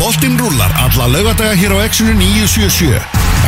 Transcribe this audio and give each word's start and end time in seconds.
Boltinn 0.00 0.38
rúlar 0.40 0.72
alla 0.80 1.06
lögadaga 1.12 1.52
hér 1.52 1.76
á 1.76 1.84
Exxonu 1.84 2.14
977. 2.16 2.96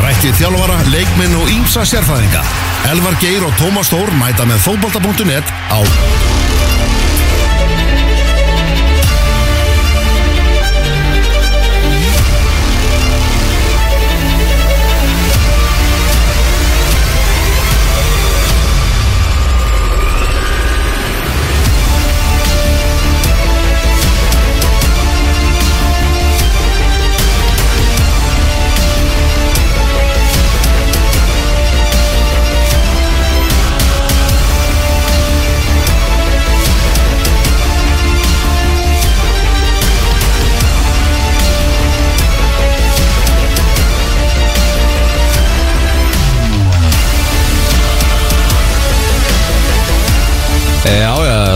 Rættið 0.05 0.37
þjálfara, 0.37 0.77
leikminn 0.93 1.39
og 1.41 1.49
ímsa 1.49 1.87
sérfæðinga. 1.89 2.45
Elvar 2.93 3.17
Geir 3.25 3.49
og 3.49 3.57
Tómas 3.57 3.89
Þór 3.89 4.13
mæta 4.21 4.45
með 4.45 4.61
fótbolta.net 4.69 5.49
á 5.73 5.81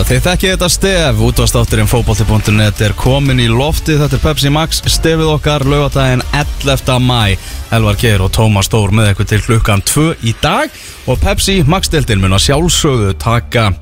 þið 0.06 0.20
þekki 0.22 0.50
þetta 0.52 0.66
stef 0.70 1.22
Útvastátturinn 1.26 1.88
fótbolti.net 1.90 2.82
er 2.86 2.92
komin 2.98 3.40
í 3.42 3.48
lofti 3.50 3.96
Þetta 3.98 4.18
er 4.18 4.22
Pepsi 4.22 4.52
Max 4.54 4.78
stefið 4.86 5.32
okkar 5.32 5.64
Laugadaginn 5.66 6.22
11. 6.30 7.00
mæ 7.02 7.34
Elvar 7.74 7.98
Geir 7.98 8.22
og 8.22 8.30
Tómas 8.36 8.68
Stór 8.68 8.94
með 8.94 9.10
eitthvað 9.10 9.32
til 9.32 9.40
klukkan 9.42 9.82
2 9.82 10.04
í 10.30 10.34
dag. 10.42 10.70
Og 11.10 11.18
Pepsi 11.18 11.58
Max-deltinn 11.66 12.22
mun 12.22 12.36
að 12.36 12.44
sjálfsögðu 12.46 13.16
taka 13.18 13.72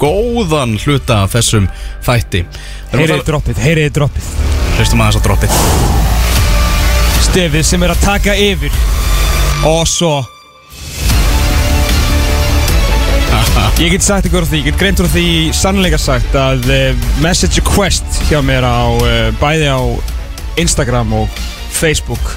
góðan 0.00 0.76
hluta 0.84 1.22
af 1.24 1.32
þessum 1.36 1.68
þætti. 2.04 2.44
Heyriði 2.92 3.24
droppið, 3.30 3.62
heyriði 3.64 3.94
droppið. 3.96 4.28
Hlustum 4.76 5.00
aðeins 5.00 5.20
á 5.20 5.22
droppið. 5.24 5.56
Stefið 7.30 7.64
sem 7.72 7.88
er 7.88 7.94
að 7.94 8.04
taka 8.04 8.36
yfir. 8.36 8.76
Og 9.68 9.82
svo 9.88 10.12
Ég 13.80 13.94
get 13.94 14.04
sagt 14.04 14.26
ykkur 14.28 14.44
á 14.44 14.48
því, 14.50 14.58
ég 14.60 14.66
get 14.68 14.76
greint 14.76 15.00
úr 15.00 15.08
því 15.08 15.26
sannleika 15.56 15.96
sagt 15.96 16.34
að 16.36 16.66
uh, 16.68 17.06
message 17.24 17.62
request 17.62 18.04
hjá 18.28 18.42
mér 18.44 18.66
á 18.66 18.92
uh, 18.92 19.30
bæði 19.40 19.70
á 19.72 19.80
Instagram 20.60 21.14
og 21.16 21.40
Facebook 21.72 22.34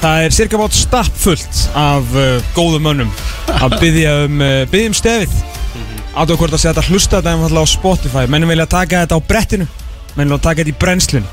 Það 0.00 0.24
er 0.24 0.32
cirka 0.34 0.58
bát 0.58 0.74
stappfullt 0.74 1.60
af 1.76 2.16
uh, 2.16 2.40
góðum 2.56 2.88
mönnum 2.88 3.12
að 3.52 3.76
byggja 3.82 4.14
um, 4.24 4.40
uh, 4.42 4.78
um 4.80 4.96
stefið. 4.96 5.36
Átöðu 6.16 6.40
hvort 6.40 6.56
að 6.56 6.64
segja 6.64 6.72
þetta 6.72 6.88
hlusta 6.88 7.20
þetta 7.20 7.34
einfallega 7.36 7.68
á 7.68 7.74
Spotify. 7.76 8.24
Mennum 8.26 8.50
vilja 8.50 8.66
taka 8.72 9.04
þetta 9.04 9.20
á 9.20 9.28
brettinu. 9.28 9.68
Mennum 10.18 10.34
vilja 10.34 10.46
taka 10.48 10.64
þetta 10.64 10.72
í 10.72 10.80
brennslun 10.82 11.28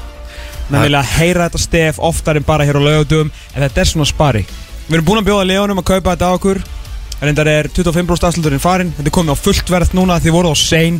Menn 0.70 0.84
vilja 0.84 1.02
heyra 1.16 1.48
þetta 1.48 1.62
stef 1.62 2.00
oftar 2.04 2.38
en 2.40 2.46
bara 2.46 2.66
hér 2.68 2.78
á 2.78 2.86
laugardugum 2.86 3.32
En 3.54 3.64
þetta 3.64 3.82
er 3.82 3.90
svona 3.90 4.08
spari 4.10 4.44
Við 4.86 4.98
erum 4.98 5.08
búin 5.08 5.22
að 5.22 5.30
bjóða 5.30 5.48
Leonum 5.50 5.82
að 5.82 5.88
kaupa 5.90 6.14
þetta 6.14 6.30
á 6.30 6.36
okkur 6.38 6.62
Reyndar 7.22 7.48
er 7.48 7.70
25% 7.72 8.28
afsluturinn 8.28 8.62
farinn. 8.64 8.92
Þetta 8.98 9.10
er 9.12 9.16
komið 9.16 9.38
á 9.38 9.38
fullt 9.40 9.70
verð 9.72 9.94
núna 9.96 10.18
því 10.22 10.34
voru 10.36 10.52
á 10.52 10.56
sein. 10.60 11.00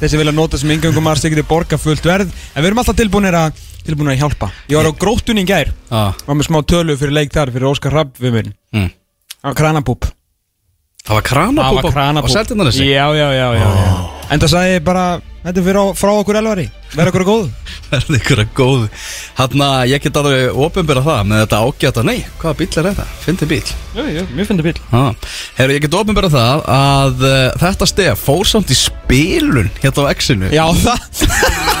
Þessi 0.00 0.18
vilja 0.18 0.32
nota 0.34 0.58
sem 0.58 0.72
yngöngum 0.74 1.10
að 1.12 1.20
stikið 1.20 1.44
borga 1.50 1.78
fullt 1.78 2.06
verð. 2.08 2.32
En 2.56 2.64
við 2.64 2.70
erum 2.72 2.80
alltaf 2.82 2.96
tilbúinir 2.98 3.36
að, 3.38 3.60
tilbúinir 3.86 4.16
að 4.16 4.22
hjálpa. 4.24 4.48
Ég 4.72 4.80
var 4.80 4.88
á 4.90 4.92
gróttunni 5.04 5.44
í 5.44 5.50
gær. 5.52 5.70
Ah, 5.92 6.16
Var 6.26 6.38
með 6.38 6.48
smá 6.48 6.58
tölu 6.66 6.96
fyrir 6.98 7.14
leik 7.20 7.34
þar 7.36 7.52
fyrir 7.54 7.68
Óskar 7.70 7.94
Rapp 7.94 8.18
við 8.18 8.34
minn 8.38 8.50
mm. 8.74 8.90
Á 9.46 9.50
kranabúp 9.58 10.08
Það 11.02 11.16
var 11.18 11.24
kranabúb 11.26 11.86
á 11.90 12.30
Seltjarnarnesi? 12.30 12.84
Já, 12.86 13.08
já, 13.10 13.28
já, 13.34 13.48
já, 13.58 13.68
já. 13.74 13.86
En 14.30 14.38
það 14.38 14.50
sagði 14.52 14.74
ég 14.76 14.84
bara 14.86 15.06
Þetta 15.42 15.58
er 15.58 15.64
fyrir 15.66 15.78
á, 15.82 15.86
frá 15.98 16.10
okkur 16.14 16.36
elvari. 16.38 16.64
Verða 16.92 17.10
okkur 17.10 17.24
góð 17.26 17.48
Verði 17.90 18.18
ykkur 18.20 18.42
að 18.44 18.52
góð 18.54 18.84
Hanna, 19.40 19.70
ég 19.90 20.04
get 20.04 20.20
alveg 20.20 20.60
ofinbyrða 20.68 21.02
það 21.08 21.26
með 21.32 21.42
þetta 21.42 21.60
ágæta 21.66 22.06
Nei, 22.06 22.14
hvaða 22.38 22.54
bíl 22.60 22.68
er 22.70 22.88
þetta? 22.92 23.08
Fyndi 23.24 23.50
bíl 23.50 23.60
Jú, 23.66 24.06
jú, 24.14 24.24
mér 24.30 24.46
finnst 24.46 24.62
það 24.62 24.68
bíl 24.68 24.76
ah. 25.00 25.34
Herru, 25.58 25.74
ég 25.74 25.84
get 25.88 25.98
ofinbyrða 25.98 26.32
það 26.36 26.64
að 26.76 27.26
uh, 27.32 27.42
þetta 27.64 27.90
stef 27.96 28.24
fór 28.28 28.52
samt 28.54 28.70
í 28.70 28.78
spilun 28.78 29.74
hérna 29.82 30.06
á 30.06 30.12
X-inu 30.14 30.54
Já, 30.54 30.64
það 30.86 31.26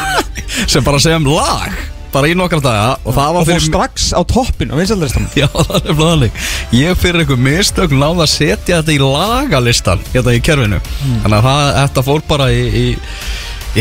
sem 0.74 0.82
bara 0.90 0.98
segja 1.06 1.22
um 1.22 1.30
lag 1.30 1.91
bara 2.12 2.28
í 2.30 2.34
nokkra 2.36 2.60
daga 2.62 2.88
og 3.02 3.14
það 3.16 3.30
var 3.34 3.40
Og 3.42 3.46
fór 3.46 3.50
fyrir 3.52 3.64
strax 3.66 4.08
á 4.12 4.20
toppin 4.28 4.72
á 4.72 4.76
vinsaldalistan 4.78 5.28
Já, 5.42 5.46
það 5.48 5.78
er 5.78 5.96
flæðanleik 5.98 6.40
Ég 6.76 7.00
fyrir 7.00 7.22
einhver 7.24 7.40
mistök 7.40 7.94
náða 7.96 8.26
að 8.26 8.32
setja 8.34 8.80
þetta 8.80 8.94
í 8.94 9.00
lagalistan 9.02 10.04
hérna 10.12 10.34
í 10.36 10.42
kerfinu. 10.44 10.80
Þannig 11.24 11.36
að 11.38 11.46
það, 11.48 11.62
þetta 11.80 12.04
fór 12.08 12.24
bara 12.28 12.48
í, 12.52 12.62
í, 12.62 12.86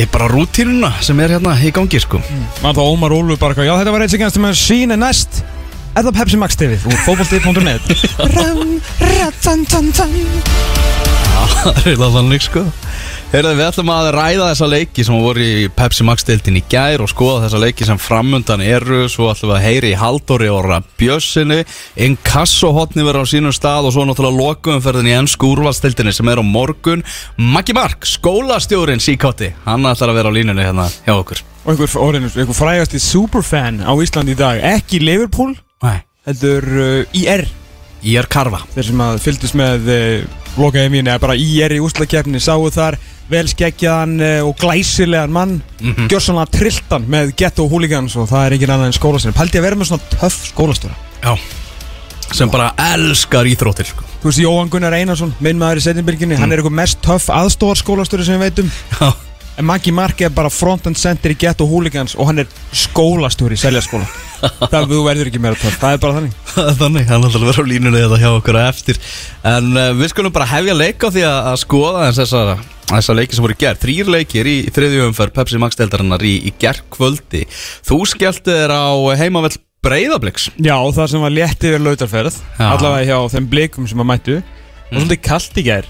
í 0.01 0.05
bara 0.11 0.29
rútínuna 0.31 0.91
sem 1.03 1.19
er 1.23 1.35
hérna 1.37 1.55
í 1.59 1.71
gangi 1.75 2.01
sko. 2.03 2.21
Man 2.63 2.77
þá 2.77 2.83
Ómar 2.85 3.15
Ólu 3.15 3.37
bara 3.39 3.55
eitthvað, 3.55 3.69
Já, 3.69 3.75
þetta 3.81 3.95
var 3.95 4.05
eitt 4.05 4.13
sem 4.15 4.23
kannski 4.23 4.43
með 4.43 4.59
sína 4.61 4.99
næst. 4.99 5.41
Er 5.91 6.05
það 6.07 6.17
Pepsi 6.21 6.37
Max 6.39 6.55
TV 6.55 6.77
úr 6.87 6.99
fótbolti.net 7.03 7.89
Ram, 8.37 8.77
ratan, 9.03 9.65
tan, 9.67 9.89
tan. 9.91 10.13
Það 11.31 11.71
er 11.71 11.89
eiginlega 11.91 12.13
þannig 12.15 12.45
sko 12.45 12.63
Heyrðu, 13.31 13.51
við 13.55 13.63
ætlum 13.63 13.89
að 13.93 14.07
ræða 14.11 14.47
þessa 14.49 14.67
leiki 14.67 15.03
sem 15.07 15.19
voru 15.23 15.39
í 15.39 15.67
Pepsi 15.71 16.03
Max 16.03 16.25
deildin 16.27 16.57
í 16.59 16.61
gær 16.67 16.99
og 16.99 17.07
skoða 17.07 17.45
þessa 17.45 17.61
leiki 17.63 17.85
sem 17.87 17.99
framundan 18.03 18.59
eru. 18.59 19.05
Svo 19.07 19.29
ætlum 19.31 19.53
við 19.53 19.55
að 19.55 19.63
heyri 19.69 19.91
í 19.93 19.99
Haldóri 20.01 20.49
og 20.51 20.67
Bjössinni 20.99 21.61
Inkassohotni 21.95 23.05
verður 23.07 23.23
á 23.23 23.31
sínum 23.31 23.55
stað 23.55 23.87
og 23.87 23.95
svo 23.95 24.03
náttúrulega 24.09 24.49
lokuumferðin 24.49 25.07
í 25.07 25.15
ennsku 25.15 25.53
úrvalstildinni 25.53 26.11
sem 26.11 26.27
er 26.27 26.43
á 26.43 26.45
morgun. 26.49 27.05
Maggi 27.39 27.77
Mark, 27.77 28.03
skólastjórin 28.03 28.99
síkátti 28.99 29.53
hann 29.63 29.87
ætlar 29.87 30.11
að 30.11 30.19
vera 30.19 30.35
á 30.35 30.35
línunni 30.35 30.67
hérna 30.67 30.89
hjá 30.91 31.15
okkur. 31.15 31.39
Og 31.63 31.71
einhver, 31.71 31.95
orðinu, 32.03 32.33
einhver 32.35 32.59
frægasti 32.59 32.99
superfan 32.99 33.79
á 33.79 33.95
Íslandi 33.95 34.35
í 34.35 34.41
dag. 34.43 34.59
Ekki 34.75 34.99
Liverpool, 35.07 35.55
Nei, 35.87 36.01
heldur 36.27 36.67
uh, 36.67 37.15
IR 37.15 37.47
er 38.03 38.27
karfa. 38.31 38.61
Þeir 38.75 38.85
sem 38.89 39.01
að 39.05 39.19
fylgdust 39.21 39.57
með 39.59 39.89
uh, 39.93 40.37
lokaði 40.57 40.89
mín 40.93 41.07
eða 41.07 41.21
bara 41.21 41.35
IR 41.39 41.75
í 41.77 41.79
úslakefni 41.83 42.41
sáu 42.41 42.65
þar 42.73 42.97
vel 43.31 43.45
skeggjaðan 43.47 44.15
uh, 44.19 44.47
og 44.49 44.55
glæsilegan 44.59 45.31
mann. 45.31 45.61
Mm 45.81 45.91
Mhm. 45.95 46.07
gjörsanlega 46.11 46.51
trilltan 46.57 47.05
með 47.09 47.33
ghetto 47.37 47.67
hooligans 47.69 48.15
og 48.19 48.27
það 48.29 48.45
er 48.45 48.53
engin 48.57 48.69
annað 48.75 48.91
en 48.91 48.97
skólastjóri 48.99 49.37
Pældi 49.37 49.57
að 49.59 49.65
vera 49.69 49.75
með 49.79 49.89
svona 49.91 50.09
töff 50.17 50.39
skólastjóra? 50.51 50.95
Já, 51.23 51.33
sem 52.33 52.49
bara 52.49 52.71
elskar 52.77 53.45
íþróttir 53.49 53.85
sko. 53.91 54.03
Þú 54.21 54.29
veist 54.29 54.39
Jóhann 54.43 54.69
Gunnar 54.69 54.93
Einarsson, 54.93 55.33
minn 55.39 55.57
maður 55.59 55.81
í 55.81 55.85
setjumbyrginni 55.87 56.37
hann 56.37 56.51
er 56.51 56.59
eitthvað 56.61 56.77
mest 56.77 57.01
töff 57.01 57.29
aðstóðar 57.33 57.79
skólastjóri 57.81 58.25
sem 58.27 58.37
við 58.39 58.49
veitum. 58.51 58.71
Já, 58.99 59.09
En 59.59 59.67
Maggi 59.67 59.91
Mark 59.91 60.21
er 60.23 60.31
bara 60.33 60.49
front 60.49 60.87
and 60.87 60.97
center 60.97 61.33
í 61.33 61.37
ghetto 61.37 61.67
hooligans 61.67 62.15
og 62.15 62.29
hann 62.29 62.43
er 62.43 62.51
skólastjóri 62.75 63.57
í 63.57 63.61
seljaskóla. 63.61 64.07
Það 64.71 64.93
verður 65.05 65.29
ekki 65.29 65.41
meira 65.43 65.59
töff, 65.59 65.75
það 65.77 65.95
er 65.95 65.99
bara 66.01 66.15
þannig. 66.17 66.37
Þannig, 66.79 67.03
hann 67.11 67.25
ætlar 67.27 67.43
að 67.43 67.49
vera 67.51 67.61
á 67.61 67.69
línunni 67.69 67.99
þetta 68.01 68.17
hjá 68.23 68.29
okkur 68.31 68.57
á 68.57 68.61
eftir. 68.63 69.01
En 69.51 69.67
uh, 69.75 69.91
við 69.99 70.13
skulum 70.15 70.33
bara 70.33 70.47
hefja 70.49 70.77
leik 70.77 71.05
á 71.05 71.09
því 71.13 71.25
að, 71.27 71.37
að 71.51 71.59
skoða 71.61 72.07
eins 72.07 72.21
þessa, 72.23 72.57
þessa 72.89 73.17
leiki 73.19 73.37
sem 73.37 73.45
voru 73.45 73.57
í 73.57 73.61
gerð 73.61 73.83
Þrýr 73.83 74.11
leikir 74.15 74.49
í 74.49 74.55
þriðju 74.73 75.05
umferð 75.11 75.35
Pepsi 75.37 75.61
Max 75.61 75.77
deildarinnar 75.77 76.25
í, 76.25 76.33
í 76.49 76.55
gerðkvöldi 76.57 77.43
Þú 77.85 78.01
skellti 78.15 78.57
þér 78.63 78.73
á 78.73 78.89
heimavell 79.21 79.53
Breiðabliks. 79.85 80.51
Já, 80.61 80.75
það 80.93 81.07
sem 81.09 81.23
var 81.25 81.33
létt 81.33 81.63
yfir 81.65 81.81
lautarferð. 81.81 82.35
Allavega 82.61 83.07
hjá 83.09 83.31
þeim 83.33 83.47
blikum 83.49 83.87
sem 83.89 84.01
að 84.03 84.11
mættu. 84.11 84.35
Það 84.41 84.91
var 84.91 85.01
svolítið 85.05 85.25
kallt 85.25 85.57
í 85.57 85.63
gær 85.69 85.89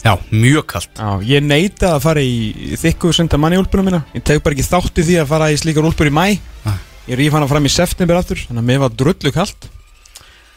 Já, 0.00 0.14
mjög 0.32 0.64
kalt. 0.70 0.92
Já, 0.96 1.10
ég 1.28 1.44
neita 1.44 1.94
að 1.96 2.04
fara 2.06 2.22
í 2.24 2.76
þykku 2.80 3.10
senda 3.12 3.36
manni 3.40 3.58
úlpunum 3.60 3.90
mína. 3.90 4.00
Ég 4.16 4.24
tek 4.24 4.40
bara 4.44 4.56
ekki 4.56 4.64
þátt 4.64 5.02
í 5.02 5.04
því 5.10 5.18
að 5.20 5.28
fara 5.34 5.50
í 5.52 5.58
slíkar 5.60 5.88
úlpur 5.90 6.08
í 6.08 6.14
mæ 6.14 6.24
Nei. 6.64 6.78
Ég 7.10 7.18
ríf 7.20 7.34
hana 7.34 7.48
fram 7.50 7.66
í 7.66 7.72
september 7.72 8.18
aftur 8.20 8.38
Þannig 8.44 8.60
að 8.60 8.66
mér 8.68 8.80
var 8.84 8.92
drullu 8.94 9.32
kallt 9.34 9.66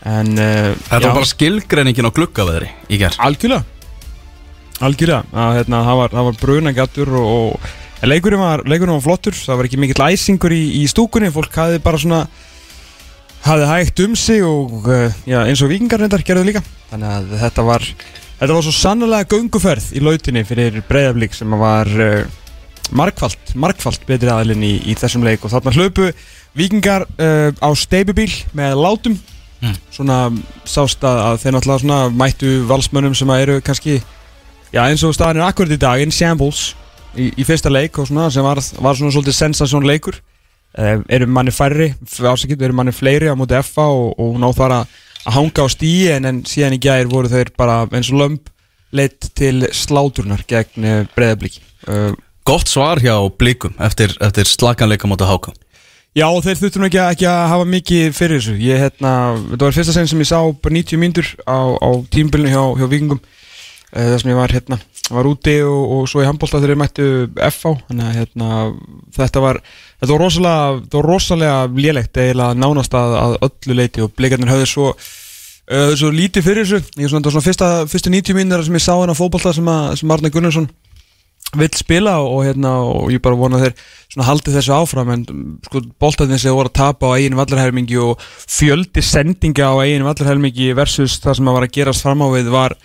En 0.04 0.34
uh, 0.36 0.74
Þetta 0.90 1.00
var 1.08 1.16
bara 1.16 1.30
skilgreiningin 1.30 2.08
á 2.08 2.16
gluggaveðri 2.16 2.70
í 2.92 3.00
gerð 3.02 3.20
Algjörlega. 3.24 3.64
Algjörlega. 4.84 5.22
Að, 5.32 5.60
hérna, 5.60 5.84
Það 5.88 6.00
var, 6.02 6.16
það 6.18 6.28
var 6.28 6.40
brunagattur 6.42 7.14
og, 7.20 7.30
og 7.34 7.70
en 8.04 8.12
leikurinn, 8.12 8.42
var, 8.44 8.66
leikurinn 8.68 8.98
var 8.98 9.06
flottur. 9.06 9.38
Það 9.38 9.60
var 9.62 9.70
ekki 9.70 9.80
mikill 9.80 10.08
æsingur 10.10 10.56
í, 10.56 10.64
í 10.82 10.84
stúkunni. 10.92 11.32
Fólk 11.32 11.56
hafði 11.56 11.80
bara 11.86 12.02
svona 12.02 12.20
hafði 13.46 13.70
hægt 13.70 14.02
um 14.04 14.18
sig 14.20 14.44
og 14.44 14.90
uh, 14.92 15.08
já, 15.28 15.40
eins 15.46 15.64
og 15.64 15.72
vikingarnindar 15.72 16.24
gerðu 16.28 16.50
líka. 16.52 16.64
Þannig 16.92 17.16
að 17.16 17.34
þetta 17.46 17.66
var 17.70 17.88
Þetta 18.44 18.56
var 18.58 18.66
svo 18.66 18.72
sannlega 18.76 19.28
gönguferð 19.32 19.86
í 19.96 20.02
lautinni 20.04 20.42
fyrir 20.44 20.82
breyðablík 20.84 21.32
sem 21.32 21.54
var 21.56 21.88
uh, 21.88 22.26
markfalt, 22.92 23.54
markfalt 23.56 24.02
betri 24.04 24.28
aðilinn 24.28 24.66
í, 24.68 24.72
í 24.92 24.96
þessum 25.00 25.24
leik. 25.24 25.46
Og 25.48 25.54
þarna 25.54 25.72
hlöpu 25.78 26.10
vikingar 26.60 27.06
uh, 27.08 27.56
á 27.56 27.72
steipubíl 27.80 28.28
með 28.52 28.76
látum. 28.84 29.16
Mm. 29.64 29.78
svona 29.96 30.18
sást 30.68 31.06
að, 31.08 31.38
þeir 31.40 31.54
náttúrulega 31.56 31.84
svona 31.86 32.00
mættu 32.12 32.50
valsmönnum 32.68 33.14
sem 33.16 33.30
eru 33.32 33.62
kannski 33.64 33.94
já 34.74 34.82
eins 34.82 35.06
og 35.08 35.14
staðan 35.16 35.40
er 35.40 35.46
akkurat 35.46 35.72
í 35.72 35.78
dag 35.80 36.04
in 36.04 36.12
shambles 36.12 36.74
í, 37.16 37.30
í 37.32 37.46
fyrsta 37.48 37.72
leik 37.72 37.96
og 37.96 38.10
svona 38.10 38.26
sem 38.28 38.44
var, 38.44 38.60
var 38.60 39.00
svona 39.00 39.14
svolítið 39.16 39.38
sensasjón 39.38 39.88
leikur. 39.88 40.20
Uh, 40.76 41.00
eru 41.08 41.32
manni 41.32 41.56
færri, 41.56 41.94
ásakið 42.04 42.68
eru 42.68 42.76
manni 42.76 42.92
fleiri 42.92 43.32
á 43.32 43.40
móti 43.40 43.56
FA 43.64 43.88
og, 43.88 44.20
og 44.20 44.60
þar 44.60 44.82
að 45.24 45.38
hanga 45.38 45.66
á 45.66 45.68
stíi 45.72 46.12
en, 46.14 46.44
síðan 46.48 46.78
í 46.78 46.82
gæðir 46.84 47.12
voru 47.12 47.32
þeir 47.32 47.54
bara 47.58 47.84
eins 47.92 48.12
og 48.12 48.22
lömp 48.22 48.52
leitt 48.94 49.32
til 49.38 49.66
sláturnar 49.74 50.44
gegn 50.48 50.86
uh, 50.86 51.02
breyðablík 51.16 51.60
uh, 51.90 52.14
Gott 52.44 52.68
svar 52.68 53.00
hjá 53.00 53.16
blikum 53.40 53.76
eftir, 53.82 54.14
eftir 54.22 54.50
slaganleika 54.50 55.10
móta 55.10 55.30
háka 55.30 55.56
Já, 56.14 56.28
þeir 56.46 56.60
þurftum 56.60 56.84
ekki, 56.86 57.00
ekki 57.02 57.26
að 57.26 57.40
hafa 57.50 57.64
mikið 57.66 58.04
fyrir 58.14 58.38
þessu. 58.38 58.52
Ég, 58.62 58.78
hérna, 58.84 59.14
þetta 59.50 59.66
var 59.66 59.74
fyrsta 59.74 59.96
sen 59.96 60.10
sem 60.12 60.20
ég 60.22 60.28
sá 60.30 60.38
bara 60.62 60.76
90 60.76 61.00
mínútur 61.02 61.32
á, 61.50 61.58
á 61.74 61.90
tímbilinu 62.14 62.52
hjá, 62.54 62.62
hjá 62.78 62.86
vikingum 62.92 63.22
uh, 63.94 64.12
þar 64.12 64.22
sem 64.22 64.34
ég 64.34 64.40
var, 64.40 64.54
hérna, 64.58 64.80
var 65.14 65.30
úti 65.30 65.58
og, 65.66 65.82
og 65.98 66.06
svo 66.12 66.24
í 66.24 66.28
handbólta 66.28 66.60
þegar 66.60 66.76
ég 66.76 66.82
mættu 66.84 67.10
FH 67.50 67.74
þannig 67.88 68.06
að 68.10 68.22
hérna, 68.22 68.52
þetta 69.18 69.44
var 69.44 69.64
þetta 70.04 70.14
var 70.14 70.24
rosalega, 70.26 70.78
þetta 70.84 71.02
var 71.02 71.12
rosalega 71.14 71.60
lélegt 71.78 72.24
eiginlega 72.24 72.60
nánast 72.60 72.96
að, 73.00 73.20
að 73.20 73.38
öllu 73.50 73.78
leiti 73.80 74.06
og 74.06 74.16
blikarnir 74.18 74.52
höfðu 74.54 74.72
svo 74.74 74.94
uh, 75.72 75.92
svo 75.98 76.12
lítið 76.14 76.48
fyrir 76.48 76.68
þessu. 76.68 76.96
Ég 77.00 77.12
svona, 77.12 77.32
svona 77.32 77.46
fyrsta, 77.46 77.74
fyrstu 77.92 78.14
90 78.14 78.38
mínútur 78.38 78.66
sem 78.68 78.80
ég 78.80 78.86
sá 78.86 78.96
hennar 78.96 79.18
fótbolta 79.18 79.54
sem, 79.56 79.70
sem 80.00 80.16
Arne 80.16 80.34
Gunnarsson 80.34 80.70
vill 81.54 81.76
spila 81.78 82.16
og, 82.24 82.40
hérna, 82.48 82.72
og 82.82 83.12
ég 83.14 83.22
bara 83.22 83.38
vona 83.38 83.60
þeir 83.62 84.24
haldi 84.26 84.54
þessu 84.56 84.74
áfram. 84.76 85.12
En 85.14 85.26
sko, 85.68 85.84
boltarnir 86.02 86.42
sem 86.42 86.56
voru 86.56 86.72
að 86.72 86.80
tapa 86.80 87.14
á 87.14 87.16
eigin 87.18 87.38
vallarhelmingi 87.38 88.00
og 88.02 88.22
fjöldi 88.50 89.04
sendinga 89.06 89.70
á 89.70 89.76
eigin 89.84 90.08
vallarhelmingi 90.08 90.72
versus 90.78 91.20
það 91.24 91.40
sem 91.40 91.52
að 91.52 91.60
var 91.60 91.68
að 91.68 91.76
gerast 91.78 92.06
fram 92.06 92.26
á 92.26 92.28
við 92.34 92.50
var, 92.54 92.78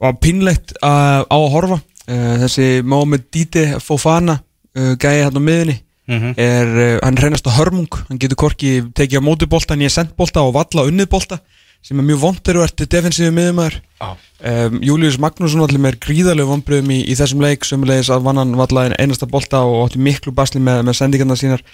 var 0.00 0.16
pinlegt 0.22 0.74
uh, 0.80 1.22
á 1.24 1.36
að 1.36 1.52
horfa. 1.54 1.80
Uh, 2.10 2.34
þessi 2.44 2.68
Mohamed 2.82 3.28
Dite 3.30 3.66
Fofana 3.84 4.40
uh, 4.40 4.94
gæði 4.98 5.24
hérna 5.26 5.42
á 5.42 5.46
miðunni 5.46 5.78
er, 6.10 6.66
uh, 6.66 6.96
hann 7.04 7.20
reynast 7.20 7.46
á 7.46 7.54
hörmung. 7.54 7.90
Hann 8.08 8.18
getur 8.18 8.40
korki 8.40 8.80
tekið 8.96 9.22
á 9.22 9.28
móti 9.28 9.48
bolta 9.50 9.76
en 9.76 9.84
ég 9.84 9.94
send 9.94 10.16
bolta 10.18 10.42
og 10.42 10.56
valla 10.56 10.88
unnið 10.88 11.10
bolta 11.12 11.38
sem 11.80 11.96
er 11.96 12.04
mjög 12.04 12.18
vondur 12.20 12.58
og 12.60 12.66
ert 12.66 12.82
defensíðu 12.92 13.32
miðumæður 13.32 13.78
um, 14.04 14.74
Július 14.84 15.16
Magnússon 15.22 15.62
allir 15.64 15.80
með 15.80 15.94
gríðarlegu 16.04 16.50
vonbröðum 16.50 16.90
í, 16.92 16.98
í 17.08 17.14
þessum 17.16 17.40
leik 17.40 17.64
sömulegis 17.64 18.10
að 18.12 18.26
vann 18.26 18.40
hann 18.40 18.52
vallaði 18.58 18.98
einasta 19.00 19.28
bolta 19.30 19.62
og 19.64 19.86
átti 19.86 20.02
miklu 20.04 20.34
basli 20.36 20.60
með, 20.60 20.82
með 20.88 20.98
sendingarna 20.98 21.38
sínar. 21.40 21.64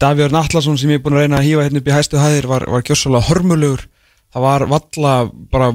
Davíður 0.00 0.32
Nallarsson 0.32 0.78
sem 0.80 0.94
ég 0.94 1.00
er 1.00 1.04
búin 1.04 1.18
að 1.18 1.26
reyna 1.26 1.42
að 1.42 1.50
hýfa 1.50 1.66
hérna 1.66 1.82
upp 1.82 1.90
í 1.90 1.94
hæstu 1.94 2.20
hæðir 2.20 2.48
var, 2.48 2.64
var 2.72 2.86
gjössalega 2.88 3.28
hörmulegur. 3.28 3.84
Það 4.32 4.46
var 4.46 4.66
valla 4.72 5.14
bara 5.52 5.68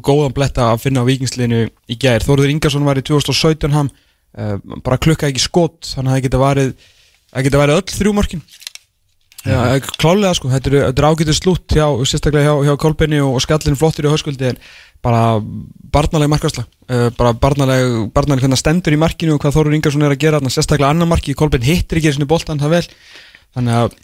góðan 0.00 0.32
bletta 0.36 0.70
að 0.70 0.86
finna 0.86 1.04
á 1.04 1.08
vikingsliðinu 1.10 1.66
í 1.68 1.98
gær. 2.00 2.24
Þóruður 2.24 2.54
Ingarsson 2.54 2.88
var 2.88 3.00
í 3.00 3.04
2017 3.04 3.76
ham 3.76 3.92
uh, 3.92 4.56
bara 4.84 5.00
klukka 5.02 5.28
ekki 5.28 5.42
skot 5.42 5.92
þannig 5.92 6.10
að 6.10 6.16
það 6.16 6.26
geta 6.26 6.42
varið 6.42 6.74
það 7.32 7.46
geta 7.48 7.62
varið 7.62 7.80
öll 7.80 7.96
þrjúmörkin 7.98 8.44
Já, 9.42 9.74
klálega 9.98 10.36
sko, 10.38 10.52
þetta 10.52 10.70
er, 10.70 10.74
þetta 10.86 11.02
er 11.02 11.06
ágætið 11.08 11.34
slútt 11.34 11.74
hjá, 11.74 11.86
sérstaklega 12.06 12.46
hjá, 12.46 12.68
hjá 12.68 12.76
Kolbenni 12.78 13.18
og, 13.18 13.32
og 13.34 13.42
skallin 13.42 13.78
flottur 13.78 14.06
í 14.06 14.12
höskuldi 14.12 14.52
en 14.52 14.60
bara 15.02 15.40
barnaleg 15.42 16.30
markværsla 16.30 16.62
uh, 16.62 17.08
bara 17.16 17.32
barnaleg, 17.34 17.96
barnaleg 18.14 18.44
hvernig 18.44 18.54
það 18.54 18.62
stendur 18.62 18.94
í 18.94 19.00
markinu 19.02 19.34
og 19.34 19.42
hvað 19.42 19.56
Þórur 19.56 19.74
Ingarsson 19.74 20.06
er 20.06 20.14
að 20.14 20.22
gera 20.22 20.38
sérstaklega 20.46 20.92
annar 20.94 21.10
marki, 21.10 21.34
Kolbenn 21.34 21.66
hittir 21.66 21.98
ekki 21.98 22.12
þessu 22.12 22.28
boltan 22.30 22.62
það 22.62 22.76
vel, 22.76 22.84
þannig 23.56 23.80
að 23.80 23.98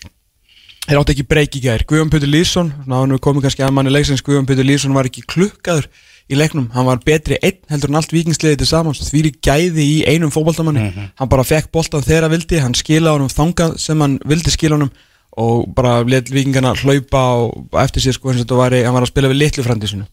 þeir 0.89 1.01
átti 1.03 1.15
ekki 1.15 1.27
breyki 1.29 1.61
í 1.61 1.65
gær, 1.67 1.85
Guðjón 1.89 2.13
Pötur 2.13 2.31
Lýsson 2.33 2.71
náðu 2.89 3.19
komið 3.21 3.45
kannski 3.47 3.65
að 3.67 3.75
manni 3.77 3.93
leiksins 3.93 4.23
Guðjón 4.25 4.47
Pötur 4.49 4.65
Lýsson 4.65 4.95
var 4.97 5.09
ekki 5.09 5.25
klukkaður 5.29 5.89
í 6.29 6.37
leiknum, 6.37 6.71
hann 6.73 6.87
var 6.89 7.01
betri 7.05 7.37
einn 7.45 7.61
heldur 7.69 7.93
en 7.93 7.99
allt 8.01 8.13
vikingsliðið 8.13 8.63
til 8.63 8.69
saman, 8.69 8.97
því 8.97 9.23
lík 9.27 9.39
gæði 9.45 9.85
í 9.85 9.99
einum 10.09 10.33
fótboltamanni, 10.33 10.89
hann 11.17 11.31
bara 11.33 11.45
fekk 11.45 11.71
boltan 11.73 12.05
þegar 12.05 12.27
hann 12.27 12.35
vildi, 12.35 12.61
hann 12.65 12.77
skila 12.77 13.15
honum 13.17 13.33
þangað 13.33 13.77
sem 13.81 14.01
hann 14.05 14.19
vildi 14.29 14.53
skila 14.53 14.77
honum 14.77 14.93
og 15.39 15.69
bara 15.77 16.01
let 16.09 16.33
vikingarna 16.33 16.75
hlaupa 16.81 17.23
og 17.45 17.79
eftir 17.85 18.05
sér 18.05 18.17
sko 18.17 18.33
eins 18.33 18.41
og 18.41 18.47
þetta 18.47 18.59
var, 18.59 18.77
hann 18.89 18.97
var 18.97 19.07
að 19.07 19.13
spila 19.13 19.31
við 19.31 19.41
litlu 19.45 19.65
frandi 19.65 19.91
sinu. 19.91 20.09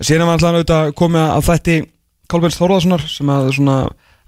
Síðan 0.00 0.28
var 0.28 0.36
alltaf 0.36 0.54
auðvitað 0.54 0.92
komið 0.98 1.26
að 1.26 1.48
þætti 1.48 1.78
Kolbjörns 2.30 2.60
Þórðarssonar 2.60 3.06
sem 3.10 3.32
að 3.32 3.50
svona 3.56 3.78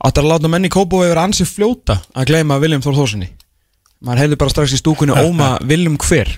áttar 0.03 0.25
að 0.25 0.33
láta 0.33 0.51
menni 0.51 0.73
kópa 0.73 0.99
og 0.99 1.07
yfir 1.07 1.21
ansi 1.23 1.47
fljóta 1.47 2.01
að 2.17 2.33
gleyma 2.33 2.59
Viljum 2.63 2.83
Þór 2.85 2.99
Þórssoni. 2.99 3.29
Maður 4.03 4.23
hefði 4.25 4.39
bara 4.41 4.51
strax 4.51 4.73
í 4.75 4.81
stúkunni 4.81 5.15
óma 5.15 5.53
Viljum 5.71 5.99
hver. 6.03 6.31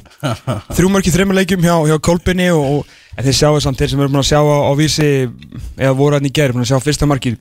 Þrjúmarki 0.76 1.12
þreymurleikjum 1.14 1.64
hjá, 1.64 1.76
hjá 1.88 1.96
Kolbjörni 2.05 2.50
og, 2.52 2.82
og 2.84 3.22
þeir 3.25 3.38
sjáu 3.38 3.61
samt 3.64 3.81
þeir 3.81 3.94
sem 3.94 4.02
eru 4.02 4.12
búin 4.12 4.20
að 4.20 4.28
sjá 4.28 4.40
á, 4.44 4.56
á 4.69 4.72
vísi 4.76 5.08
eða 5.78 5.94
voru 5.96 6.19
hann 6.19 6.28
í 6.28 6.32
gerð, 6.34 6.58
búin 6.58 6.66
að 6.66 6.75
sjá 6.75 6.84
fyrsta 6.84 7.08
markið. 7.08 7.38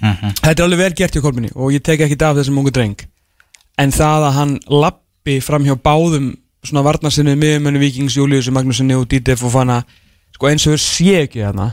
Þetta 0.00 0.54
er 0.54 0.64
alveg 0.64 0.80
vel 0.80 0.96
gert 0.96 1.18
hjá 1.18 1.24
Kolbjörni 1.24 1.52
og 1.52 1.74
ég 1.76 1.84
tek 1.84 2.06
ekki 2.06 2.16
af 2.24 2.38
þessum 2.40 2.62
ungu 2.62 2.72
dreng. 2.72 3.04
En 3.80 3.92
það 3.92 4.28
að 4.30 4.36
hann 4.38 4.56
lappi 4.72 5.36
fram 5.44 5.68
hjá 5.68 5.76
báðum 5.76 6.32
svona 6.64 6.84
varnarsinni 6.86 7.36
miðjumennu 7.36 7.82
Víkings, 7.82 8.16
Július, 8.16 8.48
Magnúsinni 8.48 8.96
og 8.96 9.08
Dítef 9.10 9.44
og 9.44 9.52
fanna 9.52 9.82
sko 10.34 10.48
eins 10.48 10.64
og 10.66 10.78
þau 10.78 10.82
sé 10.82 11.20
ekki 11.26 11.44
þarna 11.44 11.70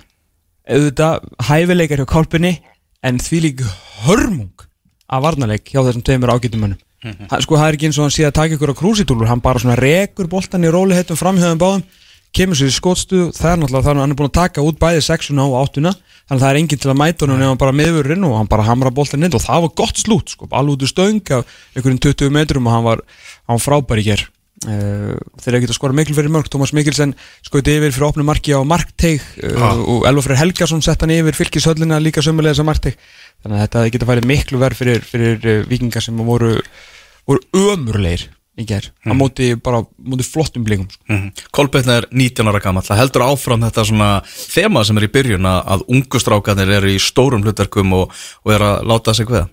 auðvitað 0.68 1.30
hæfileikar 1.48 2.04
hjá 2.04 2.10
Kolbjörni 2.10 2.56
en 3.04 3.20
því 3.22 3.44
lík 3.46 3.64
hörmung 4.06 4.68
af 5.12 5.24
varnarleik 5.24 5.72
hjá 5.72 5.82
þessum 5.82 6.04
tveimur 6.06 6.34
ágætumönnum 6.36 6.80
mm 7.04 7.42
sko 7.42 7.58
það 7.58 7.68
er 7.68 7.78
ekki 7.78 7.90
eins 7.90 7.98
og 7.98 8.06
hann 8.06 8.14
sé 8.14 8.28
að 8.28 8.38
taka 8.38 8.56
ykkur 8.56 8.74
á 8.74 8.80
krúsitúlur 8.82 9.28
hann 9.28 9.42
bara 9.42 9.60
svona 9.60 9.80
rekur 9.80 10.28
boltan 10.28 10.64
í 10.64 10.72
rólihettum 10.72 11.18
framhjöðum 11.18 11.62
báðum 11.62 11.84
kemur 12.32 12.56
sér 12.56 12.72
í 12.72 12.76
skótstu 12.76 13.32
það 13.36 13.52
er 13.52 13.60
náttúrulega 13.60 13.86
þannig 13.88 14.00
að 14.00 14.06
hann 14.06 14.14
er 14.14 14.20
búin 14.20 14.30
að 14.30 14.38
taka 14.38 14.64
út 14.64 14.80
bæði 14.80 15.02
sexuna 15.04 15.48
og 15.50 15.58
áttuna 15.60 15.92
þannig 15.92 16.38
að 16.38 16.44
það 16.44 16.52
er 16.52 16.60
enginn 16.62 16.82
til 16.82 16.92
að 16.92 17.00
mæta 17.02 17.26
honum 17.26 17.42
nema 17.42 17.58
bara 17.60 17.76
miðurinn 17.76 18.28
og 18.28 18.38
hann 18.40 18.52
bara 18.52 18.68
hamra 18.70 18.92
boltan 18.96 19.26
inn 19.28 19.36
og 19.36 19.44
það 19.44 19.66
var 19.66 19.74
gott 19.82 20.00
slút 20.00 20.32
sko, 20.32 20.48
alveg 20.48 20.78
út 20.78 20.86
úr 20.86 20.92
stöng 20.94 21.34
af 21.36 21.58
einhverjum 21.76 22.00
20 22.08 22.32
metrum 22.38 22.70
og 22.70 22.76
hann 22.78 22.86
var, 22.88 23.04
hann 23.50 23.60
var 23.60 23.66
frábær 23.66 24.00
í 24.00 24.08
hér 24.08 24.24
uh, 24.68 25.16
þeir 25.42 25.52
eru 25.52 25.60
ekkert 25.60 25.74
að 25.74 25.80
skora 25.80 25.98
mikil 25.98 26.18
fyrir 26.18 26.34
mörg 26.34 26.52
Tómas 26.52 26.74
Mikkelsen 26.76 27.16
skoði 27.46 27.78
yfir 27.80 27.96
fyrir 27.96 28.08
opnum 28.10 28.30
marki 28.30 28.56
á 28.56 28.62
markteig 28.68 29.24
uh, 29.46 29.72
og 29.80 30.06
Elva 30.10 30.26
Freyr 30.26 30.42
Helgason 30.44 30.84
sett 30.86 31.02
hann 31.04 31.14
yfir 31.16 31.38
fylgishöllina 31.38 32.02
líka 32.04 32.24
sömulega 32.26 32.56
þessa 32.56 32.68
markteig 32.68 33.00
þannig 33.42 33.58
að 33.58 33.64
þetta 33.66 33.88
geta 33.96 34.12
færið 34.12 34.30
miklu 34.34 34.62
verð 34.62 34.84
fyrir, 34.84 35.08
fyrir 35.08 35.50
uh, 35.50 35.66
vikingar 35.72 36.06
sem 36.06 36.22
voru, 36.28 36.58
voru 37.30 37.68
ömurleir 37.72 38.30
í 38.60 38.66
ger 38.68 38.90
á 39.08 39.16
móti 39.16 39.54
bara 39.56 39.80
móti 39.96 40.26
flottum 40.28 40.66
blikum 40.68 40.90
sko. 40.92 41.04
Mm 41.10 41.32
Kolbeinn 41.56 41.92
er 41.94 42.08
19 42.12 42.52
ára 42.52 42.62
gammal 42.64 42.84
það 42.86 43.02
heldur 43.02 43.26
áfram 43.30 43.64
þetta 43.64 43.86
svona 43.88 44.10
þema 44.28 44.84
sem 44.88 45.00
er 45.00 45.08
í 45.08 45.12
byrjun 45.14 45.48
að, 45.48 45.60
að 45.76 45.86
ungustrákanir 45.96 46.74
eru 46.78 46.92
í 46.92 47.00
stórum 47.02 47.46
hlutverkum 47.46 47.96
og, 47.96 48.16
og 48.44 48.54
er 48.56 48.66
að 48.68 48.88
láta 48.92 49.16
sig 49.16 49.32
ja, 49.32 49.46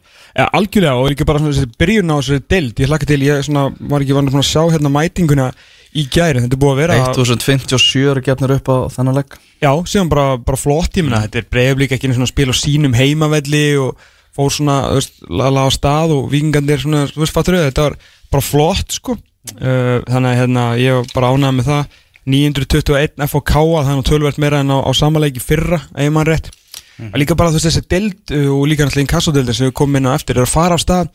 algjörlega 0.47 1.01
og 1.01 1.11
ekki 1.13 1.27
bara 1.29 1.43
svona 1.43 1.57
þessi 1.57 1.81
byrjun 1.81 2.15
á 2.15 2.17
þessi 2.19 2.39
deild? 2.53 2.79
Ég 2.79 2.93
hlakka 2.93 3.09
til, 3.11 3.21
ég 3.27 3.43
svona, 3.47 3.65
var 3.91 4.05
ekki 4.05 4.17
vann 4.17 4.31
að 4.31 4.47
sjá 4.47 4.63
hérna 4.71 4.93
mætinguna 4.95 5.49
í 5.97 6.05
gæri 6.13 6.45
þetta 6.45 6.55
er 6.55 6.61
búið 6.63 6.75
að 6.75 6.81
vera 6.83 6.99
1057 7.15 8.11
eru 8.13 8.23
gefnir 8.25 8.55
upp 8.59 8.69
á 8.71 8.77
þennan 8.93 9.19
legg 9.19 9.39
Já, 9.59 9.73
síðan 9.91 10.11
bara, 10.13 10.37
bara 10.39 10.61
flott, 10.61 10.95
ég 10.95 11.07
meina, 11.07 11.25
þetta 11.25 11.41
er 11.41 11.49
breyflík 11.51 11.95
ekki 11.97 12.07
einu 12.07 12.19
svona 12.21 12.31
spil 12.31 12.53
á 12.53 12.55
sínum 12.55 12.95
heimavelli 12.95 13.65
og 13.83 14.05
fór 14.39 14.53
svona, 14.55 14.77
þú 14.93 15.01
veist, 15.01 15.17
laga 15.41 15.65
á 15.67 15.71
stað 15.75 16.15
og 16.15 16.29
vikingandir 16.31 16.85
svona, 16.85 17.07
þú 17.11 17.25
veist, 17.25 17.35
fattur 17.35 17.59
þetta 17.59 17.89
var 17.89 17.97
bara 18.31 18.45
flott, 18.45 18.95
sko. 18.95 19.17
Uh, 19.57 19.99
þannig 20.05 20.31
að 20.31 20.39
hérna, 20.43 20.67
ég 20.79 21.01
var 21.01 21.11
bara 21.17 21.33
ánægð 21.35 21.57
með 21.57 21.71
það. 21.73 21.99
921 22.29 23.27
FOK 23.33 23.53
það 23.57 23.91
er 23.95 24.03
tölvert 24.05 24.41
meira 24.43 24.61
en 24.61 24.73
á, 24.75 24.79
á 24.85 24.91
samanleiki 24.93 25.41
fyrra 25.41 25.81
ef 25.97 26.11
mann 26.13 26.29
rétt, 26.29 26.51
mm. 26.99 27.15
líka 27.23 27.39
bara 27.39 27.55
þú 27.55 27.61
veist 27.61 27.71
þessi 27.71 27.87
deild 27.89 28.35
uh, 28.35 28.51
og 28.57 28.69
líka 28.71 28.87
náttúrulega 28.87 29.07
inkassodeildin 29.07 29.59
sem 29.59 29.71
við 29.71 29.79
komum 29.81 30.01
inn 30.01 30.11
á 30.11 30.17
eftir, 30.19 30.39
er 30.39 30.47
að 30.47 30.55
fara 30.55 30.79
af 30.79 30.85
stað 30.85 31.11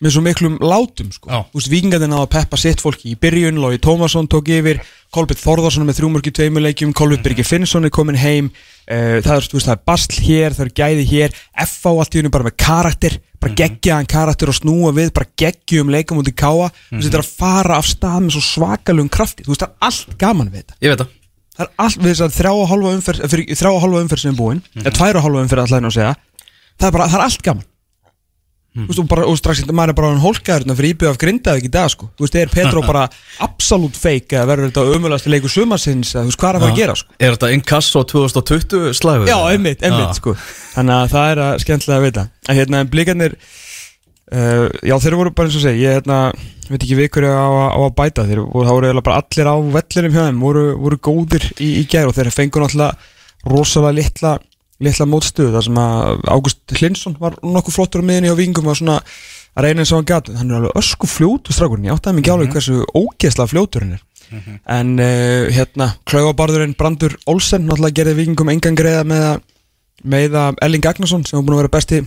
með 0.00 0.14
svo 0.14 0.22
miklum 0.24 0.56
látum 0.64 1.10
sko. 1.12 1.28
Þú 1.28 1.58
veist, 1.58 1.70
vikingarnir 1.70 2.08
náðu 2.08 2.24
að 2.24 2.32
peppa 2.32 2.58
sitt 2.60 2.80
fólki 2.80 3.12
í 3.12 3.18
byrjun, 3.20 3.60
Lói 3.60 3.76
Tómasson 3.84 4.28
tók 4.32 4.48
yfir 4.48 4.80
Kolbjörn 5.12 5.40
Þorðarsson 5.42 5.84
með 5.84 5.98
þrjúmörki 5.98 6.32
tveimurleikjum 6.38 6.94
Kolbjörn 6.96 7.24
Birgir 7.26 7.44
Finnsson 7.44 7.84
er 7.84 7.92
komin 7.92 8.16
heim 8.16 8.48
uh, 8.48 9.18
það, 9.20 9.34
er, 9.34 9.48
veist, 9.52 9.66
það 9.66 9.74
er 9.74 9.82
basl 9.90 10.22
hér, 10.24 10.56
það 10.56 10.66
er 10.66 10.72
gæði 10.80 11.06
hér 11.10 11.36
F.A. 11.66 11.92
allt 11.92 12.16
í 12.16 12.22
hennu 12.22 12.32
bara 12.32 12.48
með 12.48 12.56
karakter 12.64 13.18
bara 13.40 13.56
geggjaðan 13.60 14.08
karakter 14.08 14.52
og 14.52 14.56
snúa 14.56 14.94
við 14.96 15.12
bara 15.16 15.28
geggjum 15.42 15.92
leikum 15.92 16.20
út 16.20 16.32
í 16.32 16.36
káa 16.36 16.70
þú 16.72 16.96
veist, 16.96 17.06
þetta 17.08 17.20
er 17.20 17.24
að 17.24 17.32
fara 17.44 17.80
af 17.80 17.88
stað 17.90 18.20
með 18.24 18.36
svo 18.36 18.44
svakalugum 18.48 19.12
krafti 19.12 19.44
þú 19.44 19.52
veist, 19.52 19.64
það 19.66 19.72
er 19.72 19.90
allt 19.90 20.20
gaman 20.20 20.52
við 20.52 20.62
þetta 20.62 20.80
Ég 20.80 20.94
veit 20.94 21.02
það 21.04 21.16
það 21.60 21.66
er 21.66 21.72
allt 21.84 22.00
við 22.00 22.14
þess 22.14 22.24
að 22.26 22.36
þrjá 22.40 22.52
og 22.56 22.68
hálfa 22.72 22.94
umferð 22.96 23.36
þrjá 23.60 23.70
og 23.70 23.82
hálfa 23.84 24.02
umferð 24.06 24.24
sem 24.24 24.32
er 24.32 24.40
búin 24.40 24.62
eða 24.80 24.96
tvær 24.96 25.20
og 25.20 25.26
hálfa 25.26 25.44
umferð 25.44 25.66
að 25.66 25.90
segja 25.94 26.14
það 26.80 26.88
er 26.88 26.96
bara, 26.96 27.10
það 27.10 27.18
er 27.20 27.26
allt 27.26 27.44
gaman. 27.44 27.66
Þú 28.70 28.84
veist, 28.86 29.00
og, 29.02 29.06
bara, 29.10 29.24
og 29.26 29.34
strax 29.34 29.64
maður 29.66 29.90
er 29.90 29.96
bara 29.98 30.08
hann 30.12 30.20
hólkaður 30.22 30.62
hérna 30.62 30.74
fyrir 30.78 30.92
íbjöð 30.94 31.08
af 31.10 31.16
grindaði 31.18 31.58
ekki 31.58 31.68
í 31.68 31.72
dag 31.74 31.88
sko. 31.90 32.06
Þú 32.14 32.22
veist, 32.22 32.36
er 32.38 32.52
Petro 32.52 32.82
bara 32.86 33.00
absolutt 33.42 33.98
feik 33.98 34.30
eða 34.30 34.46
verður 34.46 34.70
þetta 34.70 34.84
umöðlasti 34.94 35.32
leikur 35.32 35.50
sumarsins 35.50 36.12
eða 36.14 36.22
þú 36.22 36.30
veist, 36.30 36.40
hvað 36.40 36.50
er 36.50 36.58
að 36.58 36.62
fara 36.62 36.76
að 36.76 36.78
gera 36.78 36.94
sko? 37.00 37.16
Er 37.18 37.34
þetta 37.34 37.50
Inkasso 37.56 38.04
2020 38.12 38.94
slagur? 39.00 39.26
Já, 39.26 39.36
einmitt, 39.50 39.82
einmitt 39.82 40.20
sko. 40.20 40.36
Þannig 40.76 41.00
að 41.00 41.10
það 41.16 41.32
er 41.32 41.42
að 41.48 41.56
skemmtilega 41.64 41.98
að 41.98 42.06
vita. 42.06 42.24
En 42.46 42.60
hérna, 42.60 42.84
blikarnir 42.94 43.36
uh, 44.32 44.66
Já, 44.86 44.94
þeir 45.02 45.16
voru 45.20 45.32
bara 45.34 45.48
eins 45.50 45.56
og 45.58 45.64
segja 45.64 45.80
Ég 45.90 45.96
hérna, 46.00 46.18
veit 46.70 46.82
ekki 46.84 46.98
við 46.98 47.10
hverju 47.16 47.30
á, 47.34 47.46
að- 47.48 47.72
á 47.74 47.78
að 47.86 47.94
bæta. 48.00 48.26
Þeir 48.28 48.42
voru, 48.44 48.66
það 48.68 48.76
voru 48.78 49.02
bara 49.08 49.22
allir 49.24 49.50
á 49.50 49.56
vellinum 49.78 50.14
hjá 50.16 50.22
þeim 50.28 50.40
Voru, 50.44 50.64
voru 50.84 51.00
góðir 51.08 51.48
í, 51.58 51.68
í 51.80 51.84
gær 51.90 52.10
Og 52.10 52.16
þeir 52.18 52.30
fengur 52.34 52.64
náttúrulega 52.66 52.94
rosalega 53.50 53.96
litla 54.00 54.36
Litla 54.80 55.04
mótstöðu 55.12 55.52
þar 55.52 55.64
sem 55.66 55.76
að 55.82 56.22
Ágúst 56.32 56.72
Hlinsson 56.78 57.16
var 57.20 57.34
nokkuð 57.44 57.74
flottur 57.76 58.00
á 58.00 58.08
miðinni 58.08 58.30
á 58.32 58.36
Víngum 58.38 58.70
og 58.72 58.78
svona 58.78 58.94
að 59.52 59.66
reyna 59.66 59.82
eins 59.82 59.90
og 59.92 59.98
hann 60.00 60.06
gæti 60.08 60.36
hann 60.38 60.48
er 60.54 60.56
alveg 60.56 60.78
ösku 60.80 61.08
fljótu 61.10 61.52
strákurinn. 61.52 61.84
Ég 61.90 61.98
áttaði 61.98 62.16
mig 62.16 62.22
ekki 62.24 62.32
alveg 62.32 62.54
hversu 62.54 62.78
ógeðslega 62.96 63.50
fljótur 63.52 63.84
hann 63.84 63.98
er. 63.98 64.06
En 64.72 64.94
uh, 65.02 65.50
hérna 65.52 65.90
klaufabarðurinn 66.08 66.72
Brandur 66.80 67.12
Olsen 67.28 67.66
náttúrulega 67.68 67.98
gerði 67.98 68.14
vikingum 68.22 68.52
engan 68.54 68.78
greiða 68.78 69.04
með 69.10 69.26
að 69.34 69.44
með 70.14 70.38
að 70.46 70.62
Elling 70.64 70.88
Agnarsson 70.94 71.26
sem 71.28 71.36
var 71.36 71.44
búin 71.44 71.58
að 71.58 71.62
vera 71.66 71.74
besti 71.76 72.00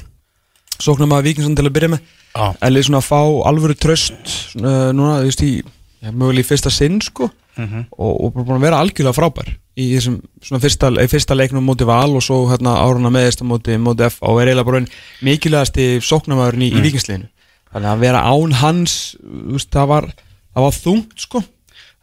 sóknum 0.82 1.14
að 1.16 1.30
vikingsson 1.30 1.56
til 1.58 1.68
að 1.68 1.76
byrja 1.78 1.94
með. 1.94 2.12
Já. 2.34 2.46
Elli 2.66 2.84
svona 2.86 3.02
að 3.04 3.10
fá 3.12 3.22
alvöru 3.50 3.78
tröst 3.78 4.38
uh, 4.58 4.90
núna, 4.96 5.20
þú 5.22 5.30
veist, 5.30 5.44
í 5.46 6.12
mögulega 6.12 6.46
í 6.46 6.50
fyrsta 6.50 6.74
sinn, 6.74 7.02
sko. 7.04 7.30
Og, 7.54 8.14
og 8.18 8.32
bara 8.34 8.48
búin 8.48 8.58
að 8.58 8.64
vera 8.66 8.80
algjörlega 8.82 9.14
frábær 9.14 9.52
í 9.78 9.88
þessum 9.96 10.16
svona 10.42 10.62
fyrsta, 10.62 10.90
í 11.02 11.10
fyrsta 11.10 11.36
leiknum 11.38 11.66
móti 11.66 11.86
Val 11.86 12.16
og 12.18 12.24
svo 12.26 12.40
hérna 12.50 12.76
áruna 12.82 13.12
meðist 13.14 13.44
móti, 13.46 13.78
móti 13.82 14.06
F 14.08 14.20
og 14.26 14.40
er 14.42 14.52
eiginlega 14.52 14.70
bara 14.70 14.82
einn 14.82 14.90
mikilvægasti 15.26 15.86
sóknumæðurinn 16.06 16.66
í, 16.66 16.70
í 16.74 16.84
vikingsliðinu 16.84 17.30
þannig 17.74 17.90
að 17.92 18.04
vera 18.06 18.24
án 18.26 18.56
hans 18.62 18.96
þú 19.18 19.56
veist, 19.58 19.70
það 19.74 19.90
var, 19.94 20.10
það 20.54 20.68
var 20.68 20.78
þungt, 20.80 21.16
sko 21.26 21.44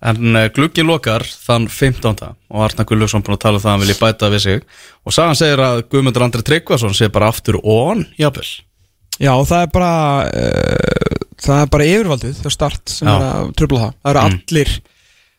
En 0.01 0.37
uh, 0.37 0.47
gluggi 0.57 0.85
lokar 0.87 1.27
þann 1.29 1.67
15. 1.69 2.23
og 2.49 2.65
Arna 2.65 2.87
Gullugson 2.89 3.25
búin 3.25 3.37
að 3.37 3.43
tala 3.43 3.59
um 3.59 3.65
það 3.65 3.69
að 3.69 3.75
hann 3.75 3.85
vilji 3.85 3.99
bæta 4.01 4.31
við 4.33 4.43
sig. 4.47 4.63
Og 5.05 5.15
sagan 5.17 5.37
segir 5.37 5.61
að 5.65 5.83
Guðmundur 5.93 6.25
Andri 6.25 6.45
Tryggvason 6.47 6.97
sé 6.97 7.11
bara 7.13 7.29
aftur 7.33 7.61
on, 7.61 8.07
jafnvel. 8.21 8.49
Já, 9.21 9.35
það 9.45 9.67
er 9.67 9.75
bara 9.75 9.93
uh, 10.31 11.21
það 11.41 11.67
er 11.67 11.71
bara 11.75 11.91
yfirvaldið 11.91 12.41
það 12.41 12.57
start 12.57 12.95
sem 12.95 13.11
Já. 13.11 13.13
er 13.13 13.27
að 13.29 13.53
tröfla 13.61 13.83
það. 13.85 13.95
Það 14.01 14.15
eru 14.15 14.25
allir, 14.25 14.73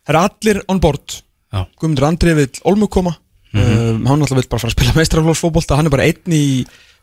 það 0.05 0.13
eru 0.13 0.23
allir 0.27 0.61
on 0.69 0.81
board. 0.85 1.17
Já. 1.51 1.61
Guðmundur 1.81 2.07
Andri 2.11 2.37
vill 2.37 2.63
Olmu 2.69 2.89
koma. 2.91 3.15
Um, 3.51 4.05
hann 4.07 4.21
alltaf 4.21 4.37
vill 4.37 4.47
bara 4.47 4.61
fara 4.63 4.71
að 4.71 4.77
spila 4.77 4.93
meistraflósfótbolta 4.99 5.75
hann 5.75 5.89
er 5.89 5.93
bara 5.93 6.05
einn 6.07 6.35
í 6.37 6.45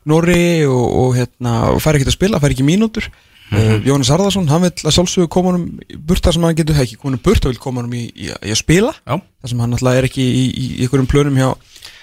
Norri 0.08 0.64
og, 0.64 0.86
og, 0.86 1.10
hérna, 1.18 1.56
og 1.74 1.82
fær 1.84 1.98
ekki 1.98 2.08
að 2.08 2.14
spila, 2.14 2.40
fær 2.40 2.54
ekki 2.54 2.64
mínútur 2.64 3.10
uh, 3.52 3.74
Jónas 3.86 4.10
Harðarsson, 4.12 4.48
hann 4.50 4.64
vill 4.66 4.72
að 4.84 4.94
sjálfsögðu 4.96 5.30
koma 5.32 5.52
honum 5.52 5.66
í 5.84 5.98
burt 6.08 6.24
þar 6.24 6.36
sem 6.36 6.46
hann 6.46 6.56
getur 6.58 6.80
ekki 6.82 6.98
komin 7.00 7.22
burt 7.24 7.46
og 7.46 7.52
vill 7.54 7.62
koma 7.62 7.82
honum 7.82 7.96
í, 7.98 8.06
í, 8.12 8.30
í 8.30 8.54
að 8.54 8.60
spila. 8.60 8.94
Já, 9.04 9.18
þar 9.18 9.52
sem 9.52 9.62
hann 9.64 9.76
alltaf 9.76 10.00
er 10.00 10.08
ekki 10.08 10.24
í, 10.24 10.42
í, 10.48 10.66
einhverjum 10.84 11.10
plönum 11.10 11.38
hjá, 11.38 11.48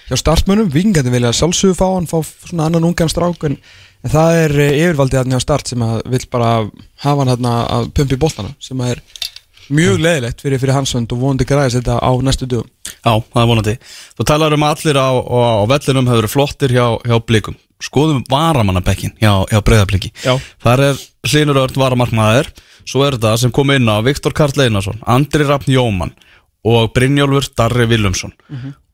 hjá 0.10 0.16
startmönnum. 0.22 0.72
Vikingandi 0.74 1.14
vilja 1.14 1.34
sjálfsögðu 1.40 1.78
fá 1.80 1.86
hann 1.90 2.10
fá 2.10 2.18
svona 2.24 2.70
annan 2.70 2.88
ungan 2.92 3.12
strák 3.12 3.46
en, 3.50 3.60
en 4.06 4.16
það 4.16 4.40
er 4.46 4.56
eh, 4.68 4.80
yfirvaldið 4.86 5.22
hann 5.22 5.36
hjá 5.36 5.44
start 5.44 5.74
sem 5.74 5.86
að 5.86 6.00
vill 6.16 6.24
bara 6.34 6.56
hafa 7.04 7.18
hann 7.22 7.34
hann 7.36 7.52
að 7.52 7.92
pumpi 7.98 8.20
bóltana 8.22 8.56
sem 8.64 8.82
að 8.82 8.96
er 8.96 9.04
mjög 9.74 9.98
leðilegt 9.98 10.42
fyrir, 10.46 10.62
fyrir 10.62 10.78
hansvönd 10.78 11.14
og 11.16 11.22
vonandi 11.22 11.48
græðis 11.50 11.80
þetta 11.80 11.98
á 11.98 12.12
næstu 12.22 12.46
dögum. 12.46 12.70
Já, 13.02 13.14
það 13.18 13.42
er 13.42 13.50
vonandi. 13.50 13.78
Þú 14.18 14.28
talar 14.30 14.54
um 14.54 14.66
að 14.66 14.76
allir 14.76 15.00
á, 15.02 15.10
á, 15.10 15.38
á 15.62 15.66
vellinum 15.74 16.10
hefur 16.10 16.22
verið 16.22 16.36
flottir 16.36 16.76
hjá, 16.76 16.86
hjá 17.02 17.18
blikum 17.26 17.58
Skoðum 17.84 18.24
varamannabekkin 18.32 19.18
hjá, 19.20 19.44
hjá 19.52 19.60
breyðabliki 19.66 20.12
Já. 20.24 20.38
Þar 20.64 20.84
er 20.90 21.02
Hlynur 21.28 21.60
Örn 21.66 21.82
varamarkmaður 21.82 22.52
Svo 22.86 23.02
er 23.04 23.18
þetta 23.18 23.34
sem 23.42 23.52
kom 23.52 23.72
inn 23.74 23.90
á 23.90 23.98
Viktor 24.06 24.34
Karl 24.38 24.62
Einarsson, 24.62 25.02
Andri 25.10 25.48
Rafn 25.48 25.74
Jóman 25.74 26.14
og 26.66 26.94
Brynjólfur 26.96 27.50
Darri 27.58 27.88
Willumsson 27.90 28.34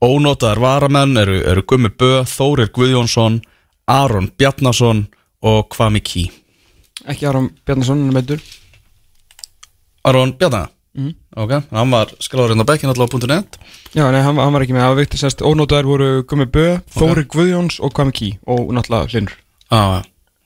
Ónótaðar 0.02 0.60
varamenn 0.60 1.16
eru, 1.16 1.38
eru 1.46 1.62
Gummi 1.62 1.92
Bö, 1.92 2.24
Þórir 2.26 2.72
Guðjónsson 2.74 3.40
Aron 3.86 4.30
Bjarnason 4.36 5.06
og 5.42 5.68
Kvami 5.72 6.00
Kí 6.00 6.30
ekki 7.06 7.26
Aron 7.26 7.50
Bjarnason 7.66 8.02
hann 8.02 8.12
er 8.12 8.18
meiddur 8.20 8.44
Aron 10.92 11.14
Bjarnar 11.14 11.42
Ok, 11.42 11.52
hann 11.72 11.90
var 11.90 12.10
skráður 12.20 12.52
inn 12.52 12.60
á 12.60 12.68
bekkin 12.68 12.90
alltaf 12.92 13.14
á 13.16 13.26
.net. 13.32 13.58
Já, 13.96 14.04
nei, 14.12 14.20
hann, 14.20 14.36
hann 14.36 14.52
var 14.52 14.62
ekki 14.66 14.74
með, 14.76 14.82
það 14.84 14.92
var 14.92 15.00
vikti 15.00 15.20
sérst 15.22 15.40
ónótaðar 15.42 15.88
voru 15.88 16.08
Gummi 16.28 16.46
Bö, 16.52 16.66
Þóri 16.92 17.24
Guðjóns 17.32 17.78
og 17.80 17.94
Kvami 17.96 18.12
Kí 18.12 18.28
og 18.46 18.72
náttúrulega 18.76 19.08
Hlinur 19.12 19.32
ah, 19.72 20.02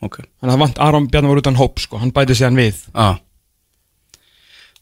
ok. 0.07 0.21
Þannig 0.23 0.47
að 0.47 0.55
það 0.55 0.63
vant 0.63 0.79
Aron 0.87 1.09
Bjarnar 1.11 1.33
var 1.35 1.43
utan 1.43 1.59
hóp 1.59 1.83
sko, 1.83 1.99
hann 1.99 2.13
bæti 2.15 2.37
sér 2.39 2.51
hann 2.53 2.61
við. 2.63 2.85
Ah. 2.95 3.19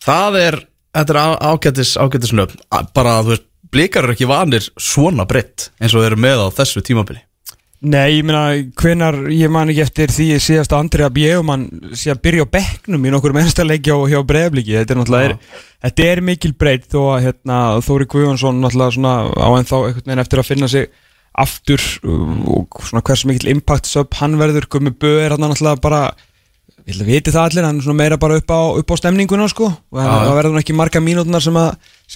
Það 0.05 0.39
er 0.43 0.61
Þetta 0.95 1.11
er 1.11 1.19
á- 1.19 1.43
ágætis, 1.51 1.97
ágætis 1.99 2.31
nöfn. 2.31 2.61
A- 2.71 2.85
Bara 2.95 3.17
þú 3.25 3.33
veist, 3.33 3.43
blikar 3.73 4.05
eru 4.07 4.13
ekki 4.15 4.29
vanir 4.31 4.63
svona 4.79 5.25
breytt 5.27 5.71
eins 5.83 5.91
og 5.97 6.05
þeir 6.05 6.13
eru 6.13 6.21
með 6.23 6.39
á 6.45 6.49
þessu 6.55 6.83
tímabili 6.87 7.19
Nei, 7.85 8.17
ég 8.17 8.25
meina, 8.25 8.43
hvenar, 8.81 9.17
ég 9.35 9.51
man 9.53 9.69
ekki 9.69 9.83
eftir 9.85 10.13
því 10.13 10.27
ég 10.31 10.41
síðast 10.41 10.73
að 10.73 10.81
Andri 10.81 11.05
að 11.05 11.17
Bjögumann 11.19 11.65
sé 11.93 12.13
að 12.15 12.23
byrja 12.25 12.45
á 12.49 12.55
bekknum 12.55 13.03
í 13.05 13.11
nokkur 13.13 13.35
mennsta 13.37 13.67
leiki 13.67 13.93
hjá, 13.93 14.21
breyfliki, 14.25 14.77
þetta 14.79 14.95
er 14.95 15.01
náttúrulega, 15.01 15.33
er, 15.35 15.65
þetta 15.85 16.07
er 16.09 16.23
mikil 16.25 16.53
breytt 16.57 16.87
þó 16.95 17.01
að 17.13 17.27
hérna, 17.27 17.59
Þóri 17.85 18.07
Guðjónsson 18.15 18.63
náttúrulega 18.63 18.95
svona 18.97 19.17
á 19.37 19.49
ennþá 19.59 19.81
einhvern 19.83 20.07
veginn 20.07 20.23
eftir 20.23 20.41
að 20.41 20.49
finna 20.49 20.69
sig 20.73 20.87
aftur 21.45 21.85
uh, 22.07 22.31
og 22.55 22.79
svona 22.89 23.03
hversu 23.05 23.29
mikil 23.29 23.51
impact 23.53 23.91
sub 23.91 24.17
hann 24.17 24.39
verður, 24.41 24.69
Gummi 24.73 24.95
Bö 24.95 25.19
er 25.19 25.35
hann 25.35 25.45
náttúrulega 25.45 25.83
bara, 25.85 25.99
ég 26.87 26.95
vil 26.95 27.05
að 27.05 27.11
viti 27.11 27.35
það 27.35 27.51
allir, 27.51 27.67
hann 27.69 27.83
er 27.83 27.89
svona 27.89 28.01
meira 28.01 28.21
bara 28.23 28.39
upp 28.41 28.55
á, 28.55 28.61
upp 28.81 28.95
á 28.95 29.01
stemninguna 29.03 29.51
sko, 29.53 29.69
og 29.69 30.01
það 30.01 30.39
verður 30.39 30.63
ekki 30.63 30.79
marga 30.79 31.05
mínútunar 31.05 31.45
sem, 31.45 31.61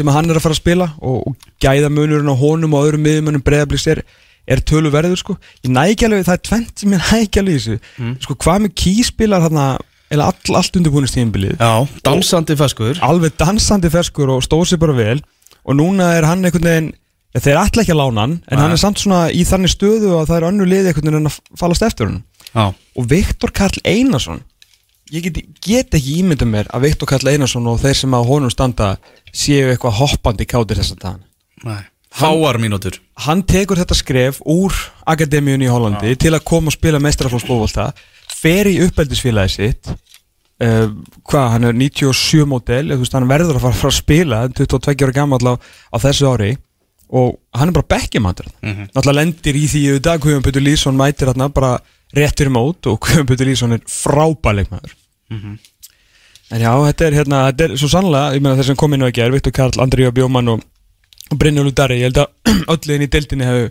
sem 0.01 0.09
að 0.09 0.17
hann 0.17 0.33
er 0.33 0.41
að 0.41 0.49
fara 0.49 0.57
að 0.57 0.63
spila 0.63 0.89
og, 1.03 1.29
og 1.29 1.53
gæða 1.61 1.93
munurinn 1.93 2.33
á 2.33 2.41
honum 2.41 2.79
og 2.79 2.89
öðrum 2.89 3.45
breyðabliks 3.45 3.91
er 4.49 4.59
er 4.59 4.65
tölu 4.65 4.91
verður 4.93 5.21
sko. 5.21 5.37
Ég 5.65 5.73
næ 5.75 5.83
ekki 5.93 6.09
alveg, 6.09 6.25
það 6.27 6.39
er 6.39 6.45
tvent 6.49 6.83
sem 6.83 6.95
ég 6.95 7.03
næ 7.05 7.23
ekki 7.23 7.43
alveg 7.43 7.59
þessu. 7.59 7.79
Sko 8.25 8.37
hvað 8.45 8.63
með 8.65 8.77
ký 8.83 8.95
spilar 9.07 9.45
þarna 9.45 9.67
eða 10.09 10.31
all, 10.31 10.55
allt 10.57 10.79
undirbúinist 10.81 11.19
tímbilið 11.19 11.59
Já, 11.61 11.85
dansandi 12.07 12.57
feskur 12.57 13.01
alveg 13.05 13.35
dansandi 13.37 13.91
ferskur 13.93 14.33
og 14.33 14.45
stóð 14.47 14.71
sér 14.71 14.81
bara 14.81 14.97
vel. 14.97 15.21
Og 15.69 15.77
núna 15.77 16.15
er 16.17 16.25
hann 16.25 16.47
einhvern 16.49 16.65
veginn 16.65 16.93
ja, 17.35 17.43
þeir 17.45 17.61
ætla 17.61 17.85
ekki 17.85 17.93
að 17.93 18.01
lána 18.03 18.25
hann 18.25 18.37
en 18.39 18.57
Nei. 18.57 18.63
hann 18.63 18.77
er 18.77 18.81
samt 18.81 19.03
svona 19.03 19.27
í 19.35 19.45
þannig 19.49 19.75
stöðu 19.75 20.15
að 20.17 20.31
það 20.31 20.39
er 20.39 20.47
önnu 20.49 20.69
liði 20.69 20.93
einhvern 20.93 21.11
veginn 21.11 21.31
að 21.31 21.41
fallast 21.61 21.85
eftir 21.85 22.09
hann 22.09 22.23
Já, 22.49 22.65
og 22.73 23.11
Viktor 23.11 23.53
Karl 23.53 23.83
Einarsson 23.85 24.41
ég 25.13 25.29
get, 25.29 25.43
get 25.65 25.97
ekki 25.97 26.19
ímyndað 26.23 26.53
mér 26.55 26.73
að 26.73 26.89
Viktor 26.89 27.11
Karl 27.13 27.29
Einarsson 27.35 27.69
og 27.69 27.81
þeir 27.85 28.01
sem 28.01 28.17
á 28.17 28.21
honum 28.25 28.53
standa 28.53 28.95
séu 29.29 29.69
eitthvað 29.69 30.01
hoppandi 30.01 30.49
kátir 30.49 30.81
þess 30.81 30.97
Fáar 32.11 32.57
mínútur. 32.59 32.97
hann 33.27 33.43
tekur 33.43 33.77
þetta 33.77 33.95
skref 33.99 34.39
úr 34.47 34.73
akademíun 35.07 35.63
í 35.63 35.69
Hollandi 35.71 36.15
til 36.17 36.33
að 36.35 36.45
koma 36.49 36.71
og 36.73 36.77
spila 36.77 36.99
mestrarflóksbóvolta 37.03 37.91
fer 38.39 38.67
í 38.71 38.79
uppeldisfélagi 38.87 39.51
sitt 39.55 39.91
uh, 39.91 40.89
hvað, 41.29 41.51
hann 41.53 41.65
er 41.69 41.77
97 41.77 42.47
mótel, 42.49 42.89
þú 42.95 42.99
veist, 43.03 43.13
hann 43.19 43.29
verður 43.29 43.59
að 43.59 43.67
fara, 43.67 43.75
fara 43.83 43.93
að 43.93 43.99
spila 43.99 44.41
22 44.49 45.05
ára 45.05 45.13
gammal 45.21 45.41
á, 45.45 45.55
á 45.93 45.97
þessu 46.01 46.31
ári 46.33 46.57
og 47.09 47.39
hann 47.57 47.69
er 47.71 47.77
bara 47.77 47.91
bekkjumandur 47.97 48.49
Mhm. 48.63 48.89
náttúrulega 48.95 49.19
lendir 49.21 49.57
í 49.57 49.67
því 49.69 49.83
í 49.97 50.01
dag 50.01 50.21
Guðjón 50.21 50.43
Putur 50.45 50.61
Lýsson 50.65 50.97
mætir 50.97 51.29
þarna 51.31 51.49
bara 51.53 51.79
rétt 52.17 52.37
fyrir 52.41 52.53
mót 52.53 52.87
og 52.87 52.99
Guðjón 53.05 53.27
Putur 53.29 53.47
Lýsson 53.49 53.73
er 53.77 53.81
frábæleikmaður 53.85 54.93
en 56.51 56.61
já, 56.63 56.73
þetta 56.73 57.05
er 57.07 57.13
hérna 57.21 57.39
þetta 57.51 57.65
er 57.69 57.77
svo 57.77 57.89
sannlega, 57.93 58.35
ég 58.37 58.41
meina 58.45 58.57
þess 58.57 58.73
að 58.73 58.79
kom 58.81 58.95
inn 58.97 59.05
á 59.05 59.09
ekki 59.11 59.25
er 59.27 59.33
Viktor 59.35 59.53
Karl, 59.53 59.81
Andri 59.85 60.07
og 60.09 60.15
Bjóman 60.17 60.49
og, 60.55 60.63
og 61.29 61.39
Brynjólu 61.41 61.75
Dari, 61.77 62.01
ég 62.01 62.11
held 62.11 62.23
að 62.25 62.53
öllu 62.75 62.97
inn 62.97 63.07
í 63.07 63.11
deildinni 63.13 63.49
hefur 63.49 63.71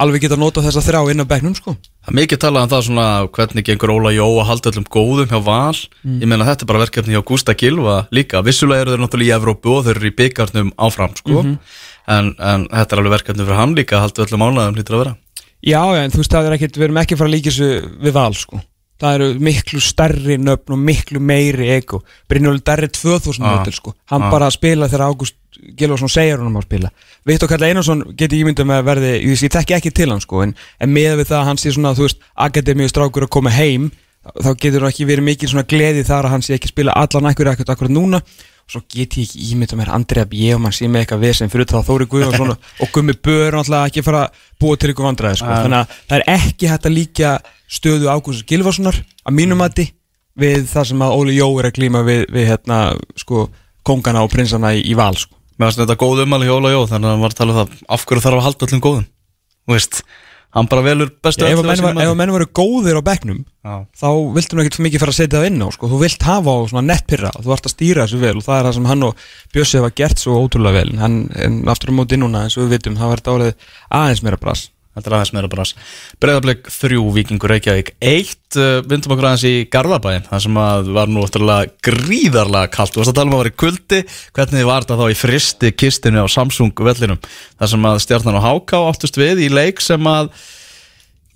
alveg 0.00 0.24
getað 0.24 0.40
notað 0.40 0.68
þessa 0.68 0.84
þrjá 0.86 1.00
inn 1.12 1.24
á 1.24 1.30
bekknum 1.30 1.56
sko 1.58 1.76
Það 1.76 2.12
er 2.12 2.16
mikið 2.16 2.40
talað 2.40 2.62
um 2.62 2.70
það 2.72 2.84
svona 2.86 3.06
hvernig 3.36 3.66
gengur 3.66 3.92
Óla 3.92 4.12
Jó 4.14 4.26
að 4.40 4.46
halda 4.48 4.70
öllum 4.70 4.86
góðum 4.88 5.28
hjá 5.28 5.40
Val 5.44 5.80
Ég 6.06 6.28
meina 6.30 6.46
þetta 6.48 6.64
er 6.64 6.70
bara 6.70 6.82
verkefni 6.86 7.16
hjá 7.16 7.24
Gústa 7.28 7.56
Gilva 7.58 7.96
líka 8.14 8.40
Vissulega 8.46 8.86
eru 8.86 8.94
þeir 8.94 9.02
náttúrulega 9.04 9.34
í 9.34 9.36
Evrópu 9.36 9.74
og 9.74 9.84
þeir 9.84 9.98
eru 10.00 10.08
í 10.08 10.14
byggarnum 10.22 10.70
áfram 10.80 11.12
sko 11.20 11.42
en, 11.44 12.32
en 12.32 12.64
þetta 12.70 12.96
er 12.96 13.02
alveg 13.02 13.16
verkefni 13.18 13.44
fyrir 13.44 13.60
hann 13.60 13.76
líka 13.76 13.98
að 13.98 14.06
halda 14.06 14.24
öllum 14.24 14.46
ánæðum 14.46 14.78
hlýtur 14.80 14.96
að 14.96 15.04
vera 15.04 15.16
Já, 15.60 15.80
já, 15.92 16.04
en 16.06 16.12
þú 16.12 16.22
veist, 16.22 16.32
það 16.32 16.46
er 16.48 16.56
ekkert, 16.56 16.76
við 16.78 16.86
erum 16.86 16.98
ekki 17.02 17.16
að 17.16 17.20
fara 17.20 17.28
að 17.28 17.34
líka 17.34 17.50
þessu 17.50 17.66
við 18.00 18.14
val, 18.16 18.32
sko. 18.36 18.60
Það 19.00 19.16
eru 19.16 19.26
miklu 19.44 19.80
stærri 19.84 20.36
nöfn 20.40 20.74
og 20.76 20.80
miklu 20.88 21.20
meiri 21.24 21.68
ego. 21.74 22.00
Brynjóli 22.28 22.62
Darri 22.64 22.88
2000 22.92 23.44
Ah, 23.44 23.68
sko. 23.72 23.92
Hann 24.12 24.24
ah. 24.26 24.32
bara 24.32 24.48
að 24.48 24.56
spila 24.56 24.88
þegar 24.88 25.04
Ágúst 25.08 25.36
Gilvarsson 25.76 26.08
segir 26.12 26.38
honum 26.40 26.56
að 26.60 26.66
spila. 26.68 26.90
Viktor 27.26 27.48
Karl 27.50 27.64
Einarsson 27.68 28.04
geti 28.16 28.40
ímyndað 28.42 28.68
með 28.70 28.78
að 28.82 28.86
verði, 28.90 29.10
ég, 29.24 29.42
ég 29.44 29.50
tekki 29.56 29.74
ekki 29.76 29.90
til 29.94 30.10
hann, 30.12 30.20
sko, 30.24 30.42
en, 30.46 30.54
en 30.80 30.92
með 30.94 31.16
við 31.20 31.28
það 31.32 31.40
að 31.40 31.48
hann 31.50 31.60
sé 31.60 31.72
svona, 31.74 31.94
þú 31.98 32.06
veist, 32.08 32.22
akademíu 32.36 32.88
strákur 32.88 33.26
að 33.26 33.32
koma 33.36 33.50
heim, 33.54 33.90
þá 34.40 34.50
getur 34.60 34.84
hann 34.86 34.92
ekki 34.94 35.06
verið 35.08 35.24
mikil 35.30 35.48
svona 35.52 35.66
gleði 35.68 36.04
þar 36.08 36.28
að 36.28 36.34
hann 36.36 36.42
sé 36.46 36.56
ekki 36.56 36.68
að 36.70 36.74
spila 36.74 36.96
allan 37.00 37.30
ekkur 37.32 37.48
ekkert 37.54 37.70
akkurat 37.72 37.92
núna 37.94 38.20
og 38.20 38.74
svo 38.74 38.82
get 38.92 39.16
ég 39.18 39.24
ekki 39.26 39.46
ímyndað 39.54 39.78
mér 39.80 39.88
Andrea 39.96 40.26
Bjöfum 40.30 40.66
sé 40.76 40.86
með 40.92 41.00
eitthvað 41.06 41.22
vesen 41.24 41.50
fyrir 41.50 41.66
það 41.72 41.86
Þóri 41.88 42.06
Guðjónsson 42.12 42.52
og- 42.52 42.68
og 42.84 42.92
Gummi 42.94 43.14
Bör 43.16 43.56
náttúrulega 43.56 43.88
ekki 43.88 44.04
fara 44.06 44.20
að 44.28 44.44
búa 44.60 44.76
til 44.78 44.90
ykkur 44.92 45.08
vandræði 45.08 45.40
sko. 45.40 45.48
Þannig 45.64 45.80
að 45.80 45.96
það 46.10 46.18
er 46.20 46.24
ekki 46.36 46.68
hægt 46.70 46.86
að 46.86 46.94
líka 46.94 47.32
stöðu 47.66 48.12
Ágúst 48.12 48.46
Gilvarssonar 48.46 49.00
að 49.26 49.34
mínum 49.40 49.58
mati 49.58 49.88
við 50.38 50.68
það 50.70 50.86
sem 50.92 51.02
að 51.02 51.16
Óli 51.16 51.34
Jó 51.40 51.48
er 51.58 51.70
að 51.72 51.74
glíma 51.80 52.04
við, 52.06 52.22
við 52.30 52.46
hérna, 52.52 52.78
sko, 53.18 53.48
kongana 53.82 54.22
og 54.22 54.30
prinsana 54.30 54.70
í, 54.76 54.84
í 54.86 54.94
val 54.94 55.16
sko. 55.16 55.34
Mér 55.60 55.68
finnst 55.68 55.82
þetta 55.82 56.00
góð 56.00 56.24
umæli 56.24 56.48
hjá 56.48 56.56
Óla 56.56 56.72
Jó 56.72 56.82
þannig 56.88 57.06
að 57.06 57.12
hann 57.12 57.22
var 57.26 57.34
að 57.34 57.38
tala 57.42 57.52
um 57.52 57.58
það 57.60 57.80
af 57.92 58.04
hverju 58.08 58.24
þarf 58.24 58.38
að 58.38 58.46
halda 58.46 58.66
öllum 58.66 58.82
góðum 58.86 59.06
veist, 59.68 59.98
hann 60.56 60.68
bara 60.70 60.84
velur 60.86 61.10
bestu 61.22 61.44
ef, 61.44 61.52
að 61.52 61.60
öllu 61.60 61.68
á 61.68 61.72
menn 61.74 61.84
var, 61.84 62.00
ef 62.00 62.12
að 62.14 62.16
menn 62.22 62.32
voru 62.34 62.46
góðir 62.56 62.96
á 62.96 63.02
bekknum 63.10 63.42
Já. 63.44 63.74
þá 64.00 64.08
viltu 64.38 64.56
nú 64.56 64.64
ekkert 64.64 64.78
fyrir 64.78 64.86
mikið 64.88 65.04
fara 65.04 65.14
að 65.14 65.18
setja 65.20 65.36
það 65.36 65.48
inn 65.50 65.60
á 65.60 65.68
sko. 65.76 65.90
þú 65.92 66.00
vilt 66.00 66.26
hafa 66.30 66.56
á 66.56 66.58
svona 66.72 66.86
nettpyrra 66.88 67.34
og 67.36 67.44
þú 67.44 67.54
ert 67.54 67.68
að 67.68 67.74
stýra 67.76 68.06
þessu 68.06 68.22
vel 68.24 68.34
og 68.40 68.46
það 68.48 68.56
er 68.56 68.68
það 68.70 68.76
sem 68.78 68.88
hann 68.90 69.06
og 69.10 69.24
Bjössi 69.52 69.82
hafa 69.82 69.94
gert 70.00 70.24
svo 70.24 70.40
ótrúlega 70.40 70.80
vel 70.80 70.94
en, 70.94 71.02
hann, 71.04 71.18
en 71.36 71.60
aftur 71.70 71.92
á 71.92 71.98
móti 72.00 72.18
núna 72.18 72.46
eins 72.46 72.56
og 72.56 72.64
við 72.64 72.78
vitum 72.78 72.96
það 72.98 73.12
var 73.12 73.22
þetta 73.22 73.36
árið 73.36 73.68
aðeins 74.00 74.24
meira 74.24 74.40
brass 74.40 74.70
Er 75.06 75.16
aðeins 75.16 75.32
meira 75.34 75.50
bras 75.50 75.72
Breiðarblik 76.22 76.68
3, 76.70 77.00
Víkingur 77.16 77.52
Reykjavík 77.54 77.92
1, 77.98 78.32
uh, 78.56 78.68
vindum 78.90 79.14
okkur 79.14 79.28
aðeins 79.30 79.46
í 79.48 79.54
Garðabæin 79.72 80.26
Það 80.28 80.44
sem 80.46 80.60
að 80.62 80.92
var 80.96 81.12
nú 81.12 81.24
ótrúlega 81.24 81.74
gríðarlega 81.86 82.72
kallt 82.74 82.94
Þú 82.94 83.02
varst 83.02 83.12
að 83.12 83.18
tala 83.20 83.30
um 83.30 83.36
að 83.36 83.42
vera 83.42 83.52
í 83.52 83.58
kuldi. 83.64 84.00
Hvernig 84.36 84.68
var 84.68 84.86
þetta 84.86 85.00
þá 85.00 85.04
í 85.06 85.18
fristi 85.20 85.72
kistinu 85.74 86.24
á 86.24 86.28
Samsung 86.30 86.84
vellinum? 86.90 87.20
Það 87.60 87.74
sem 87.74 87.90
að 87.90 88.00
stjarnan 88.06 88.40
og 88.40 88.46
Háká 88.46 88.80
áttust 88.88 89.20
við 89.20 89.44
í 89.46 89.52
leik 89.52 89.84
sem 89.84 90.10
að 90.10 90.32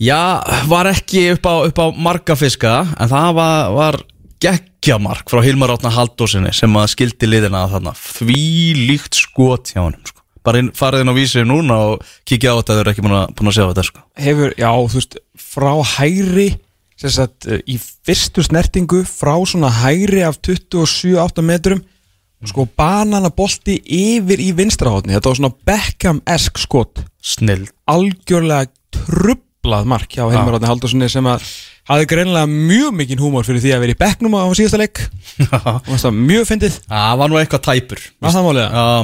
Já, 0.03 0.43
var 0.67 0.91
ekki 0.91 1.29
upp 1.37 1.47
á, 1.47 1.55
upp 1.71 1.79
á 1.79 1.87
marga 1.95 2.35
fiska 2.35 2.81
En 2.99 3.13
það 3.13 3.29
var, 3.39 3.71
var 3.77 4.01
geggjamark 4.43 5.31
frá 5.31 5.45
Hilmar 5.47 5.77
Átna 5.77 5.95
Haldósinni 5.95 6.51
Sem 6.57 6.75
að 6.81 6.91
skildi 6.97 7.31
liðina 7.31 7.63
að 7.63 7.79
þarna. 7.79 7.95
Því 8.19 8.43
líkt 8.91 9.23
skot 9.23 9.71
hjá 9.71 9.85
hann 9.85 10.01
sko 10.03 10.24
bara 10.45 10.61
inn, 10.61 10.71
farið 10.77 11.05
inn 11.05 11.13
á 11.13 11.19
vísið 11.19 11.49
núna 11.49 11.79
og 11.89 12.05
kikið 12.29 12.53
á 12.53 12.59
þetta 12.61 12.77
þau 12.77 12.83
eru 12.83 12.93
ekki 12.93 13.07
búin 13.07 13.17
að, 13.19 13.33
að 13.41 13.57
sjá 13.57 13.65
þetta 13.65 13.87
sko. 13.89 14.05
hefur, 14.27 14.55
já, 14.61 14.71
þú 14.71 15.01
veist, 15.01 15.19
frá 15.41 15.73
hægri 15.97 16.49
sem 17.01 17.11
sagt, 17.11 17.49
eh, 17.49 17.65
í 17.67 17.79
fyrstu 17.81 18.45
snertingu 18.47 19.03
frá 19.09 19.35
svona 19.49 19.73
hægri 19.83 20.23
af 20.27 20.39
27-8 20.45 21.45
metrum 21.45 21.83
sko 22.45 22.67
bananabolti 22.77 23.79
yfir 23.81 24.43
í 24.43 24.51
vinstrahotni 24.57 25.17
þetta 25.17 25.31
var 25.31 25.39
svona 25.39 25.55
Beckham-esk 25.71 26.61
skot. 26.61 27.05
Snill 27.25 27.65
algjörlega 27.89 28.69
trublað 28.93 29.89
mark 29.89 30.13
hjá 30.13 30.27
Helmar 30.29 30.59
Átni 30.59 30.69
Haldurssoni 30.69 31.09
sem 31.13 31.29
að 31.29 31.47
hafði 31.91 32.07
greinilega 32.09 32.49
mjög 32.49 32.95
mikinn 32.97 33.21
húmor 33.21 33.45
fyrir 33.47 33.61
því 33.61 33.73
að 33.77 33.83
vera 33.85 33.95
í 33.95 33.99
bekknum 34.01 34.35
á 34.41 34.45
síðasta 34.57 34.81
leik. 34.81 35.03
Mjög 36.25 36.47
fyndið. 36.49 36.79
Það 36.89 37.19
var 37.21 37.31
nú 37.33 37.39
eitthvað 37.41 37.65
tæpur 37.69 38.01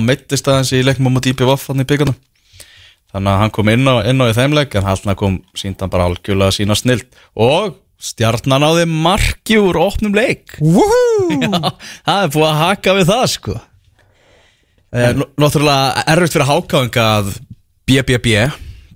meittist 0.06 0.48
aðeins 0.48 0.72
í 0.76 0.82
leikmum 0.86 1.18
á 1.18 1.20
dýpi 1.26 1.48
vaff 1.48 1.68
hann 1.72 1.84
í 1.84 1.88
byggarnum 1.90 2.16
þannig 3.10 3.32
að 3.34 3.40
hann 3.42 3.50
kom 3.56 3.68
inn 3.72 3.88
á, 3.90 3.94
inn 4.06 4.22
á 4.22 4.26
í 4.30 4.34
þeim 4.36 4.52
leik 4.54 4.74
en 4.78 4.84
hann 4.86 5.16
kom 5.18 5.40
síndan 5.58 5.90
bara 5.90 6.04
algjörlega 6.06 6.54
sína 6.54 6.76
snill 6.78 7.02
og 7.34 7.74
stjarnan 8.00 8.62
á 8.64 8.70
þeim 8.78 8.92
marki 9.04 9.58
úr 9.60 9.76
opnum 9.82 10.14
leik! 10.16 10.54
Já, 10.62 11.50
það 12.06 12.22
er 12.22 12.30
búið 12.36 12.46
að 12.48 12.60
haka 12.62 12.94
við 12.96 13.10
það 13.10 13.24
sko. 13.34 13.56
Eh, 14.94 15.10
nú- 15.18 15.26
Náttúrulega 15.42 16.04
erfitt 16.14 16.32
fyrir 16.38 16.48
hákáðinga 16.48 17.04
að 17.18 17.32
BBB, 17.90 18.32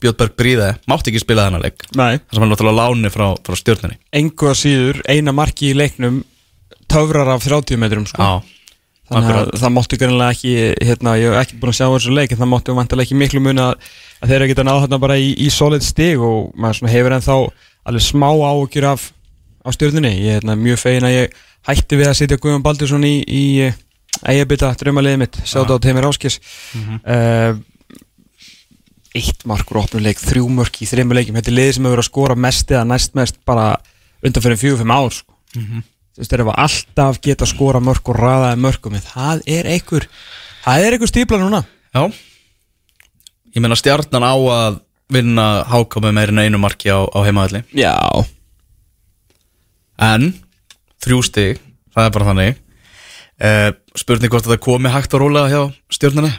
Björnberg 0.04 0.36
Bríði 0.38 0.70
mátti 0.90 1.12
ekki 1.12 1.24
spila 1.24 1.48
þennan 1.48 1.64
leik. 1.64 1.86
Nei, 1.96 2.20
það 2.20 2.38
sem 2.38 2.46
er 2.46 2.52
náttúrulega 2.52 2.80
láni 2.80 3.12
frá, 3.14 3.26
frá 3.46 3.58
stjórninni 3.60 3.98
engu 4.20 4.50
að 4.50 4.58
síður 4.60 5.00
eina 5.10 5.34
marki 5.36 5.70
í 5.72 5.78
leiknum 5.78 6.22
töfrar 6.90 7.32
af 7.34 7.44
30 7.46 7.80
metrum 7.80 8.06
sko. 8.08 8.36
Þannig 9.10 9.36
að 9.36 9.50
það 9.60 9.72
mátti 9.74 9.98
greinilega 10.00 10.32
ekki 10.32 10.52
hérna, 10.88 11.16
ég 11.20 11.34
hef 11.34 11.42
ekki 11.42 11.58
búin 11.60 11.74
að 11.74 11.76
sjá 11.76 11.86
þessu 11.92 12.14
leik 12.16 12.32
en 12.32 12.40
það 12.40 12.50
mátti 12.54 12.76
vantilega 12.78 13.04
ekki 13.04 13.18
miklu 13.20 13.42
muni 13.44 13.60
að, 13.60 13.74
að 14.24 14.32
þeir 14.32 14.46
geta 14.48 14.64
náð 14.64 14.80
þarna 14.86 15.00
bara 15.02 15.18
í, 15.20 15.26
í 15.44 15.48
solid 15.52 15.84
stig 15.84 16.22
og 16.24 16.54
maður 16.56 16.88
hefur 16.88 17.16
ennþá 17.18 17.36
alveg 17.84 18.06
smá 18.06 18.30
áhugjur 18.32 18.86
af 18.94 19.10
á 19.60 19.68
stjórninni 19.76 20.14
ég 20.14 20.30
er 20.30 20.38
hérna, 20.38 20.56
mjög 20.56 20.80
fegin 20.80 21.08
að 21.08 21.16
ég 21.18 21.36
hætti 21.68 22.00
við 22.00 22.10
að 22.10 22.16
setja 22.20 22.40
Guðjón 22.40 22.64
Baldursson 22.64 23.04
í, 23.04 23.14
í 23.28 23.44
eigabita 24.24 24.72
drömmaliðið 24.80 25.20
mitt, 25.20 25.38
sjátt 25.48 25.72
á 25.72 25.76
Teimir 25.84 26.08
Áskis 26.08 26.40
uh, 26.80 27.52
eitt 29.14 29.44
markur 29.46 29.78
opnuleik, 29.84 30.18
þrjú 30.18 30.48
mörk 30.50 30.80
í 30.82 30.88
þreymur 30.90 31.20
leikim, 31.20 31.36
þetta 31.38 31.52
er 31.52 31.58
liðið 31.58 31.76
sem 31.76 31.86
hefur 31.86 31.94
verið 31.94 32.04
að 32.04 32.10
skora 32.10 32.36
mest 32.44 32.72
eða 32.74 32.84
næst 32.90 33.14
mest 33.14 33.40
bara 33.46 33.66
undan 34.24 34.44
fyrir 34.44 34.60
fjögur, 34.60 34.80
fimm 34.82 34.94
ár 34.94 35.12
sko. 35.14 35.36
þú 35.54 36.22
veist, 36.22 36.30
þeir 36.30 36.42
hafa 36.44 36.56
alltaf 36.64 37.20
geta 37.22 37.46
skora 37.46 37.82
mörk 37.82 38.08
og 38.10 38.18
raðaði 38.18 38.60
mörkum. 38.62 38.96
En 38.98 39.06
það 39.06 39.44
er 39.50 39.68
einhver 39.70 40.08
það 40.64 40.86
er 40.86 40.96
einhver 40.96 41.10
stípla 41.10 41.40
núna. 41.42 41.62
Já. 41.94 42.02
Ég 43.54 43.62
meina 43.62 43.78
stjarnan 43.78 44.26
á 44.26 44.34
að 44.34 44.80
vinna 45.14 45.46
háká 45.68 46.02
með 46.02 46.16
meirinn 46.16 46.42
einu 46.42 46.58
marki 46.58 46.90
á, 46.90 47.06
á 47.06 47.18
heimaðalli 47.22 47.60
já, 47.76 47.94
En 50.00 50.32
þrjú 51.04 51.20
stig, 51.22 51.60
það 51.94 52.08
er 52.08 52.14
bara 52.16 52.28
þannig. 52.32 52.56
Uh, 53.34 53.70
Spurning 53.94 54.32
hvort 54.32 54.46
að 54.48 54.56
það 54.56 54.64
komi 54.64 54.90
hægt 54.90 55.14
að 55.14 55.22
róla 55.22 55.44
hjá 55.50 55.60
stjórninni 55.92 56.32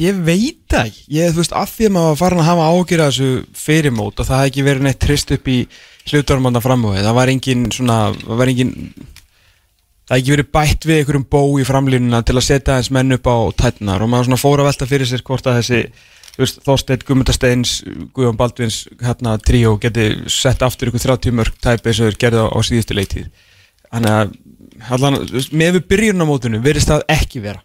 ég 0.00 0.22
veit 0.26 0.62
það 0.70 0.88
ekki. 0.90 1.04
Ég, 1.16 1.34
þú 1.34 1.42
veist, 1.42 1.56
af 1.56 1.74
því 1.74 1.88
að 1.88 1.94
maður 1.96 2.18
farin 2.20 2.42
að 2.42 2.48
hafa 2.50 2.70
ágjur 2.72 3.02
að 3.04 3.12
þessu 3.12 3.60
fyrirmót 3.66 4.20
og 4.22 4.28
það 4.28 4.42
hefði 4.42 4.52
ekki 4.52 4.66
verið 4.66 4.86
neitt 4.86 5.02
trist 5.02 5.36
upp 5.36 5.52
í 5.52 5.58
hlutarmanna 6.10 6.62
framöðu 6.62 7.04
það 7.04 7.16
var 7.18 7.32
engin 7.32 7.68
svona 7.74 7.98
það 8.14 8.40
var 8.40 8.52
engin 8.52 8.74
það 10.06 10.12
hefði 10.12 10.20
ekki 10.20 10.34
verið 10.34 10.50
bætt 10.56 10.86
við 10.86 11.00
einhverjum 11.00 11.30
bó 11.34 11.40
í 11.58 11.66
framlínuna 11.66 12.20
til 12.26 12.36
að 12.36 12.46
setja 12.46 12.76
þess 12.78 12.92
menn 12.94 13.16
upp 13.16 13.26
á 13.26 13.36
tætnar 13.62 14.04
og 14.04 14.12
maður 14.12 14.28
svona 14.28 14.42
fór 14.42 14.62
að 14.62 14.70
velta 14.70 14.90
fyrir 14.90 15.10
sér 15.10 15.24
hvort 15.26 15.50
að 15.50 15.58
þessi 15.60 15.80
þú 16.36 16.44
veist, 16.44 16.58
Þorsteinn, 16.66 17.04
Guðmundasteins, 17.08 17.74
Guðjón 18.14 18.38
Baldvins 18.38 18.82
hérna 19.00 19.38
tríó 19.40 19.76
geti 19.80 20.10
sett 20.30 20.62
aftur 20.62 20.90
ykkur 20.90 21.06
30 21.08 21.36
mörg 21.38 21.56
tæpi 21.64 21.90
eins 21.90 22.02
og 22.02 22.10
þeir 22.10 22.18
gerði 22.26 22.42
á, 22.44 22.46
á 22.52 22.58
síðustu 22.68 22.96
leiktíð. 22.98 23.30
Þannig 23.88 24.16
að 24.18 24.34
allan, 24.92 25.16
með 25.56 25.78
við 25.78 25.86
byrjunamótinu 25.94 26.60
verðist 26.60 26.92
það 26.92 27.06
ekki 27.16 27.40
vera 27.46 27.64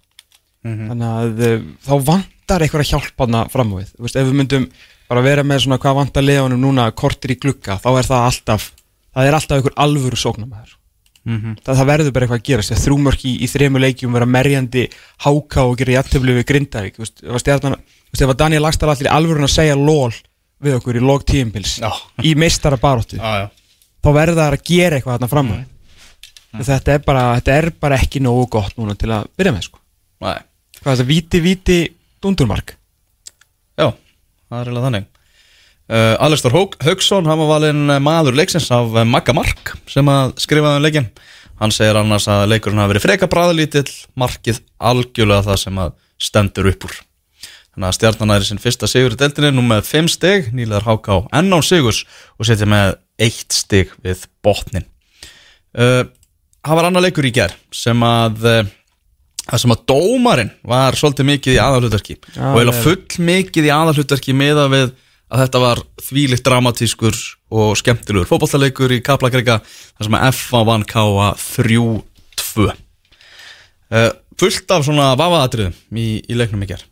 þannig 0.61 1.07
að 1.09 1.45
uh, 1.47 1.61
þá 1.87 1.93
vantar 2.11 2.61
eitthvað 2.65 2.83
að 2.85 2.91
hjálpa 2.91 3.25
hana 3.27 3.45
fram 3.49 3.71
á 3.73 3.75
við. 3.81 3.93
Veist, 3.99 4.15
ef 4.19 4.27
við 4.27 4.37
myndum 4.41 4.67
bara 5.11 5.23
vera 5.25 5.43
með 5.43 5.65
svona 5.65 5.79
hvað 5.81 5.97
vantar 5.97 6.23
leðanum 6.23 6.61
núna 6.61 6.85
kortir 6.95 7.33
í 7.33 7.39
glugga 7.41 7.79
þá 7.81 7.89
er 7.99 8.05
það 8.07 8.27
alltaf, 8.29 8.67
það 9.15 9.27
er 9.27 9.37
alltaf 9.37 9.57
einhver 9.57 9.73
alvöru 9.75 10.15
sóknarmæður 10.21 10.77
það, 11.65 11.75
það 11.77 11.87
verður 11.91 12.13
bara 12.15 12.25
eitthvað 12.25 12.39
að 12.39 12.45
gerast, 12.47 12.71
þegar 12.71 12.83
þrjúmörk 12.85 13.25
í, 13.25 13.33
í 13.43 13.47
þremu 13.51 13.81
leikjum 13.83 14.13
vera 14.15 14.25
merjandi 14.25 14.85
háká 15.25 15.65
og 15.67 15.75
gera 15.77 15.97
jættöflu 15.97 16.33
við 16.37 16.45
Grindavík, 16.49 16.95
ef 16.97 18.21
að 18.31 18.37
Daniel 18.39 18.63
Lagstall 18.63 18.89
allir 18.93 19.11
alvörun 19.11 19.45
að 19.45 19.53
segja 19.53 19.75
lól 19.77 20.13
við 20.61 20.77
okkur 20.79 20.97
í 20.97 21.03
log 21.03 21.25
tíumpils 21.27 21.75
í 22.23 22.31
meistara 22.35 22.77
baróttu, 22.81 23.19
þá 24.01 24.09
verður 24.15 24.39
það 24.39 24.55
að 24.55 24.63
gera 24.71 24.95
eitthvað 24.97 25.17
þarna 25.19 25.29
fram 25.35 25.51
á 25.51 25.53
við. 25.59 25.67
Þetta 26.71 26.91
er 26.97 27.03
bara, 27.05 27.21
þetta 27.39 27.53
er 27.61 27.69
bara 27.79 27.99
ekki 28.01 28.19
nógu 28.23 28.47
gott 28.57 28.73
núna 28.79 28.95
til 28.99 29.11
að 29.13 29.27
byrja 29.37 29.53
með, 29.55 29.67
sko. 29.69 29.79
Nei. 30.25 30.39
Hvað 30.81 30.91
er 30.93 30.99
þetta, 31.01 31.09
víti, 31.09 31.41
víti, 31.45 31.79
dundurmark? 32.23 32.75
Já, 33.79 33.91
það 33.91 34.57
er 34.59 34.65
eiginlega 34.69 34.87
þannig. 34.89 35.09
Uh, 35.91 36.15
Alistar 36.23 36.55
Haugsson, 36.55 37.27
hann 37.27 37.39
var 37.41 37.49
valinn 37.49 37.91
eh, 37.91 37.99
maður 37.99 38.37
leiksins 38.39 38.69
af 38.71 38.93
eh, 38.95 39.03
Magga 39.03 39.33
Mark 39.35 39.73
sem 39.91 40.07
að 40.07 40.37
skrifaði 40.39 40.79
um 40.79 40.85
leikin 40.85 41.09
Hann 41.61 41.73
segir 41.75 41.99
annars 41.99 42.25
að 42.31 42.47
leikurinn 42.49 42.79
hafi 42.81 42.95
verið 42.95 43.03
freka 43.03 43.27
bræðlítill 43.29 43.91
markið 44.17 44.63
algjörlega 44.81 45.45
það 45.45 45.59
sem 45.61 45.81
að 45.83 45.91
stendur 46.21 46.69
upp 46.71 46.87
úr. 46.87 46.95
Þannig 47.71 47.87
að 47.87 47.97
stjarnan 47.99 48.33
í 48.33 48.47
sinn 48.47 48.61
fyrsta 48.61 48.89
sigur 48.89 49.13
í 49.13 49.19
deltinni 49.19 49.51
nú 49.53 49.61
með 49.67 49.83
5 49.91 50.09
stig, 50.09 50.49
nýlegar 50.57 50.87
háká 50.89 51.19
enn 51.37 51.53
án 51.53 51.61
sigurs 51.63 52.01
og 52.41 52.49
setja 52.49 52.65
með 52.69 52.95
1 53.21 53.53
stig 53.53 53.93
við 54.01 54.25
botnin 54.41 54.87
uh, 55.77 56.01
Það 56.65 56.77
var 56.77 56.89
annar 56.89 57.05
leikur 57.05 57.29
í 57.29 57.33
ger 57.35 57.53
sem 57.73 58.01
að 58.05 58.49
uh, 58.49 58.73
það 59.47 59.61
sem 59.63 59.73
að 59.75 59.85
dómarinn 59.91 60.51
var 60.69 60.97
svolítið 60.99 61.29
mikið 61.31 61.55
í 61.55 61.61
aðalhutverki 61.63 62.17
Já, 62.35 62.43
og 62.51 62.59
vel. 62.59 62.73
full 62.83 63.25
mikið 63.31 63.67
í 63.69 63.73
aðalhutverki 63.75 64.35
meða 64.37 64.67
við 64.71 64.91
að 65.31 65.41
þetta 65.45 65.61
var 65.63 65.81
þvílikt 66.03 66.43
dramatískur 66.45 67.17
og 67.55 67.73
skemmtilegur 67.79 68.27
fótballtaleikur 68.29 68.91
í 68.97 69.01
Kaplakrika 69.05 69.59
þar 69.63 70.07
sem 70.07 70.17
að 70.19 70.27
FA 70.37 70.61
vann 70.67 70.83
K.A. 70.87 71.31
3-2 71.39 72.67
uh, 72.67 74.11
fullt 74.41 74.73
af 74.75 74.85
svona 74.87 75.11
vafaðatriðum 75.19 75.75
í, 76.01 76.07
í 76.27 76.37
leiknum 76.37 76.63
í 76.65 76.69
ger 76.73 76.83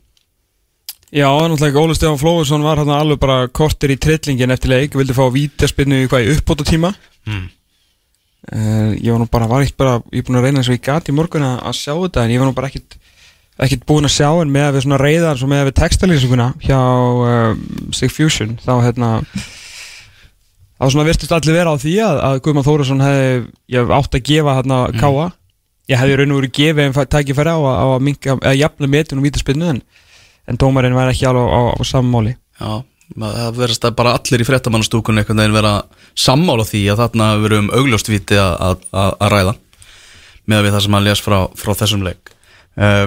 Já, 1.10 1.26
náttúrulega 1.26 1.80
Óli 1.82 1.94
Stefán 1.98 2.20
Flóðursson 2.20 2.62
var 2.62 2.78
hann 2.78 2.92
alveg 2.94 3.18
bara 3.18 3.38
kortir 3.50 3.90
í 3.90 3.96
trillingin 3.98 4.52
eftir 4.54 4.70
leik 4.70 4.94
vildi 4.94 5.16
fá 5.16 5.24
vítaspinnu 5.34 6.04
í 6.04 6.10
hvað 6.10 6.26
í 6.28 6.34
uppbóta 6.38 6.66
tíma 6.68 6.92
Mm. 7.28 7.50
Uh, 8.54 8.90
ég 8.96 9.10
var 9.12 9.22
nú 9.22 9.28
bara, 9.30 9.48
var 9.50 9.64
ekkert 9.64 9.80
bara 9.80 10.00
ég 10.10 10.22
er 10.22 10.26
búin 10.28 10.40
að 10.40 10.46
reyna 10.48 10.62
eins 10.62 10.70
og 10.70 10.76
ég 10.76 10.84
gati 10.86 11.12
í 11.12 11.16
morgun 11.16 11.46
að, 11.46 11.70
sjá 11.78 11.94
þetta 11.94 12.24
en 12.24 12.34
ég 12.34 12.42
var 12.42 12.50
nú 12.50 12.56
bara 12.56 12.70
ekkert 12.70 12.98
ekkert 13.60 13.86
búin 13.88 14.08
að 14.08 14.14
sjá 14.16 14.28
en 14.40 14.52
með 14.52 14.68
að 14.68 14.76
við 14.76 14.84
svona 14.86 15.00
reyðar 15.00 15.40
svo 15.40 15.48
með 15.50 15.62
að 15.62 15.68
við 15.68 15.78
textalýsinguna 15.80 16.46
hjá 16.64 16.80
uh, 16.80 17.50
Sig 17.96 18.14
Fusion 18.14 18.54
þá 18.62 18.72
hérna 18.86 19.10
þá 20.80 20.86
svona 20.86 21.08
virtust 21.10 21.34
allir 21.36 21.58
vera 21.58 21.74
á 21.74 21.76
því 21.80 21.96
að, 22.06 22.22
að 22.28 22.40
Guðmann 22.46 22.66
Þórusson 22.66 23.04
hefði 23.04 23.28
ég 23.74 23.92
átt 23.98 24.16
að 24.16 24.26
gefa 24.30 24.56
hérna 24.60 24.80
káa 24.96 25.26
ég 25.90 26.00
hefði 26.00 26.20
raun 26.20 26.34
og 26.34 26.40
verið 26.40 26.54
gefið 26.56 26.86
en 26.86 27.10
tækifæri 27.14 27.52
á 27.52 27.58
á 27.60 27.86
að 27.90 28.04
minka, 28.06 28.36
eða 28.38 28.56
jafna 28.58 28.90
metin 28.90 29.20
og 29.20 29.26
vítaspinnu 29.26 29.68
en, 29.74 29.82
en 30.48 30.60
dómarinn 30.60 30.96
var 30.96 31.10
ekki 31.10 31.28
alveg 31.28 31.50
á, 31.50 31.60
á, 31.60 31.60
á 31.76 31.82
sammáli 31.84 32.36
Já, 32.60 32.82
það 33.16 33.56
verðast 33.58 33.86
að 33.88 33.96
bara 33.98 34.16
allir 34.18 34.42
í 34.42 34.46
fréttamannastúkunni 34.48 35.22
einhvern 35.22 35.42
veginn 35.42 35.56
vera 35.56 35.74
sammála 36.18 36.66
því 36.68 36.82
að 36.92 37.00
þarna 37.04 37.30
hafi 37.32 37.46
verið 37.46 37.62
um 37.62 37.72
augljóstvíti 37.80 38.38
að, 38.38 38.52
að, 38.66 38.84
að 38.92 39.16
að 39.16 39.32
ræða 39.34 39.56
með 40.50 40.66
við 40.66 40.76
það 40.76 40.84
sem 40.84 40.96
hann 40.96 41.06
les 41.06 41.22
frá, 41.22 41.38
frá 41.58 41.72
þessum 41.78 42.04
leik. 42.06 42.30
Uh, 42.74 43.06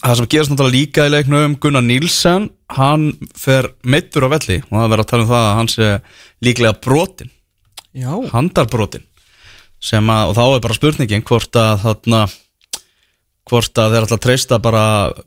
Það 0.00 0.16
sem 0.16 0.28
gerast 0.32 0.52
náttúrulega 0.52 0.76
líka 0.78 1.04
í 1.04 1.10
leiknum 1.12 1.54
Gunnar 1.60 1.84
Nílsen, 1.84 2.46
hann 2.72 3.10
fer 3.36 3.68
meittur 3.84 4.24
á 4.24 4.32
velli 4.32 4.62
og 4.62 4.72
það 4.72 4.92
verður 4.94 5.02
að 5.02 5.10
tala 5.10 5.24
um 5.26 5.28
það 5.28 5.48
að 5.48 5.56
hann 5.58 5.68
sé 5.68 5.88
líklega 6.46 6.78
brotin 6.86 7.32
Já, 7.92 8.12
handarbrotin 8.32 9.04
sem 9.80 10.12
að, 10.12 10.30
og 10.30 10.38
þá 10.38 10.44
er 10.46 10.62
bara 10.64 10.78
spurningin 10.78 11.26
hvort 11.26 11.58
að 11.60 11.84
þarna 11.84 12.22
hvort 13.50 13.82
að 13.82 13.96
þeir 13.96 14.06
að 14.06 14.22
treysta 14.24 14.60
bara 14.62 14.84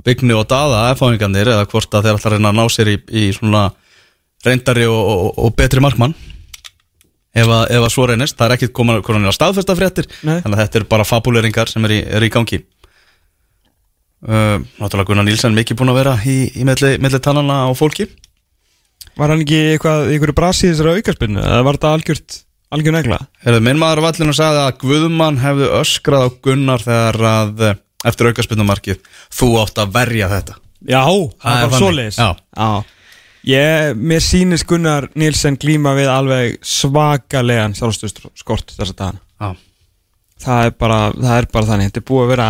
byggni 0.07 0.33
og 0.37 0.47
daða 0.49 0.87
efaðingarnir 0.95 1.53
eða 1.53 1.69
hvort 1.69 1.93
að 1.93 2.07
þeir 2.07 2.17
að 2.17 2.33
reyna 2.33 2.53
að 2.53 2.57
ná 2.57 2.65
sér 2.73 2.93
í, 2.95 2.97
í 3.13 3.23
svona 3.35 3.63
reyndari 4.45 4.85
og, 4.89 4.99
og, 5.13 5.31
og 5.45 5.55
betri 5.59 5.83
markmann 5.83 6.13
ef 7.33 7.47
að, 7.49 7.63
ef 7.73 7.81
að 7.87 7.91
svo 7.95 8.07
reynist 8.09 8.37
það 8.37 8.45
er 8.49 8.55
ekkit 8.57 8.73
komin 8.77 9.29
að 9.29 9.35
staðfesta 9.37 9.75
fréttir 9.77 10.09
Nei. 10.21 10.39
þannig 10.43 10.57
að 10.57 10.61
þetta 10.65 10.79
er 10.81 10.87
bara 10.91 11.07
fabuleringar 11.07 11.71
sem 11.71 11.85
er 11.87 11.95
í, 11.95 11.99
er 12.19 12.25
í 12.27 12.31
gangi 12.33 12.59
uh, 14.27 14.59
Náttúrulega 14.79 15.09
Gunnar 15.09 15.27
Nílsen 15.27 15.55
mikið 15.57 15.79
búin 15.79 15.93
að 15.93 15.99
vera 16.01 16.15
í, 16.29 16.37
í 16.53 16.67
melli, 16.67 16.95
melli 17.01 17.21
tannana 17.23 17.63
á 17.65 17.71
fólki 17.77 18.09
Var 19.17 19.29
hann 19.29 19.43
ekki 19.43 19.59
eitthvað 19.75 20.07
í 20.09 20.15
einhverju 20.15 20.35
brasi 20.37 20.67
í 20.67 20.71
þessari 20.71 20.97
aukarspinnu? 20.97 21.41
Eða 21.43 21.65
var 21.67 21.77
þetta 21.77 21.89
algjört, 21.97 22.37
algjör 22.73 22.95
negla? 22.95 23.19
Minn 23.61 23.77
maður 23.77 24.01
vallinu 24.07 24.33
sagði 24.33 24.63
að 24.63 24.79
Guðmann 24.81 25.37
hefði 25.43 25.67
öskrað 25.77 26.25
á 26.25 26.29
Gunnar 26.47 26.81
þegar 26.81 27.19
að 27.29 27.61
eh, 27.67 27.75
eftir 28.09 28.31
aukarspinnumarkið 28.31 29.03
þú 29.37 29.49
átt 29.61 29.83
að 29.83 29.93
verja 29.99 30.31
þetta 30.31 30.57
Já, 30.83 31.03
það 31.05 31.13
er 31.13 31.29
var 31.43 31.43
bara 31.43 31.61
þannig. 31.61 31.83
svoleiðis 31.83 32.17
Já. 32.17 32.29
Já. 32.57 32.71
Ég, 33.43 33.97
mér 33.99 34.21
sýnist 34.23 34.63
Gunnar 34.69 35.09
Nílsen 35.19 35.57
glíma 35.59 35.91
við 35.97 36.07
alveg 36.07 36.59
svakalegan 36.63 37.73
sjálfstöðskort 37.75 38.71
þessa 38.77 38.95
dagana. 38.95 39.19
Já, 39.41 39.49
það 40.45 40.67
er 40.69 40.75
bara, 40.79 40.99
það 41.17 41.37
er 41.41 41.47
bara 41.51 41.69
þannig. 41.73 41.89
Þetta 41.91 42.01
er 42.03 42.07
búið 42.11 42.23
að 42.23 42.31
vera 42.33 42.47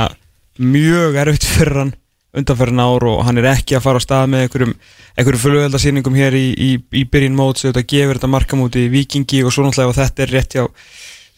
mjög 0.74 1.18
erfitt 1.24 1.48
fyrir 1.50 1.80
hann 1.82 1.94
undanferðin 2.34 2.82
ár 2.82 3.04
og 3.10 3.24
hann 3.28 3.38
er 3.42 3.48
ekki 3.52 3.76
að 3.78 3.84
fara 3.86 4.00
á 4.02 4.06
stað 4.06 4.30
með 4.34 4.44
einhverjum, 4.48 4.72
einhverjum 5.18 5.42
flugveldarsýningum 5.44 6.16
hér 6.18 6.38
í, 6.38 6.46
í, 6.54 6.70
í 6.98 7.04
byrjun 7.14 7.36
mót 7.38 7.60
sem 7.62 7.70
þetta 7.74 7.84
gefur 7.94 8.18
þetta 8.18 8.30
markamóti 8.34 8.86
í 8.88 8.92
vikingi 8.94 9.44
og 9.46 9.54
svo 9.54 9.66
náttúrulega 9.68 9.98
þetta 10.00 10.24
er 10.26 10.32
rétt 10.34 10.56
hjá 10.58 10.64
uh, 10.66 10.72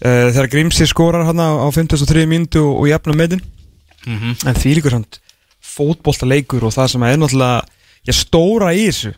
þegar 0.06 0.48
Grímsi 0.54 0.88
skorar 0.88 1.26
hann 1.28 1.39
á, 1.44 1.52
á 1.63 1.68
53 1.76 2.24
mínútu 2.32 2.63
og, 2.63 2.80
og 2.84 2.89
jafna 2.91 3.15
meðin 3.24 3.44
Mhm. 4.06 4.36
en 4.46 4.54
því 4.62 4.72
líkur 4.78 4.94
hann 5.00 5.06
fótbolta 5.65 6.28
leikur 6.30 6.62
og 6.68 6.74
það 6.76 6.91
sem 6.94 7.04
er 7.08 7.15
náttúrulega 7.18 7.63
ég 8.06 8.13
stóra 8.20 8.68
í 8.78 8.84
þessu 8.86 9.15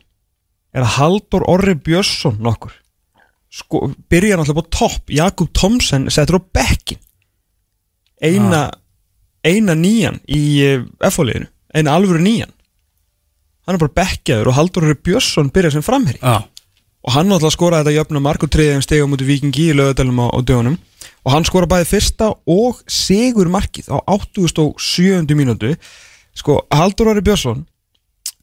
er 0.78 0.86
að 0.86 0.96
Haldur 0.98 1.46
Orri 1.50 1.76
Björnsson 1.76 2.38
nokkur? 2.44 2.76
Sko, 3.58 3.88
byrja 4.12 4.38
náttúrulega 4.38 4.62
på 4.62 4.76
topp. 4.76 5.12
Jakob 5.14 5.52
Thomsen 5.56 6.10
setur 6.14 6.38
á 6.38 6.42
bekkin 6.54 7.00
eina 8.22 8.68
eina 9.46 9.76
nýjan 9.78 10.20
í 10.26 10.42
F-fóliðinu 11.06 11.48
eina 11.78 11.94
alvöru 11.94 12.22
nýjan. 12.24 12.52
Hann 13.68 13.78
er 13.78 13.84
bara 13.84 13.98
bekkjaður 14.00 14.52
og 14.52 14.58
Haldur 14.58 14.88
Orri 14.88 14.98
Björnsson 15.04 15.52
byrja 15.54 15.76
sem 15.76 15.86
framherri 15.86 16.20
já, 16.22 16.42
og 17.04 17.14
hann 17.14 17.30
náttúrulega 17.30 17.56
skoraði 17.56 17.86
þetta 17.86 17.98
jöfnum 17.98 18.26
mark 18.26 18.44
og 18.44 18.52
triðið 18.54 18.80
um 18.80 18.86
stegum 18.86 19.16
út 19.16 19.24
í 19.24 19.28
Vikingi 19.28 19.70
í 19.72 19.78
lögadalum 19.78 20.22
á, 20.24 20.28
á 20.34 20.40
dögunum. 20.42 20.78
Og 21.28 21.34
hann 21.34 21.46
skoraði 21.48 21.74
bæði 21.74 21.90
fyrsta 21.92 22.30
og 22.48 22.82
sigur 22.92 23.50
markið 23.52 23.90
á 23.92 23.98
87. 24.08 25.36
mínútu. 25.38 25.76
Sko 26.38 26.62
Haldur 26.74 27.12
Orri 27.12 27.24
Björnsson 27.26 27.66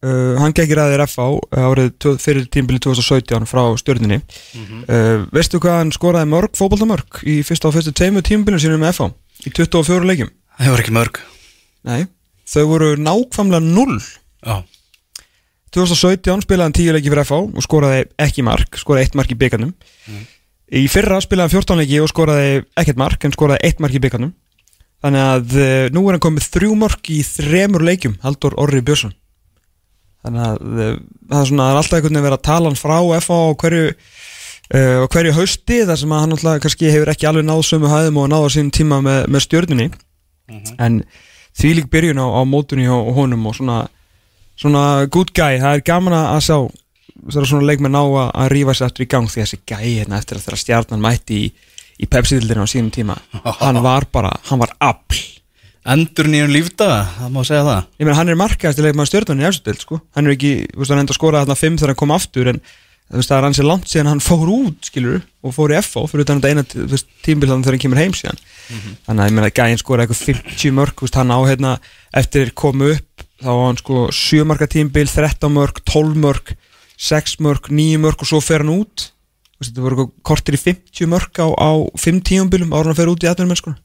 uh, 0.05 0.35
hann 0.41 0.55
gekk 0.57 0.75
í 0.75 0.79
ræðir 0.79 1.05
FA 1.11 1.27
árið 1.65 2.19
fyrir 2.23 2.47
tímbili 2.53 2.81
2017 2.85 3.49
frá 3.51 3.63
stjórninni 3.81 4.21
uh, 4.21 5.25
veistu 5.35 5.61
hvað 5.63 5.81
hann 5.81 5.95
skoraði 5.97 6.31
mörg 6.35 6.55
fótboltamörg 6.59 7.23
í 7.25 7.41
fyrsta 7.47 7.71
og 7.71 7.79
fyrstu 7.79 7.95
teimu 7.97 8.23
tímbilinu 8.25 8.61
sínum 8.63 8.85
með 8.85 8.99
FA 9.01 9.09
í 9.45 9.51
24 9.57 10.07
leikjum? 10.11 10.31
Það 10.55 10.69
hefur 10.69 10.85
ekki 10.85 10.95
mörg. 10.95 11.19
Nei, 11.89 12.05
þau 12.49 12.63
voru 12.71 12.93
nákvæmlega 13.01 13.65
0 13.65 13.99
Já, 14.45 14.61
2017 15.75 16.45
spilaði 16.45 16.69
hann 16.69 16.77
10 16.77 16.95
leiki 16.99 17.11
fyrir 17.11 17.25
FH 17.27 17.41
og 17.59 17.65
skoraði 17.65 18.05
ekki 18.23 18.45
mark, 18.47 18.79
skoraði 18.79 19.09
eitt 19.09 19.17
mark 19.19 19.33
í 19.35 19.39
byggarnum 19.41 19.73
í 20.75 20.87
fyrra 20.93 21.19
spilaði 21.25 21.49
hann 21.49 21.65
14 21.65 21.81
leiki 21.83 22.01
og 22.05 22.11
skoraði 22.13 22.63
ekkert 22.79 23.01
mark 23.01 23.27
en 23.27 23.35
skoraði 23.35 23.67
eitt 23.67 23.83
mark 23.83 23.97
í 23.97 24.03
byggarnum 24.05 24.33
þannig 25.05 25.27
að 25.33 25.57
uh, 25.59 25.89
nú 25.93 26.05
er 26.07 26.17
hann 26.17 26.25
komið 26.25 26.47
þrjú 26.55 26.77
mark 26.81 27.11
í 27.13 27.21
þremur 27.27 27.85
leikjum 27.85 28.15
Haldur 28.23 28.55
Orri 28.63 28.81
Björnsson 28.87 29.17
þannig 30.25 30.45
að 30.49 30.61
uh, 30.65 30.93
það 31.31 31.41
er 31.41 31.51
svona 31.51 31.69
það 31.69 31.75
er 31.75 31.81
alltaf 31.81 31.99
einhvern 31.99 32.15
veginn 32.15 32.29
verið 32.29 32.39
að 32.39 32.47
tala 32.51 32.71
hann 32.71 32.81
frá 32.81 32.97
FH 33.21 33.35
á 33.35 33.59
hverju 33.63 33.85
uh, 33.93 34.97
á 35.05 35.07
hverju 35.15 35.37
hausti 35.39 35.83
þar 35.89 36.01
sem 36.01 36.15
að 36.15 36.25
hann 36.25 36.37
alltaf 36.39 36.63
kannski 36.65 36.93
hefur 36.93 37.13
ekki 37.15 37.29
alveg 37.31 37.49
náð 37.49 37.65
sömu 37.69 37.93
hæðum 37.93 38.23
og 38.23 38.31
náða 38.33 38.55
sínum 38.57 38.73
tíma 38.75 39.01
með, 39.05 39.21
með 39.29 39.47
stjörnunni. 39.47 39.91
En 40.83 41.03
því 41.57 41.71
lík 41.79 41.93
byrjun 41.93 42.21
á, 42.21 42.27
á 42.29 42.41
mótunni 42.45 42.89
og 42.93 43.15
honum 43.17 43.47
og 43.49 43.57
svona 43.57 43.85
svona 44.61 45.07
good 45.11 45.33
guy, 45.35 45.59
það 45.61 45.79
er 45.79 45.85
gaman 45.87 46.17
að 46.17 46.41
sjá 46.47 46.59
svona 47.35 47.67
leikmenn 47.69 47.97
á 47.99 48.05
að, 48.05 48.29
að 48.29 48.51
rífa 48.53 48.75
sér 48.77 48.89
aftur 48.89 49.07
í 49.07 49.11
gang 49.11 49.31
því 49.31 49.41
að 49.41 49.47
þessi 49.47 49.61
gæi 49.67 49.91
hérna 49.99 50.19
eftir 50.21 50.39
að 50.39 50.47
þeirra 50.47 50.61
stjarnan 50.63 51.05
mætti 51.05 51.41
í, 51.41 51.49
í 51.99 52.09
Pepsi-dildina 52.11 52.67
á 52.67 52.69
sínum 52.71 52.93
tíma 52.95 53.17
hann 53.63 53.81
var 53.85 54.07
bara, 54.13 54.33
hann 54.51 54.63
var 54.63 54.75
afl 54.79 55.23
endur 55.85 56.29
nýjum 56.33 56.53
lífdaga, 56.53 57.03
það 57.19 57.35
má 57.35 57.43
segja 57.45 57.67
það. 57.67 57.85
Ég 58.01 58.07
meina 58.09 58.17
hann 58.17 58.33
er 58.33 58.41
markaðast 58.41 58.81
í 58.81 58.85
leikmenn 58.87 59.09
stjarnan 59.11 59.43
í 59.45 59.51
dild 59.67 59.83
sko. 59.85 60.01
hann 60.17 60.27
er 60.27 60.35
ekki, 60.37 60.53
þú 60.73 60.81
veist 60.81 60.95
hann 60.95 61.03
enda 61.03 61.13
að 61.13 61.19
skora 61.19 61.45
þarna 61.45 61.61
5 61.61 61.79
þegar 61.81 61.93
hann 61.93 62.01
kom 62.01 62.15
aftur 62.15 62.51
en 62.55 62.61
þú 63.05 63.21
veist 63.21 63.29
það 63.31 63.37
er 63.37 63.45
hann 63.45 63.57
sér 63.59 63.69
langt 63.69 63.91
síðan 63.91 64.09
hann 64.09 64.23
fór 64.25 64.49
út 64.49 64.89
skilur 64.89 65.21
og 65.45 65.53
fór 65.53 65.75
í 65.75 65.81
FO 65.85 66.07
fyrir 66.09 66.25
utan 66.25 66.41
þetta 66.41 66.53
eina 66.55 66.65
þú 66.65 66.87
veist, 66.95 67.11
tímbil 67.27 67.51
þannig 67.51 67.67
þegar 67.69 67.77
hann 67.77 67.85
kemur 67.85 68.01
heim 68.01 68.17
síðan. 68.17 68.41
Þannig 69.05 69.21
að 69.21 69.29
ég 69.29 69.37
meina 69.37 69.53
gæin 69.53 69.83
skora 69.83 70.07
eitthvað 70.07 70.23
50 70.25 70.77
mörg 70.79 70.97
þú 70.97 71.05
veist, 71.05 71.19
hann 71.21 71.35
á 71.37 71.39
hérna 71.45 71.75
eftir 72.17 72.55
komu 72.57 72.95
upp 72.97 73.27
þá 73.45 73.51
var 73.53 73.67
hann 73.69 73.81
sko 73.83 74.07
7 74.09 74.49
marka 74.49 74.71
tímbil 74.73 75.11
13 75.11 75.53
mörg, 75.53 75.85
12 75.85 76.17
mörg 76.17 76.55
6 76.97 77.41
mörg, 77.45 77.69
9 77.69 78.01
mörg 78.01 78.25
og 78.25 78.31
svo 78.31 78.41
fer 78.41 78.65
hann 78.65 78.73
út. 78.73 79.11
Þetta 79.61 79.85
voru 79.85 80.09
kortir 80.25 80.57
í 80.57 80.61
50 80.61 81.09
mörg 81.13 81.45
á, 81.45 81.49
á 81.53 81.71
5 82.01 82.25
tíumbilum 82.25 82.73
ára 82.73 82.89
hann 82.89 82.97
fer 82.97 83.13
út 83.13 83.25
í 83.25 83.29
atvinnum 83.29 83.77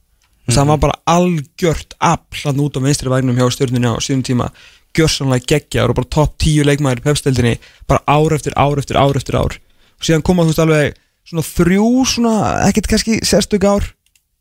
mennskuna 0.50 0.56
þess 0.56 0.58
að 0.58 0.64
hann 0.64 0.72
var 0.74 0.82
bara 0.82 1.00
algjört 1.06 1.96
afl 2.00 2.44
hann 2.48 2.62
út 2.64 2.78
á 2.78 2.80
vinstri 2.82 3.12
vagnum 3.12 3.38
hjá 3.38 3.50
stjórnunni 3.54 3.92
á 3.94 3.96
síðan 4.02 4.26
tíma. 4.26 4.50
Gjörsanlega 4.98 5.46
geggjaður 5.46 5.94
og 5.94 6.00
bara 6.00 6.12
topp 6.16 6.36
10 6.42 6.66
leikmæður 6.66 7.02
í 7.02 7.06
pepsteldinni 7.06 7.56
bara 7.88 8.02
ár 8.10 8.34
eftir 8.34 8.56
ár 8.58 8.82
eftir 8.82 8.98
ár 8.98 9.16
eftir 9.20 9.38
ár. 9.38 9.58
Og 10.00 10.08
síðan 10.08 10.26
koma 10.26 10.44
þú 10.44 10.54
veist 10.54 10.64
alveg 10.64 11.00
svona 11.30 11.46
þrjú 11.46 11.90
svona 12.10 12.36
ekkert 12.66 12.90
kannski 12.90 13.20
sérstök 13.22 13.68
ár 13.70 13.92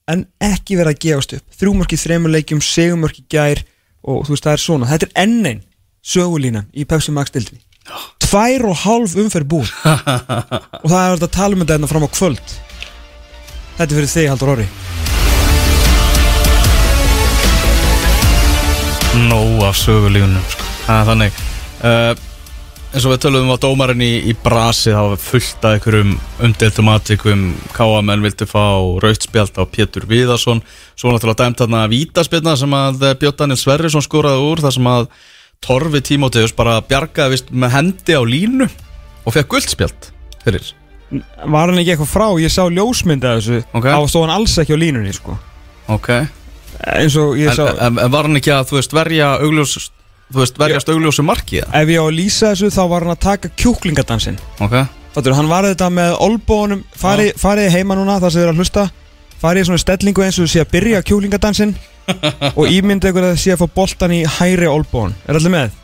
en 0.08 0.24
ekki 0.40 0.78
vera 0.80 0.94
að 0.94 1.02
gefast 1.04 1.36
upp. 1.36 1.44
Þrjú 1.60 1.74
mörki 1.76 2.00
þremur 2.00 2.32
leikjum, 2.32 2.64
segumörki 2.64 3.26
gær 3.28 3.60
og 4.08 4.24
þú 4.24 4.34
veist 4.34 4.48
það 4.48 4.56
er 4.56 4.64
svona, 4.64 4.88
þetta 4.88 5.10
er 5.10 5.16
enn 5.26 5.50
einn 5.52 5.64
sögulínan 6.00 6.70
í 6.72 6.88
Pepsi 6.88 7.12
Max 7.12 7.34
dildinni 7.34 7.60
tvær 8.28 8.66
og 8.68 8.80
hálf 8.84 9.14
umferð 9.16 9.48
búin. 9.48 9.70
Og 10.84 10.90
það 10.92 10.98
er 11.00 11.14
að 11.16 11.30
tala 11.32 11.56
um 11.56 11.62
þetta 11.64 11.78
hérna 11.78 11.88
fram 11.88 12.04
á 12.04 12.10
kvöld. 12.12 12.56
Þetta 13.78 13.88
er 13.88 13.96
fyrir 13.96 14.12
þig 14.12 14.32
Haldur 14.34 14.56
Orri 14.56 14.68
Nó 19.16 19.40
af 19.66 19.76
sögulífunum 19.76 20.42
sko. 20.52 20.64
Þannig 20.88 21.36
uh, 21.84 22.12
eins 22.92 23.04
og 23.04 23.12
við 23.12 23.20
töluðum 23.24 23.50
á 23.52 23.58
dómarinn 23.60 24.04
í, 24.04 24.10
í 24.30 24.34
brasi 24.40 24.92
þá 24.94 25.16
fullt 25.20 25.64
af 25.66 25.76
einhverjum 25.76 26.14
umdeltum 26.44 26.90
aðtökum 26.92 27.42
Káamenn 27.76 28.22
vildi 28.24 28.46
fá 28.48 28.62
rautspjald 29.02 29.58
á 29.60 29.64
Pétur 29.68 30.06
Viðarsson 30.08 30.62
svo 30.94 31.12
náttúrulega 31.12 31.44
dæmt 31.44 31.60
þarna 31.64 31.82
vítaspilna 31.92 32.54
sem 32.60 32.76
að 32.78 33.04
Björn 33.20 33.38
Daniel 33.42 33.60
Sverrisson 33.60 34.04
skoraði 34.06 34.46
úr 34.48 34.62
þar 34.64 34.76
sem 34.78 34.88
að 34.92 35.10
Torfi 35.64 36.00
Tímóteus 36.06 36.54
bara 36.56 36.78
bjargaði 36.86 37.34
vist 37.34 37.52
með 37.52 37.74
hendi 37.74 38.16
á 38.16 38.22
línu 38.22 38.68
og 38.68 39.34
fekk 39.36 39.52
guldspjald 39.56 40.10
fyrir 40.46 40.72
Var 41.08 41.70
hann 41.70 41.80
ekki 41.80 41.94
eitthvað 41.94 42.10
frá, 42.12 42.26
ég 42.36 42.52
sá 42.52 42.66
ljósmynda 42.68 43.38
þessu 43.38 43.62
Ok. 43.72 43.86
á 43.88 44.00
stóð 44.04 44.26
hann 44.26 44.34
alls 44.36 44.58
ekki 44.60 44.76
á 44.76 44.78
línunni 44.80 45.12
sko. 45.16 45.38
Ok 45.88 46.10
eins 46.86 47.16
og 47.18 47.34
ég 47.38 47.50
en, 47.50 47.56
sá 47.56 47.64
en, 47.86 47.98
en 47.98 48.12
var 48.12 48.28
hann 48.28 48.38
ekki 48.38 48.52
að 48.54 48.68
þú 48.70 48.78
veist 48.78 48.92
verja 48.94 49.32
augljós 49.42 49.72
þú 50.28 50.38
veist 50.42 50.58
verjast 50.60 50.88
augljósu 50.92 51.24
marki 51.24 51.62
eða? 51.62 51.72
ef 51.82 51.88
ég 51.94 51.98
á 51.98 52.04
að 52.04 52.16
lýsa 52.18 52.52
þessu 52.52 52.70
þá 52.74 52.80
var 52.92 53.06
hann 53.06 53.14
að 53.16 53.20
taka 53.24 53.50
kjúklingadansin. 53.56 54.38
Ok. 54.60 54.74
Fattur, 55.14 55.34
hann 55.34 55.48
var 55.50 55.64
þetta 55.64 55.88
með 55.90 56.14
olbónum 56.22 56.82
farið, 57.00 57.32
farið 57.40 57.70
heima 57.74 57.96
núna 57.98 58.18
þar 58.20 58.30
sem 58.34 58.40
þið 58.42 58.46
eru 58.46 58.52
að 58.54 58.60
hlusta. 58.62 58.84
Farið 59.38 59.62
í 59.62 59.68
svona 59.70 59.82
stellingu 59.82 60.22
eins 60.26 60.38
og 60.38 60.44
þú 60.46 60.50
sé 60.52 60.62
að 60.62 60.70
byrja 60.74 61.02
kjúklingadansin 61.08 61.72
og 62.58 62.64
ímyndið 62.68 63.10
ykkur 63.12 63.26
að 63.28 63.32
þið 63.34 63.42
sé 63.42 63.54
að 63.54 63.62
fá 63.62 63.66
boltan 63.78 64.14
í 64.14 64.20
hæri 64.38 64.68
olbón. 64.70 65.14
Er 65.26 65.38
allir 65.40 65.54
með? 65.54 65.76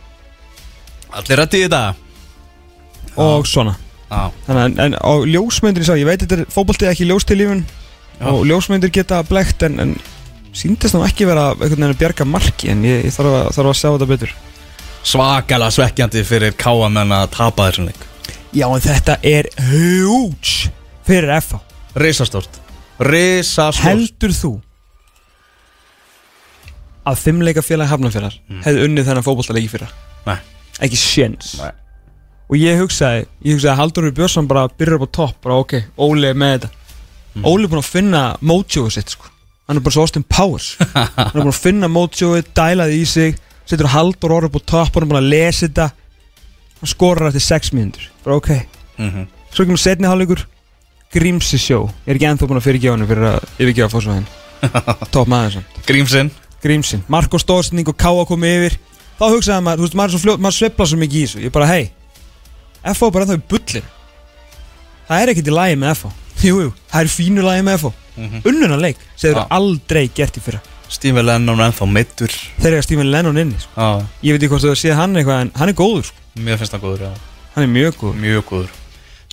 Allir 1.15 1.41
rætti 1.41 1.63
í 1.63 1.65
þetta. 1.67 1.83
Og 3.25 3.47
svona. 3.49 3.77
Já. 4.11 4.29
Þannig, 4.47 4.61
að- 4.61 4.67
en, 4.67 4.79
en 4.85 4.97
á 5.01 5.13
ljósmyndir 5.31 5.83
ég 5.85 5.89
sá, 5.89 5.97
ég 5.99 6.09
veit 6.09 6.21
þetta 6.23 6.41
er 6.43 6.51
fótboltið 6.53 6.91
ekki 6.93 7.09
ljós 7.09 7.25
til 7.27 7.39
lífun 7.41 7.65
og 8.29 8.45
ljósmyndir 8.47 8.93
geta 8.95 9.23
blekt 9.27 9.65
en, 9.67 9.81
en 9.83 9.95
síndist 10.55 10.95
það 10.95 11.07
ekki 11.09 11.29
vera 11.29 11.45
einhvern 11.53 11.75
veginn 11.75 11.93
að 11.93 12.01
bjarga 12.03 12.27
marki 12.29 12.71
en 12.73 12.85
ég, 12.87 13.05
ég 13.09 13.15
þarf, 13.15 13.37
að, 13.41 13.49
þarf 13.57 13.71
að 13.73 13.79
sjá 13.81 13.89
þetta 13.91 14.11
betur. 14.13 14.35
Svakalega 15.05 15.75
svekkjandi 15.75 16.25
fyrir 16.25 16.55
káamenn 16.57 17.13
að 17.13 17.27
tapa 17.35 17.69
þessum 17.69 17.89
leik. 17.91 18.05
Já 18.55 18.69
en 18.71 18.85
þetta 18.85 19.19
er 19.27 19.49
huge 19.69 20.71
fyrir 21.05 21.35
FH 21.41 21.59
Risastórt. 21.99 22.61
Risastórt. 23.03 23.85
Heldur 23.85 24.33
þú 24.35 24.53
að 27.05 27.21
fimmleika 27.21 27.63
félag 27.65 27.91
hafnafélag 27.93 28.37
hefði 28.65 28.85
unnið 28.87 29.09
þennan 29.11 29.27
fótboltaleiki 29.27 29.69
fyrir 29.75 29.91
Nei. 30.25 30.39
Ekki 30.87 30.97
séns. 30.99 31.51
Nei. 31.61 31.73
og 32.49 32.57
ég 32.57 32.81
hugsaði, 32.81 33.27
ég 33.45 33.59
hugsaði 33.59 33.73
að 33.75 33.81
Haldur 33.83 34.09
Björnsson 34.17 34.49
bara 34.49 34.65
byrjar 34.73 34.97
upp 34.99 35.07
á 35.13 35.17
topp, 35.19 35.37
bara 35.45 35.59
ok, 35.61 35.75
Óli 36.01 36.31
er 36.31 36.39
með 36.39 36.55
þetta. 36.57 36.71
Óli 37.45 37.67
er 37.67 37.73
búinn 37.73 37.83
að 37.83 37.91
finna 37.91 38.23
mojoið 38.41 38.91
sitt 38.97 39.13
sko, 39.15 39.29
hann 39.69 39.79
er 39.79 39.85
bara 39.85 39.95
svo 39.97 40.05
Austin 40.05 40.25
Powers 40.29 40.75
hann 40.95 41.31
er 41.31 41.41
búinn 41.41 41.53
að 41.53 41.61
finna 41.63 41.89
mojoið, 41.89 42.49
dælaði 42.57 43.01
í 43.01 43.05
sig 43.09 43.37
setur 43.69 43.89
Haldur 43.95 44.35
orð 44.37 44.51
upp 44.51 44.59
á 44.61 44.63
topp, 44.75 44.95
hann 44.95 45.07
er 45.07 45.11
búinn 45.13 45.23
að 45.23 45.31
lesa 45.33 45.67
þetta. 45.67 45.87
Hann 46.83 46.91
skorar 46.91 47.31
eftir 47.31 47.41
6 47.47 47.71
mínútur. 47.73 48.09
Bara 48.25 48.37
ok, 48.37 48.51
Mhm. 48.99 49.27
svo 49.55 49.65
kemur 49.65 49.81
setni 49.81 50.07
hálfleikur 50.07 50.45
Grímsi 51.15 51.59
sjó, 51.59 51.89
ég 52.07 52.11
er 52.11 52.17
ekki 52.19 52.27
ennþá 52.29 52.47
búin 52.51 52.59
að 52.61 52.67
fyrirgefa 52.67 52.97
hann 52.99 53.07
fyrir 53.09 53.27
að 53.31 53.45
yfirgefa 53.63 53.93
fórsvæðin 53.95 54.27
topp 55.15 55.29
maður 55.31 55.53
sann, 55.57 55.65
Grímsinn 55.87 56.31
Grímsin 56.63 57.03
Marko 57.09 57.39
Stórsning 57.39 57.89
og 57.89 57.97
Káa 57.97 58.25
komið 58.27 58.55
yfir. 58.59 58.79
Þá 59.19 59.25
hugsaði 59.31 59.63
maður, 59.63 59.79
þú 59.79 59.85
veist, 59.87 59.95
maður, 59.95 60.09
er 60.11 60.15
svo 60.19 60.23
fljót, 60.25 60.41
maður 60.43 60.57
svepla 60.59 60.87
svo 60.91 60.99
mikið 60.99 61.19
í 61.21 61.25
þessu, 61.27 61.43
ég 61.47 61.53
bara, 61.55 61.67
hei 61.71 61.91
FO 62.95 63.07
er 63.09 63.13
bara 63.15 63.25
ennþá 63.29 63.39
í 63.39 63.45
bullir 63.49 63.85
það 65.09 65.21
er 65.23 65.33
ekkert 65.33 65.51
í 65.51 65.55
lagi 65.55 65.77
með 65.81 65.95
FO 66.03 66.11
jú, 66.45 66.57
jú, 66.65 66.73
það 66.91 67.01
er 67.01 67.13
fínu 67.15 67.45
lagi 67.47 67.63
með 67.65 67.79
FO 67.85 67.93
mm 68.17 68.25
Mhm. 68.31 68.43
unnuna 68.47 68.77
leik, 68.81 68.97
sem 69.17 69.31
þeir 69.33 69.37
eru 69.41 69.47
aldrei 69.51 70.09
gert 70.15 70.37
í 70.39 70.41
fyrra. 70.41 70.61
Steve 70.89 71.23
Lennon 71.23 71.59
ennþá 71.59 71.87
meittur 71.91 72.31
þeir 72.61 72.73
eru 72.77 72.83
Stephen 72.83 73.11
Lennon 73.11 73.37
inni, 73.39 73.59
sko. 73.59 73.71
Já, 73.77 74.07
ég 74.23 74.33
veit 74.37 74.43
ekki 74.43 74.53
hvort 74.53 74.63
þú 74.63 74.75
séð 74.79 74.95
hann 74.95 75.15
eitthvað 75.17 75.41
en 75.41 75.51
hann 75.57 75.69
er 75.69 75.75
góður, 75.75 76.05
sko. 76.05 76.17
mér 76.39 76.59
finnst 76.59 76.73
það 76.73 76.85
góður, 76.85 77.01
já. 77.01 77.13
Hann 77.55 77.65
er 77.65 77.71
mjög 77.75 77.97
góður. 77.99 78.19
Mjög 78.21 78.45
góður. 78.51 78.69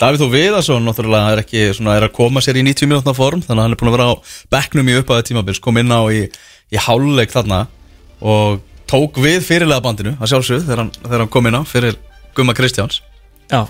Davíð 0.02 0.18
Þó 0.22 0.30
Viðarsson 0.34 0.88
er 0.88 1.38
ekki 1.44 1.74
svona, 1.78 1.96
er 1.98 2.08
að 2.08 2.14
koma 2.14 2.40
sér 2.42 2.58
í 2.58 2.64
90 2.66 2.88
minútna 2.90 3.14
form 3.14 3.42
þannig 3.42 3.60
að 3.60 3.62
hann 3.62 3.72
er 3.72 3.78
búin 3.78 3.90
að 3.92 3.98
vera 3.98 4.10
á 4.10 4.14
bekknum 4.50 4.90
í 4.90 4.96
uppaði 4.98 5.24
tímabils 5.30 5.60
kom 5.62 5.78
inn 5.78 5.92
á 5.94 6.02
í, 6.10 6.24
í 6.72 6.78
háluleik 6.78 7.30
þarna 7.30 7.68
og 8.22 8.62
tók 8.90 9.14
við 9.22 9.44
fyrirlega 9.46 9.84
bandinu 9.86 10.16
að 10.18 10.32
sjálfsögð 10.32 10.66
þegar 10.66 10.82
hann, 10.82 10.92
þegar 11.04 11.20
hann 11.20 11.30
kom 11.30 11.46
inn 11.52 11.60
á 11.60 11.64
fyrir 11.70 11.96
Gumma 12.34 12.54
Kristjáns. 12.58 13.02
Já, 13.52 13.68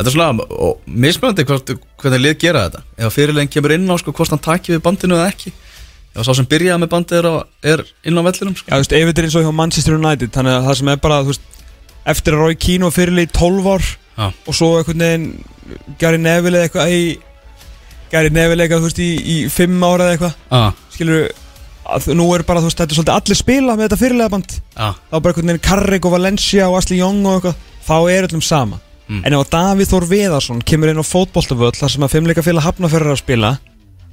Þetta 0.00 0.08
er 0.08 0.14
svona 0.14 0.44
og 0.56 0.86
mismjöndi 0.88 1.44
hvernig 1.44 2.22
lið 2.24 2.36
gera 2.40 2.62
þetta. 2.66 2.80
Ef 2.96 3.16
fyrirlegin 3.18 3.50
kemur 3.52 3.74
inn 3.74 3.90
á 3.92 3.96
sko, 4.00 4.14
hvort 4.16 4.32
hann 4.32 4.40
taki 4.40 4.72
við 4.72 4.80
bandinu 4.86 5.18
eða 5.18 5.26
ekki. 5.28 5.52
Ef 6.16 6.24
sá 6.24 6.32
sem 6.38 6.48
byrjaði 6.48 6.80
með 6.80 6.90
bandið 6.94 7.18
er, 7.20 7.28
á, 7.28 7.34
er 7.74 7.82
inn 8.08 8.16
á 8.16 8.22
vellinum 8.24 8.56
sko. 8.56 8.64
já, 8.64 8.72
þú 8.72 8.80
veist, 8.80 8.94
ef 8.96 9.10
þetta 9.10 9.20
er 9.20 9.28
eins 9.28 9.36
og 9.36 9.44
hjá 9.44 9.52
Manchester 9.60 9.98
United 9.98 10.32
þannig 10.34 10.56
að 10.56 10.68
það 10.70 10.78
sem 10.80 10.90
er 10.94 11.02
bara, 11.04 11.18
þú 11.20 11.34
veist 11.34 11.60
eftir 12.14 12.36
að 12.36 12.40
Rói 12.40 12.56
Kíno 12.64 12.90
fyrirlið 12.96 13.28
í 13.28 13.32
12 13.36 13.68
ár 13.70 13.84
Já. 14.16 14.24
og 14.32 14.56
svo 14.56 14.70
einhvern 14.80 15.04
veginn 15.04 15.28
Gary 16.00 16.18
Neville 16.18 16.58
eða 16.58 16.70
eitthvað 16.70 16.96
í 16.96 17.04
Gary 18.10 18.32
Neville 18.34 18.64
eitthvað, 18.64 18.82
þú 18.82 18.90
veist, 18.90 19.04
í, 19.04 19.10
í 19.20 19.36
5 19.52 19.86
ára 19.86 20.08
eða 20.08 20.16
eitthvað. 20.16 20.82
Skilur 20.96 21.28
að 21.90 22.10
nú 22.16 22.26
er 22.34 22.48
bara, 22.48 22.64
þú 22.64 22.70
veist, 22.70 22.80
þetta 22.80 22.94
er 22.94 22.98
svolítið 22.98 23.16
allir 23.20 23.38
spila 23.44 23.76
með 23.76 23.86
þetta 23.86 24.00
fyrirlega 24.00 24.32
band 24.34 24.60
ah, 24.76 24.94
þá 24.96 25.16
bara 25.16 25.32
einhvern 25.34 25.52
veginn 25.52 25.66
Carrick 25.68 26.06
og 26.08 26.14
Valencia 26.16 26.68
og 26.70 26.78
Ashley 26.80 27.00
Young 27.00 27.22
og 27.26 27.38
eitthvað 27.38 27.66
þá 27.86 27.96
er 28.16 28.28
öllum 28.28 28.44
sama 28.44 28.80
Mm. 29.10 29.24
en 29.26 29.34
ef 29.34 29.40
að 29.42 29.48
Davíð 29.56 29.88
Þór 29.90 30.04
Viðarsson 30.06 30.60
kemur 30.62 30.92
inn 30.92 31.00
á 31.02 31.06
fótboltavöll 31.06 31.74
þar 31.74 31.90
sem 31.90 32.04
að 32.06 32.12
fimmleika 32.14 32.44
félag 32.46 32.62
hafnafjörður 32.68 33.14
að 33.16 33.18
spila 33.24 33.48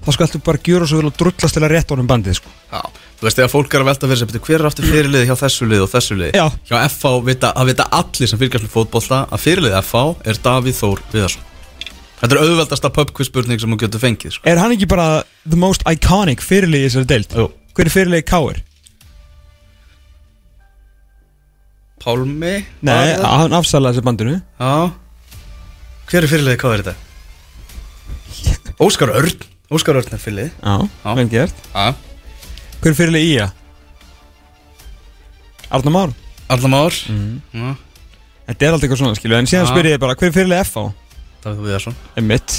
þá 0.07 0.09
skaltu 0.15 0.39
bara 0.41 0.57
gjöra 0.65 0.87
svo 0.89 0.97
vel 1.01 1.09
og 1.11 1.17
drullast 1.19 1.53
til 1.57 1.61
að 1.65 1.71
rétt 1.73 1.89
honum 1.93 2.07
bandið 2.09 2.37
sko. 2.39 2.49
Já, 2.71 2.81
þú 3.19 3.27
veist 3.27 3.37
þegar 3.37 3.51
fólk 3.51 3.73
er 3.75 3.83
að 3.83 3.89
velta 3.91 4.07
fyrir 4.07 4.17
sig 4.21 4.27
"Bíddu, 4.31 4.41
hver 4.47 4.59
er 4.61 4.67
aftur 4.69 4.85
fyrirliði 4.89 5.27
hjá 5.29 5.35
þessu 5.41 5.67
liði 5.69 5.83
og 5.85 5.91
þessu 5.91 6.17
liði 6.17 6.33
Já. 6.33 6.45
hjá 6.69 6.77
FH 6.89 7.11
vita, 7.27 7.51
að 7.53 7.65
vita 7.71 7.85
allir 7.91 8.27
sem 8.31 8.39
fylgjast 8.39 8.65
með 8.65 8.73
fótbolla 8.77 9.19
að 9.29 9.43
fyrirliði 9.45 9.81
FH 9.83 10.03
er 10.25 10.41
Davíð 10.47 10.77
Þór 10.81 10.99
Viðarsson 11.13 11.43
Þetta 12.17 12.33
er 12.33 12.41
auðveldasta 12.41 12.89
pubquiz 12.89 13.27
spurning 13.29 13.59
sem 13.61 13.69
hún 13.69 13.77
getur 13.77 14.01
fengið 14.01 14.31
sko. 14.33 14.41
er 14.49 14.57
hann 14.57 14.71
ekki 14.73 14.87
bara 14.89 15.23
the 15.45 15.55
most 15.57 15.83
iconic 15.85 16.41
fyrirlið 16.41 16.85
í 16.85 16.89
þessari 16.89 17.05
deild 17.11 17.29
Jú. 17.37 17.51
hver 17.77 17.85
er 17.85 17.93
fyrirlið 17.93 18.23
Káir? 18.25 18.63
Pálmi 22.07 22.53
Nei, 22.87 23.15
það? 23.17 23.25
hann 23.41 23.55
afsalaði 23.57 23.97
þessi 23.97 24.05
bandinu. 24.07 24.35
Já. 24.61 24.71
Hver 26.07 26.23
er 26.23 26.31
fyrirliði, 26.31 26.59
hvað 26.61 26.75
er 26.77 26.83
þetta? 26.85 26.95
Óskar 28.85 29.11
Örn. 29.11 29.41
Óskar 29.75 29.99
Örn 29.99 30.13
er 30.15 30.21
fyrirliði. 30.23 30.51
Já, 30.63 31.15
vel 31.17 31.27
gert. 31.33 31.57
Já. 31.73 31.89
Hver 32.79 32.93
er 32.93 32.97
fyrirlið 33.01 33.27
Ía? 33.33 33.49
Arna 35.69 35.91
Már. 35.91 36.13
Allar 36.47 36.69
Már. 36.71 36.93
Mhm. 37.11 37.41
Já. 37.53 37.75
Þetta 38.47 38.63
er 38.63 38.71
alltaf 38.71 38.87
eitthvað 38.87 39.01
svona 39.03 39.17
skilu 39.19 39.35
en 39.35 39.45
síðan 39.51 39.67
spyr 39.67 39.89
ég 39.91 39.99
bara 39.99 40.15
hver 40.15 40.29
er 40.29 40.35
fyrirlið 40.37 40.63
FH? 40.63 40.85
Davíð 41.43 41.57
Þór 41.57 41.65
Viðarsson 41.67 41.95
Er 42.15 42.23
mitt 42.23 42.53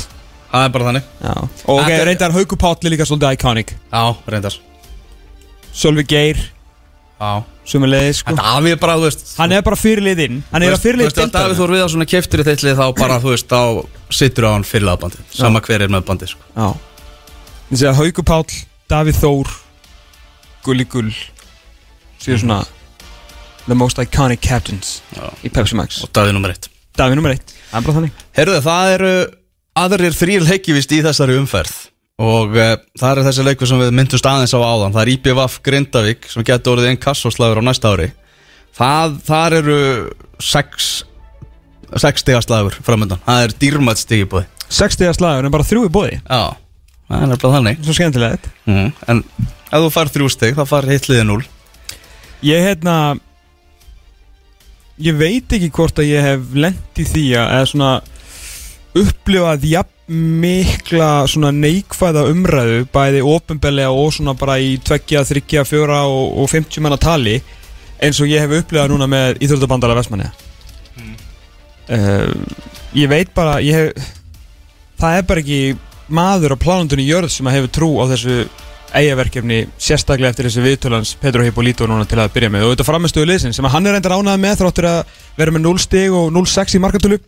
Það 0.52 0.64
er 0.64 0.68
bara 0.74 0.84
þannig. 0.88 1.04
Já. 1.22 1.32
Og 1.64 1.78
ok, 1.78 1.84
Þetta 1.88 2.00
er- 2.02 2.06
reyndar 2.08 2.32
Hauku 2.32 2.56
Páll 2.56 2.76
er 2.84 2.90
líka 2.92 3.04
svolítið 3.08 3.32
iconic. 3.36 3.72
Já, 3.92 4.16
reyndar. 4.28 4.54
Sölvi 5.72 6.04
Geir. 6.08 6.36
Já 7.20 7.44
Sumulegis 7.68 8.22
sko. 8.22 8.34
Davíð 8.38 8.78
bara, 8.80 8.96
þú 8.96 9.04
veist 9.08 9.34
Hann 9.36 9.52
er 9.52 9.64
bara 9.66 9.76
fyrirliðinn 9.76 10.38
Hann 10.52 10.64
er 10.64 10.72
að 10.72 10.78
Þú 10.78 10.84
fyrirlið 10.86 11.10
ef 11.10 11.32
Davíð 11.34 11.62
Viðarsson 11.74 12.04
er 12.04 12.08
keftur 12.08 12.40
í 12.42 12.46
þeitt 12.46 12.64
lið 12.64 12.78
þá 12.80 12.86
bara, 12.96 13.18
þú 13.20 13.34
veist, 13.34 13.52
þá 13.52 14.14
sittur 14.18 14.48
á 14.48 14.50
hann 14.54 14.64
fyrirlega 14.64 15.02
bandið 15.04 15.34
Sama 15.36 15.60
hver 15.66 15.84
er 15.84 15.92
með 15.92 16.06
bandið, 16.08 16.32
sko. 16.32 16.48
Já. 16.56 16.68
Ég 17.68 17.82
segja 17.82 17.92
Hauku 17.98 18.24
Páll 18.24 18.56
Davíð 18.88 19.20
Þór 19.20 19.52
Gulli 20.64 20.88
Gull 20.88 21.12
Sér 22.18 22.40
svona 22.40 22.62
The 23.68 23.76
most 23.76 24.00
iconic 24.00 24.40
captains 24.40 25.02
Já. 25.12 25.28
Í 25.44 25.52
Pepsi 25.52 25.76
Max. 25.76 26.00
Og 26.06 26.12
Davíð 26.16 26.38
nummer 26.38 26.54
eitt. 26.56 26.70
Davíð 26.96 27.20
nummer 27.20 27.36
eitt. 27.36 27.52
Það 27.68 27.76
er 27.78 27.84
bara 27.84 27.96
þannig. 27.98 28.22
Herðu, 28.38 28.60
það 28.64 28.92
eru 28.96 29.12
aðrir 29.78 30.16
þrýr 30.16 30.46
leikivist 30.48 30.94
í 30.96 31.02
þessari 31.04 31.36
umferð 31.38 31.74
og 32.18 32.56
uh, 32.58 32.76
það 32.98 33.10
er 33.10 33.24
þessi 33.28 33.46
leikur 33.46 33.70
sem 33.70 33.82
við 33.82 33.92
myndumst 33.94 34.26
aðeins 34.26 34.54
á 34.54 34.60
áðan. 34.60 34.94
Það 34.94 35.02
er 35.04 35.12
IPVF 35.14 35.60
Grindavík 35.66 36.30
sem 36.32 36.46
getur 36.46 36.76
orðið 36.76 36.92
einn 36.92 37.02
kassoslagur 37.02 37.62
á 37.62 37.68
næsta 37.68 37.92
ári. 37.94 38.08
Það, 38.78 39.20
það 39.26 39.58
eru 39.62 39.78
sex 40.42 40.88
sex 41.96 42.22
stigaslagur 42.24 42.76
framöndan, 42.84 43.20
það 43.24 43.44
er 43.44 43.54
dýrmætt 43.62 44.02
stigibóði 44.02 44.48
60 44.68 45.14
slagur 45.16 45.46
en 45.48 45.54
bara 45.54 45.66
þrjú 45.66 45.86
í 45.86 45.92
bóði 45.92 46.18
Já, 46.18 46.56
það 47.08 47.22
er 47.24 47.40
bara 47.40 47.54
þannig. 47.54 47.80
Svo 47.86 47.96
skemmtilega 47.96 48.36
þetta 48.36 48.52
mm. 48.68 48.90
en 49.08 49.22
ef 49.38 49.86
þú 49.86 49.94
fær 49.94 50.12
þrjú 50.16 50.28
stig 50.34 50.58
þá 50.58 50.64
fær 50.68 50.90
hitt 50.92 51.08
liðið 51.08 51.26
núl 51.30 51.40
Ég 52.44 52.66
hérna 52.68 52.96
Ég 55.02 55.14
veit 55.16 55.52
ekki 55.54 55.70
hvort 55.74 56.00
að 56.02 56.10
ég 56.10 56.24
hef 56.26 56.54
lent 56.58 57.00
í 57.00 57.06
því 57.06 57.24
að 57.38 57.52
eða 57.56 57.70
svona 57.72 57.92
upplifað 58.98 59.68
jafn 59.70 59.94
mikla 60.08 61.26
svona 61.28 61.50
neikvæða 61.52 62.24
umræðu 62.30 62.84
bæði 62.92 63.20
ofinbellega 63.28 63.92
og 63.92 64.12
svona 64.16 64.32
bara 64.38 64.56
í 64.60 64.78
tveggja, 64.80 65.24
þryggja, 65.28 65.64
fjóra 65.68 66.04
og, 66.08 66.38
og 66.40 66.48
50 66.48 66.84
manna 66.84 66.96
tali 67.00 67.36
eins 68.00 68.20
og 68.22 68.30
ég 68.30 68.40
hef 68.40 68.62
upplifað 68.62 68.94
núna 68.94 69.08
með 69.10 69.42
Íþjóðabandala 69.44 69.98
Vestmanni 69.98 70.30
uh, 71.92 72.30
Ég 72.96 73.10
veit 73.10 73.34
bara 73.36 73.58
ég 73.60 73.76
hef, 73.76 74.14
það 75.00 75.18
er 75.18 75.28
bara 75.28 75.44
ekki 75.44 75.60
maður 76.08 76.56
á 76.56 76.62
plánundunni 76.62 77.04
jörð 77.04 77.34
sem 77.34 77.50
að 77.50 77.58
hefur 77.58 77.74
trú 77.76 77.90
á 78.00 78.04
þessu 78.14 78.38
eigaverkefni 78.96 79.58
sérstaklega 79.76 80.32
eftir 80.32 80.48
þessi 80.48 80.64
viðtölans 80.64 81.10
Pedro 81.20 81.44
Hippolito 81.44 81.84
núna 81.84 82.06
til 82.08 82.16
að 82.22 82.32
byrja 82.32 82.48
með. 82.54 82.64
Og 82.64 82.72
þetta 82.72 82.86
framistöðu 82.88 83.28
liðsin 83.28 83.52
sem 83.52 83.66
að 83.68 83.74
hann 83.74 83.88
er 83.90 83.98
reyndar 83.98 84.14
ánægð 84.16 84.40
með 84.40 84.54
þráttur 84.62 84.88
að 84.88 85.12
vera 85.36 85.52
með 85.52 85.64
0 85.66 85.82
stig 85.84 86.16
og 86.16 86.30
0-6 86.32 86.78
í 86.78 86.80
markatölu 86.80 87.18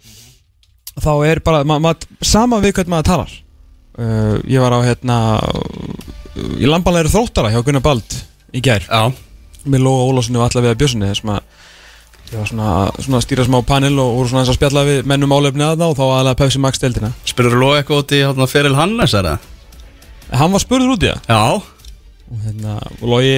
þá 1.05 1.13
er 1.29 1.43
bara, 1.45 1.63
ma 1.67 1.79
ma 1.83 1.95
sama 2.25 2.61
við 2.63 2.77
hvernig 2.79 2.95
maður 2.95 3.09
talar. 3.11 3.37
Uh, 4.01 4.37
ég 4.49 4.63
var 4.63 4.77
á 4.77 4.81
hérna 4.87 5.17
í 6.61 6.69
lambanlegri 6.69 7.13
þróttara 7.13 7.53
hjá 7.53 7.61
Gunnar 7.67 7.85
Bald 7.85 8.17
í 8.57 8.63
gær. 8.65 8.87
Já, 8.87 9.11
með 9.67 9.87
Lóa 9.87 10.07
Ólafssoni 10.09 10.41
og 10.41 10.47
alla 10.47 10.65
við 10.65 10.73
að 10.73 10.81
Björnssoni 10.83 11.11
þessum 11.11 11.35
að 11.35 11.41
ég 12.31 12.39
var 12.39 12.51
svona, 12.53 12.73
svona 13.03 13.19
að 13.19 13.25
stýra 13.27 13.47
smá 13.49 13.59
panel 13.67 13.97
og 13.99 14.13
voru 14.21 14.31
svona 14.31 14.45
eins 14.45 14.53
að 14.53 14.61
spjalla 14.61 14.85
við 14.87 15.01
mennum 15.11 15.35
álefni 15.35 15.67
að 15.67 15.81
það 15.81 15.89
og 15.89 15.97
þá 15.99 16.05
aðalega 16.07 16.39
Pepsi 16.39 16.61
Max 16.63 16.83
deildina. 16.83 17.11
Spyrur 17.27 17.57
þú 17.57 17.63
loga 17.65 17.81
eitthvað 17.81 18.05
út 18.05 18.15
í 18.15 18.21
hérna, 18.23 18.51
feril 18.51 18.77
Hannes 18.79 19.17
er 19.19 19.27
það? 19.27 19.49
hann 20.31 20.55
var 20.55 20.63
spurður 20.63 20.95
út 20.95 21.05
í 21.05 21.11
það. 21.11 21.27
Já, 21.27 21.43
og 22.31 22.45
hérna, 22.45 22.77
Logi 23.03 23.35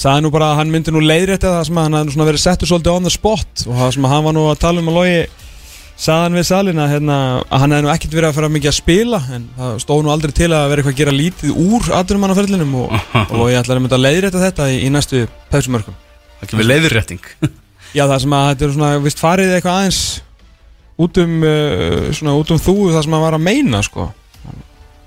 sagði 0.00 0.24
nú 0.24 0.32
bara 0.32 0.52
að 0.52 0.60
hann 0.62 0.72
myndi 0.72 0.94
nú 0.94 1.02
leiðrétta 1.04 1.52
það 1.58 1.66
sem 1.68 1.80
að 1.80 1.86
hann 1.86 1.98
hafði 2.00 2.28
verið 2.30 2.42
settur 2.44 2.70
svolítið 2.70 2.94
on 2.94 3.06
the 3.08 3.12
spot 3.12 3.64
og 3.66 3.74
það 3.76 3.94
sem 3.96 4.06
að 4.08 4.14
hann 4.14 4.26
var 4.26 4.36
nú 4.36 4.44
að 4.48 4.60
tala 4.62 4.80
um 4.80 4.90
að 4.92 4.96
Logi 4.96 5.18
sagði 6.00 6.24
hann 6.24 6.38
við 6.38 6.46
salin 6.48 6.80
að, 6.80 6.92
hérna, 6.94 7.16
að 7.44 7.62
hann 7.62 7.74
hefði 7.74 7.84
nú 7.86 7.92
ekkert 7.92 8.14
verið 8.16 8.30
að 8.30 8.36
fara 8.38 8.52
mikið 8.54 8.70
að 8.70 8.78
spila 8.78 9.20
en 9.36 9.48
það 9.58 9.80
stóð 9.84 10.04
nú 10.06 10.12
aldrei 10.14 10.32
til 10.36 10.48
að 10.48 10.68
vera 10.72 10.82
eitthvað 10.82 10.94
að 10.94 11.00
gera 11.02 11.16
lítið 11.16 11.58
úr 11.60 11.90
aðdurumannaferlinum 11.98 12.72
og, 12.80 12.94
og 13.28 13.34
Logi 13.36 13.58
ætlaði 13.60 13.76
að 13.76 13.84
mynda 13.84 13.98
að 13.98 14.06
leiðrétta 14.06 14.44
þetta 14.46 14.70
í, 14.72 14.78
í 14.86 14.92
næstu 14.94 15.26
pæsumörkum 15.52 15.98
það 16.40 16.54
kemur 16.54 16.70
leiðurrétting 16.70 17.28
Já 17.90 18.04
það 18.06 18.18
sem 18.22 18.34
að 18.38 18.48
þetta 18.48 18.66
er 18.66 18.74
svona 18.76 18.90
vist 19.04 19.20
farið 19.20 19.54
eitthvað 19.56 19.78
aðeins 19.80 20.02
út 21.00 21.20
um, 21.22 21.36
uh, 21.42 22.10
svona, 22.14 22.36
út 22.38 22.52
um 22.54 22.60
þú 22.60 22.76
það 22.92 23.06
sem 23.06 23.16
hann 23.16 23.24
var 23.24 23.36
að 23.36 23.46
meina 23.46 23.80
sko. 23.84 24.10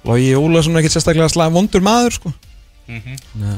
Logi 0.04 0.34
Ólason 0.36 0.76
er 0.76 0.82
ekkert 0.82 0.98
sérstaklega 0.98 1.32
slag 1.32 1.54
vondur 1.54 1.84
maður 1.86 2.18
sko. 2.18 2.34
Nei. 2.90 3.56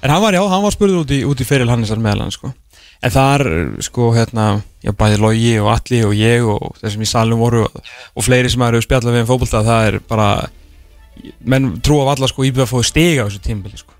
En 0.00 0.12
hann 0.12 0.22
var, 0.22 0.36
já, 0.36 0.42
hann 0.48 0.62
var 0.64 0.74
spurður 0.74 1.02
út 1.02 1.12
í, 1.12 1.20
í 1.26 1.46
feril 1.48 1.68
Hannesar 1.68 2.00
meðal 2.00 2.24
hann, 2.24 2.34
sko. 2.34 2.52
En 3.00 3.12
þar, 3.14 3.44
sko, 3.80 4.10
hérna, 4.12 4.46
já, 4.84 4.92
bæði 4.92 5.20
Logi 5.22 5.52
og 5.62 5.70
Alli 5.72 6.00
og 6.04 6.16
ég 6.18 6.44
og 6.44 6.74
þeir 6.80 6.92
sem 6.94 7.04
í 7.06 7.08
salum 7.08 7.40
voru 7.40 7.62
og, 7.64 7.78
og 8.12 8.26
fleiri 8.26 8.50
sem 8.52 8.64
eru 8.66 8.82
spjallað 8.84 9.16
við 9.16 9.24
um 9.24 9.30
fótbolta, 9.30 9.62
það 9.64 9.86
er 9.88 9.96
bara, 10.10 10.26
menn 11.48 11.70
trú 11.80 12.02
af 12.02 12.12
alla, 12.14 12.28
sko, 12.28 12.44
íbjöð 12.44 12.66
að 12.66 12.72
fóðu 12.74 12.88
stiga 12.90 13.24
á 13.24 13.28
þessu 13.30 13.40
tímbili, 13.46 13.80
sko. 13.80 13.96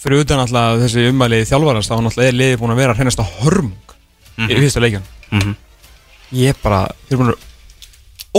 Fyrir 0.00 0.24
utan 0.24 0.40
alltaf 0.40 0.80
þessi 0.80 1.04
umæliði 1.10 1.50
þjálfarans, 1.50 1.90
þá 1.90 1.94
náttúrulega 2.00 2.32
er 2.32 2.38
liðið 2.38 2.62
búin 2.62 2.72
að 2.72 2.80
vera 2.80 2.96
hreinasta 2.96 3.28
hörmung 3.42 3.94
í 4.46 4.56
fyrsta 4.56 4.80
leikjan. 4.80 5.04
Mhm. 5.34 5.54
Ég 6.40 6.64
bara, 6.64 6.86
þeir 7.10 7.20
búin 7.20 7.34
að 7.34 7.48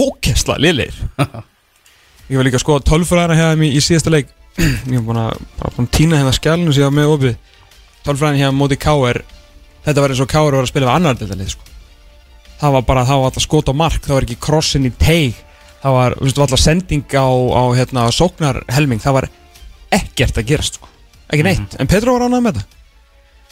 ókessla 0.02 0.58
liðleir. 0.58 0.98
Ég 2.32 2.40
var 2.40 2.48
líka 2.48 2.56
að 2.56 2.64
skoða 2.64 2.86
tölfræðina 2.88 3.36
hérna 3.36 3.66
í, 3.68 3.74
í 3.76 3.82
síðasta 3.84 4.12
leik 4.14 4.30
Ég 4.88 5.02
var 5.02 5.04
búin 5.04 5.20
að, 5.20 5.42
að 5.68 5.88
týna 5.92 6.20
hérna 6.20 6.32
skjálinu 6.36 6.72
síðan 6.76 6.96
með 6.96 7.10
opið 7.18 7.34
Tölfræðin 8.06 8.40
hérna 8.40 8.56
móti 8.56 8.78
K.R. 8.80 9.20
Þetta 9.86 10.04
var 10.04 10.14
eins 10.14 10.24
og 10.24 10.30
K.R. 10.30 10.52
var 10.52 10.66
að 10.66 10.72
spila 10.72 10.90
við 10.90 10.96
annar 10.96 11.18
delta 11.20 11.38
lið 11.40 11.54
sko. 11.56 11.70
það 12.62 12.76
var 12.76 12.84
bara, 12.90 13.06
það 13.10 13.22
var 13.22 13.32
alltaf 13.32 13.46
skot 13.48 13.72
á 13.72 13.74
mark 13.74 14.04
það 14.06 14.16
var 14.16 14.28
ekki 14.28 14.42
krossin 14.48 14.86
í 14.86 14.92
teig. 15.02 15.40
Það 15.82 15.96
var, 15.98 16.16
þú 16.20 16.28
veist, 16.28 16.42
alltaf 16.46 16.62
sending 16.62 17.16
á, 17.18 17.26
á 17.58 17.64
hérna, 17.74 18.04
sóknarhelming, 18.14 19.02
það 19.02 19.16
var 19.18 19.28
ekkert 19.98 20.38
að 20.38 20.52
gerast, 20.52 20.78
sko, 20.78 20.92
ekki 21.34 21.48
neitt. 21.48 21.74
En 21.82 21.90
Petro 21.90 22.14
var 22.14 22.28
ánægð 22.28 22.46
með 22.46 22.60
þetta 22.60 22.81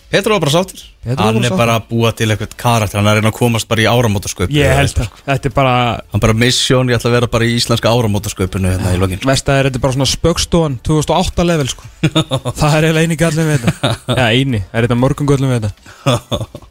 Petru 0.09 0.33
var 0.33 0.41
bara 0.41 0.63
var 0.63 1.19
Hann 1.19 1.43
er 1.45 1.53
bara 1.53 1.75
að 1.77 1.85
búa 1.91 2.09
til 2.17 2.27
eitthvað 2.31 2.55
karakter 2.59 2.97
Hann 2.97 3.07
er 3.07 3.13
að 3.13 3.19
reyna 3.19 3.29
að 3.29 3.37
komast 3.37 3.67
bara 3.69 3.83
í 3.83 3.87
áramótasköp 3.89 4.53
ég 4.53 4.73
held 4.73 4.95
það, 4.97 5.19
þetta 5.27 5.49
er 5.49 5.53
bara 5.53 5.75
Hann 6.13 6.23
bara 6.23 6.35
mission, 6.43 6.89
ég 6.89 6.97
ætla 6.97 7.11
að 7.11 7.15
vera 7.19 7.29
bara 7.35 7.45
í 7.45 7.53
íslenska 7.59 7.93
áramótasköpunu 7.93 8.73
hérna 8.73 8.95
í 8.95 8.99
lokin 9.01 9.21
Vesta 9.29 9.59
er 9.59 9.69
þetta 9.69 9.83
bara 9.83 9.97
svona 9.97 10.09
spöggstofan 10.09 10.79
2008 10.87 11.45
level 11.45 11.69
sko. 11.69 11.87
Það 12.59 12.79
er 12.79 12.89
eiginlega 12.89 13.05
eini 13.05 13.19
gallin 13.19 13.49
við 13.51 13.63
þetta. 13.67 13.93
Já, 14.09 14.25
eini, 14.33 14.63
er 14.73 14.87
þetta 14.87 14.99
mörgum 14.99 15.29
gallin 15.29 15.53
við 15.53 15.69
þetta? 15.69 16.41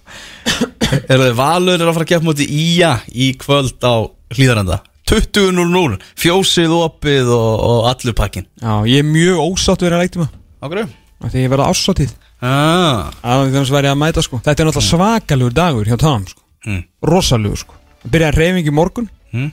Er 0.89 1.21
þið 1.21 1.35
valur 1.37 1.77
er 1.77 1.89
að 1.91 1.97
fara 1.99 2.07
að 2.07 2.13
gefa 2.15 2.25
móti 2.25 2.47
Ía 2.49 2.95
í 3.13 3.33
kvöld 3.39 3.85
á 3.85 4.09
hlýðarenda 4.35 4.79
20.00, 5.09 5.99
fjósið 6.21 6.73
opið 6.75 7.31
og, 7.33 7.53
og 7.65 7.91
allur 7.93 8.17
pakkin 8.17 8.49
Já, 8.61 8.73
ég 8.89 9.05
er 9.05 9.09
mjög 9.09 9.43
ósátt 9.45 9.85
að 9.85 10.01
leikta 10.01 10.23
mig 10.25 10.33
Ákveðu? 10.65 10.89
Því 11.29 11.45
ég 11.45 11.53
verða 11.53 11.69
ásáttíð 11.73 12.17
Ah, 12.39 13.09
að 13.27 13.49
því 13.51 13.63
verði 13.75 13.91
að 13.91 13.99
mæta 13.99 14.23
sko. 14.23 14.39
Þetta 14.45 14.63
er 14.63 14.69
náttúrulega 14.69 14.89
svakalugur 14.93 15.55
dagur 15.57 15.89
hjá 15.91 15.97
Tom 15.99 16.27
sko. 16.29 16.43
Mm. 16.67 16.83
Rosalugur 17.11 17.59
sko. 17.65 17.79
Það 18.03 18.13
byrjaði 18.15 18.39
reyfing 18.43 18.69
í 18.71 18.75
morgun 18.75 19.09
Mm. 19.29 19.51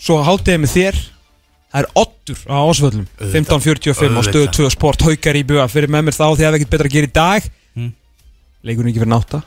Svo 0.00 0.14
hátiði 0.24 0.62
með 0.62 0.70
þér 0.72 0.98
Það 1.70 1.82
er 1.82 1.88
oddur 2.00 2.38
á 2.48 2.56
ásvöllum 2.64 3.02
15.45 3.20 4.16
á 4.16 4.22
stöðu 4.24 4.46
2 4.56 4.70
sport 4.72 5.04
Haukar 5.04 5.36
í 5.36 5.42
buga 5.44 5.66
fyrir 5.68 5.92
með 5.92 6.06
mér 6.06 6.16
þá 6.16 6.24
því 6.24 6.30
að 6.32 6.46
það 6.46 6.56
ekkert 6.56 6.72
betra 6.72 6.88
að 6.88 6.94
gera 6.96 7.10
í 7.10 7.12
dag 7.18 7.50
Mm. 7.76 7.90
Leikurinn 8.66 8.90
ekki 8.90 8.98
fyrir 9.04 9.12
nátta. 9.12 9.38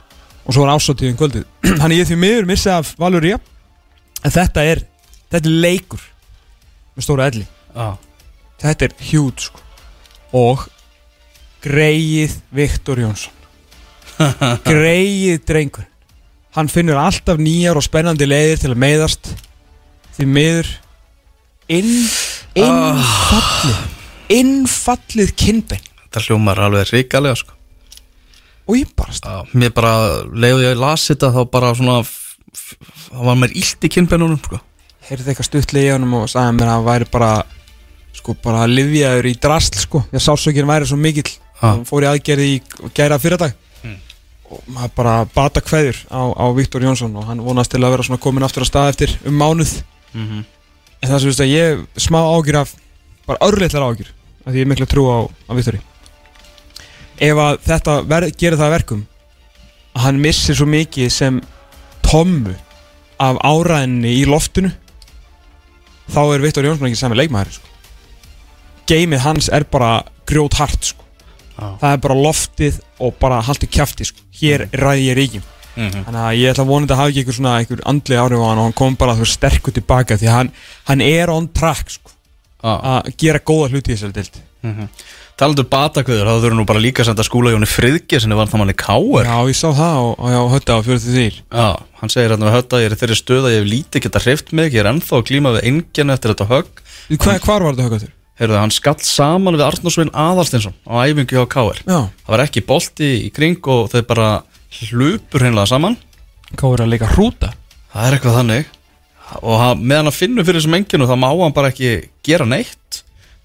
Og 0.48 0.56
svo 0.56 0.64
er 0.64 0.72
ásáttíðin 0.72 1.18
kvöldið. 1.20 1.44
Þannig 1.82 1.98
ég 2.00 2.08
því 2.08 2.20
miður 2.22 2.46
missi 2.48 2.70
af 2.72 2.94
Valur 3.02 3.26
Ría 3.26 3.40
En 4.24 4.32
þetta 4.32 4.64
er, 4.64 4.84
þetta 5.34 5.50
er 5.50 5.58
leikur 5.66 6.06
Með 6.96 7.04
stóra 7.04 7.28
elli. 7.28 7.44
Ah. 7.76 7.98
Þetta 8.62 8.88
er 8.88 8.96
hjút 9.10 9.44
sko. 9.50 9.60
Og 10.38 10.64
Greið 11.64 12.36
Viktor 12.52 13.00
Jónsson. 13.00 13.32
Greið 14.68 15.40
drengur 15.48 15.86
Hann 16.54 16.70
finnur 16.70 17.00
alltaf 17.02 17.40
nýjar 17.42 17.80
og 17.80 17.86
spennandi 17.86 18.28
leiðir 18.28 18.60
til 18.62 18.74
að 18.76 18.82
meiðast. 18.84 19.30
Því 20.14 20.26
miður 20.30 20.68
Inn 21.74 21.94
Innfallið 22.60 23.80
Innfallið 24.34 25.32
kinnbein. 25.40 25.88
Þetta 26.04 26.26
hljómar 26.28 26.62
alveg 26.68 26.92
ríkalega 26.92 27.40
sko. 27.40 27.56
Og 28.68 28.78
ég 28.78 28.92
bara 28.96 29.16
stað 29.16 29.40
ah, 29.42 29.56
Mér 29.58 29.74
bara, 29.76 29.96
leiðu 30.30 30.62
ég 30.68 30.76
að 30.76 30.84
lasi 30.84 31.14
þetta 31.14 31.32
þá 31.34 31.42
bara 31.56 31.72
svona 31.80 32.04
Það 32.04 33.26
var 33.30 33.40
mér 33.40 33.56
illt 33.64 33.88
í 33.88 33.92
kynbennunum 33.96 34.44
sko. 34.44 34.60
Heyrði 35.08 35.32
eitthvað 35.32 35.50
stuttlega 35.50 35.90
í 35.90 35.96
honum 35.96 36.20
og 36.22 36.30
sagði 36.32 36.60
mér 36.60 36.70
að 36.70 36.78
hann 36.78 36.88
væri 36.92 37.10
bara 37.16 37.32
Sko 38.14 38.36
bara 38.44 38.68
livjaður 38.70 39.32
í 39.32 39.34
drasl 39.42 39.80
sko. 39.82 40.04
Því 40.12 40.20
að 40.20 40.26
sásökinn 40.28 40.70
væri 40.70 40.92
svo 40.92 41.00
mikill. 41.02 41.32
Ah. 41.34 41.43
Hann 41.64 41.86
fór 41.88 42.06
í 42.06 42.10
aðgerði 42.12 42.48
í 42.56 42.62
gæra 42.96 43.20
fyrradag 43.22 43.60
Mm. 43.84 43.98
Og 44.48 44.60
maður 44.72 44.92
bara 44.96 45.14
bata 45.36 45.60
kveður 45.60 45.98
á, 46.08 46.24
á 46.40 46.46
Viktor 46.56 46.80
Jónsson 46.80 47.16
Og 47.20 47.26
hann 47.28 47.42
vonast 47.44 47.72
til 47.74 47.82
að 47.84 47.92
vera 47.92 48.04
svona 48.08 48.22
komin 48.24 48.46
aftur 48.48 48.64
að 48.64 48.70
stað 48.70 48.92
eftir 48.94 49.16
um 49.28 49.36
mánuð 49.36 49.84
mm 50.14 50.28
-hmm. 50.28 50.44
En 51.02 51.10
það 51.10 51.20
sem 51.20 51.28
þú 51.28 51.32
veist 51.32 51.44
að 51.44 51.52
ég 51.52 51.86
smá 52.00 52.20
ágjur 52.24 52.58
af 52.62 52.76
Bara 53.28 53.44
örleitlar 53.44 53.84
ágjur 53.84 54.08
Af 54.46 54.54
því 54.54 54.56
ég 54.56 54.62
er 54.62 54.72
miklu 54.72 54.86
trú 54.86 55.04
á, 55.12 55.20
á 55.28 55.52
Viktori 55.56 55.82
Ef 57.20 57.36
að 57.38 57.60
þetta 57.68 58.08
ver, 58.08 58.30
gerir 58.32 58.58
það 58.58 58.68
að 58.68 58.76
verkum 58.78 59.06
Að 59.96 60.02
hann 60.02 60.22
missir 60.22 60.56
svo 60.56 60.66
mikið 60.66 61.10
sem 61.10 61.42
Tommu 62.02 62.56
Af 63.20 63.36
áræðinni 63.44 64.16
í 64.16 64.26
loftinu 64.26 64.72
Þá 66.08 66.34
er 66.34 66.42
Viktor 66.42 66.66
Jónsson 66.66 66.88
ekki 66.88 67.00
sami 67.00 67.16
leikmaður 67.16 67.56
sko. 67.58 67.68
Geimið 68.90 69.20
hans 69.24 69.50
er 69.50 69.64
bara 69.64 70.04
grjót 70.28 70.58
hart 70.60 70.92
sko. 70.92 71.03
Já. 71.54 71.68
Það 71.82 71.92
er 71.92 71.98
bara 71.98 72.16
loftið 72.18 72.80
Og 73.04 73.18
bara 73.20 73.42
haldi 73.46 73.68
kjafti 73.70 74.08
sko. 74.10 74.24
Hér 74.40 74.68
ræði 74.74 75.10
ég 75.10 75.18
ríkjum 75.20 75.50
Mm 75.76 75.90
-hmm. 75.90 76.04
Þannig 76.06 76.22
að 76.22 76.38
ég 76.38 76.52
ætla 76.52 76.64
að 76.64 76.70
vona 76.70 76.86
þetta 76.86 76.96
hafi 76.96 77.10
ekki 77.10 77.20
einhver 77.20 77.36
svona 77.36 77.58
einhver 77.58 77.80
andli 77.86 78.16
áhrif 78.16 78.40
á 78.40 78.46
hann 78.50 78.58
og 78.58 78.64
hann 78.64 78.74
kom 78.74 78.96
bara 78.96 79.16
þú 79.18 79.26
sterkur 79.26 79.74
tilbaka 79.74 80.18
því 80.18 80.28
hann, 80.30 80.52
hann 80.84 81.02
er 81.02 81.30
on 81.30 81.50
track 81.50 81.90
sko, 81.90 82.12
ah. 82.62 83.02
að 83.02 83.14
gera 83.18 83.40
góða 83.40 83.70
hluti 83.72 83.92
í 83.92 83.96
þessari 83.96 84.14
dild 84.14 84.36
mm 84.62 84.74
-hmm. 84.74 84.88
Talandur 85.34 85.66
batakveður, 85.66 86.28
þá 86.30 86.42
þurfum 86.44 86.60
nú 86.62 86.66
bara 86.66 86.80
líka 86.80 87.02
að 87.02 87.06
senda 87.06 87.24
skúla 87.24 87.52
Jóni 87.52 87.66
Friðge 87.66 88.20
sem 88.22 88.30
var 88.30 88.48
það 88.48 88.58
manni 88.62 88.74
káer 88.74 89.26
Já, 89.26 89.38
ég 89.50 89.58
sá 89.58 89.70
það 89.74 89.98
og, 89.98 90.20
og 90.20 90.30
já, 90.30 90.42
hötta 90.54 90.78
á 90.78 90.80
43 90.86 91.42
Já, 91.50 91.80
hann 92.00 92.10
segir 92.10 92.30
hérna 92.30 92.46
við 92.46 92.58
hötta, 92.58 92.82
ég 92.82 92.92
er 92.92 92.96
þeirri 92.96 93.16
stöð 93.18 93.46
að 93.46 93.54
ég 93.54 93.60
hef 93.64 93.72
lítið 93.74 94.02
geta 94.04 94.20
hreift 94.20 94.54
mig, 94.54 94.74
ég 94.74 94.80
er 94.80 94.92
ennþá 94.94 95.18
að 95.18 95.26
klíma 95.26 95.56
við 95.58 95.66
enginn 95.66 96.14
eftir 96.14 96.30
þetta 96.36 96.46
högg. 96.54 96.70
Hva, 97.18 97.40
Hvar 97.40 97.64
var 97.64 97.74
þetta 97.74 97.84
höggaður? 97.84 98.12
Heyrðu, 98.42 98.58
hann 98.58 98.74
skall 98.74 98.98
saman 99.06 99.54
við 99.54 99.62
Arnarsvein 99.68 100.10
Aðalstinsson 100.10 100.74
á 100.90 101.06
æfingu 101.06 101.36
hjá 101.38 101.46
K.R. 101.52 101.82
Já, 101.86 102.00
Það 102.26 102.32
var 102.34 102.42
ekki 102.48 102.64
bolti 102.66 103.10
í 103.28 103.30
kring 103.34 103.60
og 103.70 103.92
þau 103.94 104.02
bara 104.10 104.30
hlupur 104.90 105.44
hreinlega 105.44 105.70
saman. 105.70 105.98
er 106.58 106.84
að 106.84 106.90
leika 106.90 107.12
hrúta? 107.14 107.52
Það 107.94 108.08
er 108.08 108.18
eitthvað 108.18 108.38
þannig. 108.40 108.72
Og 109.42 109.60
hann, 109.62 109.84
meðan 109.86 110.10
hann 110.10 110.18
finnur 110.18 110.48
fyrir 110.48 110.62
þessum 110.62 110.78
enginu 110.80 111.10
þá 111.10 111.14
má 111.22 111.30
hann 111.30 111.54
bara 111.54 111.70
ekki 111.70 111.94
gera 112.26 112.48
neitt. 112.50 113.04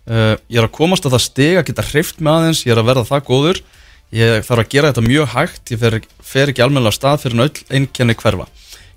Uh, 0.09 0.41
ég 0.49 0.63
er 0.63 0.71
að 0.71 0.77
komast 0.79 1.05
að 1.05 1.19
það 1.19 1.25
stiga, 1.27 1.67
geta 1.69 1.85
hreift 1.85 2.23
mig 2.25 2.33
aðeins, 2.33 2.65
ég 2.65 2.73
er 2.73 2.81
að 2.81 2.89
verða 2.89 3.09
það 3.11 3.27
góður. 3.29 3.61
Ég 4.17 4.47
þarf 4.47 4.65
að 4.65 4.71
gera 4.73 4.91
þetta 4.95 5.05
mjög 5.05 5.33
hægt, 5.35 5.63
ég 5.75 5.81
fer, 5.83 5.99
fer 6.25 6.49
ekki 6.49 6.65
almennilega 6.65 6.95
af 6.95 6.97
stað 6.97 7.25
fyrir 7.27 7.37
en 7.37 7.45
öll 7.45 7.65
einkenni 7.77 8.17
hverfa. 8.17 8.49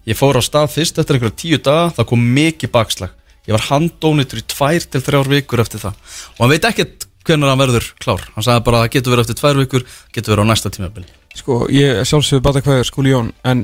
Ég 0.07 0.15
fór 0.17 0.39
á 0.39 0.41
stað 0.41 0.71
fyrst 0.71 1.01
eftir 1.03 1.17
einhverja 1.19 1.35
tíu 1.43 1.59
daga, 1.59 1.89
það 1.97 2.07
kom 2.13 2.23
mikið 2.39 2.71
bakslag. 2.71 3.11
Ég 3.51 3.57
var 3.57 3.67
handónitur 3.67 4.39
í 4.41 4.45
tvær 4.55 4.85
til 4.95 5.01
þrjár 5.05 5.29
vikur 5.35 5.61
eftir 5.65 5.83
það. 5.83 5.97
Og 6.37 6.43
hann 6.45 6.53
veit 6.55 6.67
ekkert 6.71 7.07
hvernig 7.27 7.51
hann 7.51 7.59
verður 7.61 7.87
klár. 8.01 8.23
Hann 8.33 8.45
sagði 8.47 8.63
bara 8.65 8.79
að 8.79 8.85
það 8.87 8.93
getur 8.95 9.13
verið 9.13 9.25
eftir 9.27 9.39
tvær 9.41 9.59
vikur, 9.61 9.83
getur 10.15 10.33
verið 10.33 10.47
á 10.47 10.51
næsta 10.51 10.71
tímabili. 10.73 11.09
Sko, 11.37 11.57
ég 11.71 12.01
sjálfsögðu 12.09 12.43
bata 12.47 12.61
hvað 12.65 12.81
skúli 12.89 13.11
Jón 13.13 13.29
En 13.47 13.61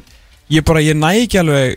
ég 0.54 0.64
bara, 0.68 0.80
ég 0.80 0.96
næ 0.96 1.10
ekki 1.26 1.40
alveg 1.42 1.74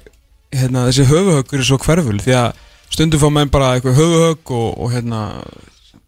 hérna, 0.55 0.85
þessi 0.90 1.07
höfuhöggur 1.09 1.59
er 1.62 1.66
svo 1.66 1.79
hverful 1.83 2.20
Því 2.23 2.35
að 2.38 2.61
stundum 2.94 3.23
fá 3.23 3.27
menn 3.35 3.51
bara 3.51 3.73
eitthvað 3.75 3.99
höfuhögg 3.99 4.53
og, 4.55 4.68
og 4.85 4.92
hérna 4.94 5.23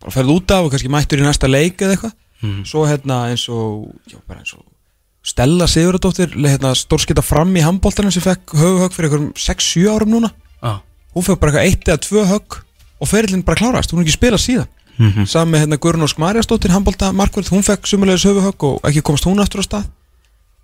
bara 0.03 0.15
ferð 0.15 0.31
út 0.37 0.55
af 0.55 0.69
og 0.69 0.71
kannski 0.75 0.91
mættur 0.93 1.23
í 1.23 1.27
næsta 1.27 1.51
leik 1.51 1.79
eða 1.83 1.97
eitthvað 1.97 2.19
Mhm. 2.43 2.65
Svo 2.67 2.81
hérna 2.91 3.21
eins 3.31 3.45
og, 3.55 3.93
já, 4.11 4.17
bara 4.27 4.41
eins 4.43 4.51
og 4.57 4.65
Stella 5.23 5.69
Sigurðardóttir, 5.71 6.33
hérna, 6.35 6.73
stórskita 6.75 7.23
fram 7.23 7.53
í 7.55 7.62
handbóltanum 7.62 8.11
sem 8.11 8.25
fekk 8.25 8.57
höfuhögg 8.59 8.97
fyrir 8.97 9.07
einhverjum 9.12 9.29
6-7 9.38 9.85
árum 9.93 10.11
núna. 10.11 10.31
Hún 11.12 11.27
fekk 11.27 11.40
bara 11.42 11.64
eitt 11.64 11.88
eða 11.88 12.01
tvö 12.01 12.25
högg 12.29 12.61
og 13.03 13.11
ferillin 13.11 13.44
bara 13.44 13.59
klárast, 13.59 13.92
hún 13.92 14.01
er 14.01 14.07
ekki 14.07 14.16
spilað 14.16 14.44
síðan. 14.44 14.68
Mm 14.98 15.11
-hmm. 15.11 15.48
Með 15.48 15.61
hérna 15.62 15.79
Guðrunósk 15.81 16.18
Marjastóttir 16.18 16.70
handbólta 16.70 17.12
markverð, 17.12 17.51
hún 17.51 17.62
fekk 17.62 17.87
sumulegis 17.87 18.25
höfuhögg 18.25 18.64
og 18.64 18.81
ekki 18.85 19.03
komast 19.03 19.25
hún 19.25 19.40
aftur 19.40 19.61
á 19.61 19.64
stað. 19.64 19.87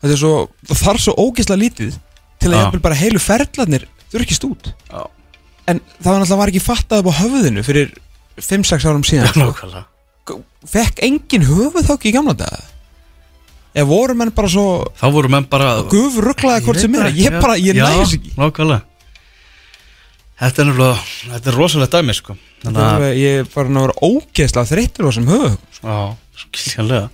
Þetta 0.01 0.13
er 0.15 0.19
svo, 0.19 0.49
það 0.69 0.83
þarf 0.85 1.01
svo 1.01 1.13
ógeðslega 1.19 1.63
lítið 1.63 1.99
til 2.39 2.53
að 2.53 2.59
jafnvel 2.61 2.81
bara 2.81 2.95
heilu 2.95 3.19
ferlarnir 3.19 3.89
þurrkist 4.13 4.45
út. 4.45 4.73
Já. 4.91 5.03
En 5.67 5.81
það 6.03 6.13
var 6.13 6.21
náttúrulega 6.21 6.49
ekki 6.49 6.65
fattað 6.65 6.99
upp 6.99 7.11
á 7.11 7.19
höfðinu 7.21 7.63
fyrir 7.67 7.95
5-6 8.39 8.87
árum 8.87 9.05
síðan 9.05 9.29
sko. 9.29 10.35
Fekk 10.69 11.03
engin 11.03 11.43
höfuðhögg 11.49 12.07
í 12.07 12.13
gamla 12.15 12.37
daga? 12.39 12.63
Eða 13.75 13.89
voru 13.89 14.15
menn 14.15 14.31
bara 14.35 14.49
svo 14.49 14.67
Þá 14.99 15.07
voru 15.13 15.29
menn 15.29 15.47
bara 15.51 15.83
gufrugglaði 15.91 16.65
hvort 16.65 16.81
sem 16.81 16.95
er. 16.95 17.11
Ég 17.15 17.41
bara, 17.43 17.59
ég 17.61 17.77
næs 17.77 18.15
ekki 18.17 18.33
Þetta 20.39 20.63
er 20.63 20.69
náttúrulega, 20.69 20.99
þetta 21.33 21.51
er 21.51 21.57
rosalegt 21.59 21.95
dæmi 21.97 22.15
sko. 22.15 22.37
Þannig 22.63 22.85
að, 22.85 23.05
Ég 23.19 23.41
er 23.41 23.49
bara 23.51 23.71
að 23.73 23.87
vera 23.87 24.07
ógeðslega 24.07 24.71
þreyttur 24.71 25.07
á 25.07 25.09
þessum 25.09 25.31
höfuðhögg 25.33 25.79
já, 25.79 25.97
skiljanlega. 26.43 27.09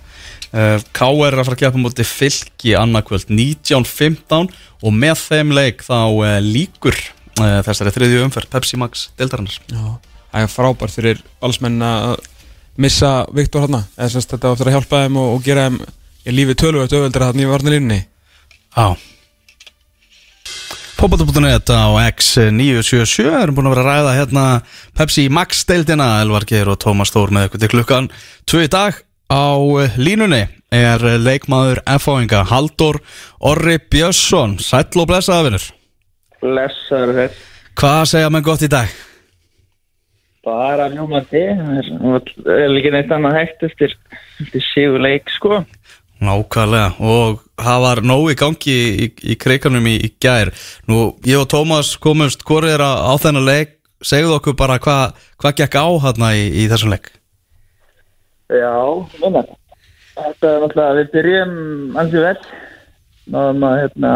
Uh, 0.55 0.75
K.R. 0.95 1.25
er 1.25 1.39
að 1.41 1.47
fara 1.47 1.57
að 1.57 1.61
keppa 1.63 1.81
mútið 1.81 2.09
fylki 2.11 2.75
annarkvöld 2.79 3.33
19.15 3.33 4.51
og 4.85 4.93
með 4.95 5.15
þeim 5.23 5.55
leik 5.57 5.81
þá 5.83 5.97
uh, 6.05 6.35
líkur 6.45 6.95
uh, 7.41 7.59
þessari 7.65 7.95
þriðju 7.97 8.21
umferð 8.27 8.51
Pepsi 8.53 8.79
Max 8.79 9.07
deildarinnar. 9.19 9.57
Já, 9.73 9.97
það 10.29 10.45
er 10.45 10.53
frábært 10.53 10.95
fyrir 10.95 11.25
allsmenn 11.43 11.81
að 11.83 12.21
missa 12.77 13.11
Viktor 13.33 13.65
semst 13.65 14.35
þetta 14.35 14.51
á 14.51 14.53
eftir 14.53 14.69
að 14.69 14.77
hjálpa 14.77 15.01
þeim 15.03 15.19
og, 15.19 15.33
og 15.33 15.43
gera 15.45 15.67
þeim 15.67 15.81
ég 16.25 16.37
lífið 16.37 16.61
tölvöld 16.61 16.93
auðveldur 16.93 17.27
hann 17.29 17.41
í 17.41 17.49
varnalínni 17.49 17.99
Já 18.75 18.87
Fótbolta.net 20.95 21.67
á 21.75 21.91
X977 22.07 23.25
erum 23.27 23.57
búin 23.57 23.67
að 23.67 23.73
vera 23.75 23.83
að 23.83 23.89
ræða 23.89 24.13
hérna 24.15 24.43
Pepsi 24.95 25.25
Max 25.33 25.65
deildina. 25.67 26.21
Elvar 26.23 26.45
Geir 26.47 26.69
og 26.71 26.79
Tómas 26.79 27.11
Þór 27.11 27.33
með 27.35 27.49
ykkur 27.49 27.61
til 27.63 27.71
klukkan 27.73 28.07
2 28.47 28.61
í 28.63 28.69
dag. 28.71 29.01
Á 29.27 29.43
eh, 29.83 29.97
línunni 29.99 30.43
er 30.75 31.03
leikmaður 31.19 31.81
F.O.inga 31.97 32.45
Haldur 32.47 33.01
Orri 33.43 33.75
Björnsson. 33.91 34.55
Sæll 34.63 35.01
og 35.01 35.09
blessaða 35.09 35.47
vinnur 35.49 35.65
Blessaður 36.45 37.13
þess 37.19 37.43
Hvað 37.75 38.01
segja 38.13 38.31
menn 38.31 38.45
gott 38.45 38.63
í 38.63 38.71
dag? 38.71 38.93
bara 40.45 40.85
það 40.93 41.33
er- 41.33 41.87
það 42.37 42.49
er 42.53 42.75
ekki 42.77 42.91
neitt 42.93 43.13
annað 43.15 43.33
hægt 43.39 43.63
eftir, 43.65 43.95
eftir 44.43 44.61
sigur 44.61 45.01
leik 45.01 45.31
sko 45.33 45.63
Nákvæmlega 46.25 46.87
og 46.99 47.43
það 47.61 47.83
var 47.85 48.01
nóg 48.05 48.31
í 48.33 48.39
gangi 48.39 48.77
í, 49.05 49.09
í 49.31 49.35
kreikanum 49.39 49.85
í, 49.89 49.97
í 50.07 50.09
gær 50.21 50.53
Nú, 50.89 51.11
ég 51.27 51.43
og 51.43 51.49
Tómas 51.51 51.95
komumst 52.01 52.45
hvorið 52.47 52.77
er 52.77 52.85
á 52.85 53.13
þennan 53.21 53.47
leik 53.47 53.77
segðu 54.05 54.39
okkur 54.39 54.57
bara 54.59 54.79
hvað 54.81 55.15
hva 55.41 55.53
gekk 55.55 55.77
á 55.77 55.87
hérna 56.05 56.33
í, 56.37 56.49
í 56.63 56.65
þessum 56.71 56.95
leik 56.95 57.13
Já, 58.53 58.73
minna. 59.21 59.41
Þetta 60.15 60.49
er 60.49 60.59
náttúrulega, 60.63 60.97
við 60.99 61.07
byrjum 61.15 61.55
ansið 62.01 62.25
vel. 62.27 62.35
Náðum 63.33 63.65
að 63.65 63.77
hérna, 63.81 64.11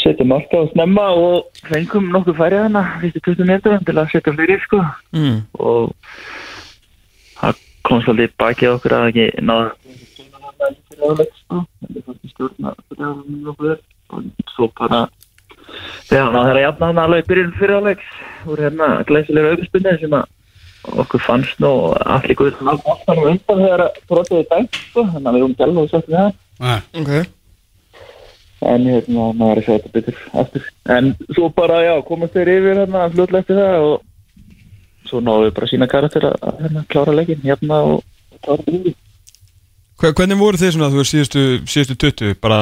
setja 0.00 0.26
marka 0.28 0.62
og 0.62 0.70
snemma 0.72 1.04
og 1.20 1.60
fengum 1.68 2.08
nokkuð 2.14 2.38
færið 2.40 2.64
hana, 2.64 2.84
fyrstu 3.02 3.22
20 3.28 3.50
metrum 3.50 3.84
til 3.84 3.96
að 3.96 4.10
setja 4.14 4.34
fleiri, 4.38 4.56
sko. 4.64 4.80
mm. 5.12 5.38
Og 5.60 5.92
það 7.36 7.62
kom 7.86 8.02
svolítið 8.02 8.36
bakið 8.40 8.74
okkur 8.78 8.96
að 8.96 9.08
ekki 9.12 9.28
náða 9.44 9.68
sko. 10.56 11.62
Það 11.80 11.96
er 11.96 12.06
fyrstu 12.06 12.32
stjórna 12.32 12.74
og 14.12 14.24
svo 14.54 14.68
bara 14.78 15.02
ná, 15.02 15.10
það 16.08 16.48
er 16.50 16.56
að 16.56 16.64
jafna 16.64 16.88
hann 16.90 17.02
alveg 17.02 17.22
í 17.22 17.28
byrjun 17.30 17.54
fyriráleiks 17.58 18.10
úr 18.46 18.62
hérna 18.62 18.88
glæsilega 19.08 19.52
auðvitspunni 19.52 19.94
sem 20.00 20.16
að 20.16 20.98
okkur 21.02 21.22
fannst 21.26 21.62
nú 21.62 21.70
allir 21.98 22.38
guður 22.38 22.58
sem 22.58 22.70
alveg 22.72 22.90
aftan 22.92 23.22
og 23.22 23.30
undan 23.32 23.62
þegar 23.64 23.84
brotið 24.10 24.42
í 24.42 24.48
dag 24.52 24.68
sko, 24.82 25.06
þannig 25.14 25.30
að 25.30 25.36
við 25.36 25.40
erum 25.42 25.56
gæla 25.60 25.82
og 25.82 25.88
svo 25.90 26.02
við 26.06 26.18
það. 26.18 26.36
Nei. 26.66 26.78
Ok. 27.02 27.14
En 28.66 28.86
hérna, 28.88 29.24
maður 29.36 29.50
er 29.50 29.58
að 29.60 29.66
sjá 29.66 29.72
þetta 29.74 29.94
betur 29.96 30.20
aftur, 30.42 30.68
en 30.96 31.10
svo 31.36 31.48
bara, 31.54 31.80
já, 31.84 31.94
komast 32.06 32.36
þeir 32.36 32.52
yfir 32.54 32.80
hérna 32.80 33.08
fljóðlega 33.12 33.42
eftir 33.44 33.60
það 33.60 33.88
og 33.88 35.10
svo 35.10 35.20
náðum 35.22 35.44
við 35.44 35.56
bara 35.58 35.70
sína 35.70 35.90
karakter 35.90 36.28
að 36.30 36.62
hérna 36.62 36.86
klára 36.94 37.16
leikin, 37.18 37.42
hérna 37.44 37.82
og 37.90 38.06
klára 38.46 38.64
Hva, 38.66 39.05
Hvernig 39.96 40.36
voru 40.36 40.60
þið 40.60 40.74
svona, 40.74 40.90
þú 40.92 41.00
veist, 41.00 41.14
síðustu, 41.14 41.42
síðustu 41.72 41.96
20 42.04 42.40
bara, 42.44 42.58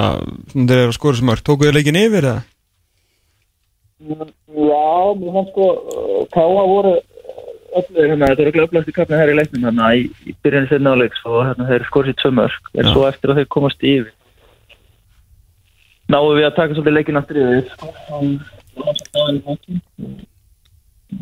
svona 0.53 0.68
þeir 0.70 0.82
eru 0.85 0.93
að 0.93 0.99
skora 0.99 1.18
sem 1.18 1.26
mörg 1.26 1.43
tókuðu 1.43 1.70
þið 1.70 1.76
leikin 1.78 1.99
yfir 1.99 2.28
eða? 2.30 2.43
Já, 4.05 4.87
mér 5.18 5.35
fannst 5.35 5.51
sko 5.55 5.66
Káa 6.35 6.64
voru 6.70 6.93
öllu, 7.74 8.05
hérna, 8.07 8.28
þetta 8.30 8.45
eru 8.45 8.53
glöflast 8.55 8.91
í 8.91 8.95
kappinu 8.95 9.18
her 9.18 9.32
í 9.32 9.39
leiknum 9.39 9.66
hérna 9.66 9.89
í, 9.99 10.05
í 10.28 10.35
byrjunni 10.45 10.70
sinna 10.70 10.93
áleiks 10.95 11.24
og 11.26 11.41
hérna 11.49 11.66
þeir 11.70 11.87
skorið 11.89 12.12
sitt 12.12 12.20
tvö 12.22 12.30
mörg 12.39 12.70
en 12.74 12.91
svo 12.93 13.03
eftir 13.09 13.32
að 13.32 13.41
þeir 13.41 13.51
komast 13.57 13.82
yfir 13.82 14.12
náðu 16.12 16.37
við 16.39 16.47
að 16.49 16.57
taka 16.59 16.76
svolítið 16.76 16.97
leikin 16.99 17.18
aftur 17.20 17.41
yfir. 17.41 17.66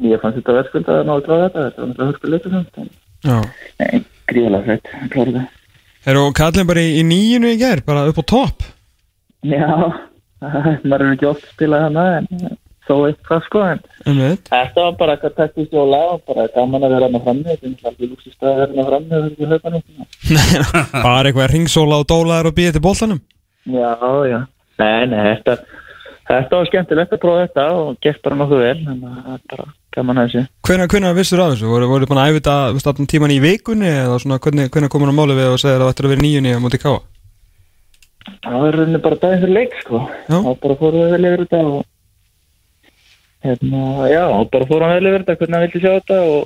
Ég 0.02 0.20
fannst 0.22 0.38
þetta 0.40 0.56
verðskuld 0.58 0.92
að 0.92 1.02
náðu 1.08 1.26
klára 1.28 1.48
þetta 1.48 1.66
þetta 1.68 1.80
var 1.80 1.88
náttúrulega 1.88 2.10
hörku 2.10 2.32
leikur 2.32 2.54
samt, 2.56 2.74
en 2.82 2.88
Já 3.22 3.36
nei, 3.78 4.04
gríðalega 4.32 4.64
fætt 4.72 4.86
þetta 6.02 6.12
Eru 6.12 6.32
kallin 6.34 6.66
bara 6.66 6.82
í, 6.82 6.96
í 6.98 7.04
nýjunu 7.06 7.52
í 7.52 7.60
gær, 7.60 7.84
bara 7.86 8.08
upp 8.10 8.18
á 8.18 8.24
topp. 8.26 8.66
Já, 9.46 9.68
maður 10.88 11.06
er 11.06 11.14
ekki 11.14 11.30
oft 11.30 11.46
spilað 11.54 11.86
hana 11.86 12.06
en 12.20 12.56
þó 12.86 12.94
eitthvað 13.06 13.44
sko 13.46 13.62
en 13.66 13.82
Þetta 14.02 14.86
var 14.86 14.96
bara 14.98 15.14
eitthvað 15.16 15.36
taktist 15.38 15.76
og 15.78 15.92
og 15.94 16.24
bara 16.26 16.48
gaman 16.54 16.86
að 16.86 16.94
vera 16.96 17.10
hann 17.10 17.24
frammi 17.26 17.46
þetta 17.46 17.66
er 17.68 17.74
náttúrulega 17.76 18.10
lúksist 18.10 18.42
að 18.42 18.58
vera 18.62 18.72
hann 18.74 18.88
frammi 18.90 19.18
og 19.18 19.28
þetta 19.28 19.42
er 19.42 19.52
hlaupa 19.52 19.74
nýtt 19.76 20.96
Bara 21.06 21.28
eitthvað 21.30 21.52
ringsóla 21.54 22.00
og 22.02 22.08
dólaður 22.10 22.50
og 22.50 22.56
býðið 22.58 22.78
til 22.78 22.84
boltanum. 22.88 23.22
Já, 23.70 23.92
já, 24.26 24.40
nei, 24.82 25.06
nei, 25.12 25.22
þetta 25.30 25.60
þetta 26.32 26.58
var 26.58 26.70
skemmtilegt 26.70 27.14
að 27.14 27.22
prófa 27.22 27.46
þetta 27.46 27.68
og 27.78 27.94
gert 28.02 28.22
bara 28.24 28.38
nokkuð 28.40 28.64
vel 28.64 28.76
en 28.80 29.00
það 29.02 29.32
er 29.36 29.46
bara 29.52 29.68
gaman 29.94 30.20
að 30.20 30.28
þessu. 30.28 30.42
Hvenær, 30.66 30.90
hvenær 30.92 31.16
vissur 31.16 31.42
af 31.42 31.52
þessu? 31.52 31.68
Voru, 31.70 31.88
voru 31.90 32.08
búin 32.10 32.20
að 32.22 32.36
veist, 32.38 32.88
allan 32.90 33.10
tíman 33.10 33.34
í 33.34 33.40
vikunni 33.42 33.90
eða 33.90 34.18
svona 34.22 34.38
hvernig, 34.42 34.70
hvernig 34.72 34.92
komur 34.92 35.12
á 35.12 35.14
máli 35.16 35.36
við 35.38 35.50
og 35.52 35.60
segir 35.62 35.78
að 35.78 35.84
það 35.84 35.92
ættir 35.94 36.08
að 36.08 36.12
vera 36.14 36.24
nýjunni 36.26 36.54
á 36.56 36.64
móti 36.64 36.82
káa? 36.82 37.00
Það 38.42 38.58
var 38.62 38.78
rauninni 38.78 39.00
bara 39.02 39.20
daginn 39.22 39.42
fyrir 39.42 39.56
leik 39.58 39.72
sko. 39.82 39.96
Já. 40.28 40.38
þá 40.38 40.52
bara 40.62 40.78
fórum 40.80 41.00
við 41.02 41.10
vel 41.16 41.28
yfir 41.28 41.42
þetta 41.42 41.60
og 41.72 41.80
hérna, 43.42 43.82
já, 44.12 44.24
og 44.28 44.44
bara 44.54 44.68
fórum 44.70 44.88
við 44.88 44.96
vel 44.98 45.10
yfir 45.10 45.22
þetta 45.24 45.38
hvernig 45.40 45.56
hann 45.58 45.66
vildi 45.66 45.82
sjá 45.82 45.92
þetta 45.98 46.18
og 46.30 46.40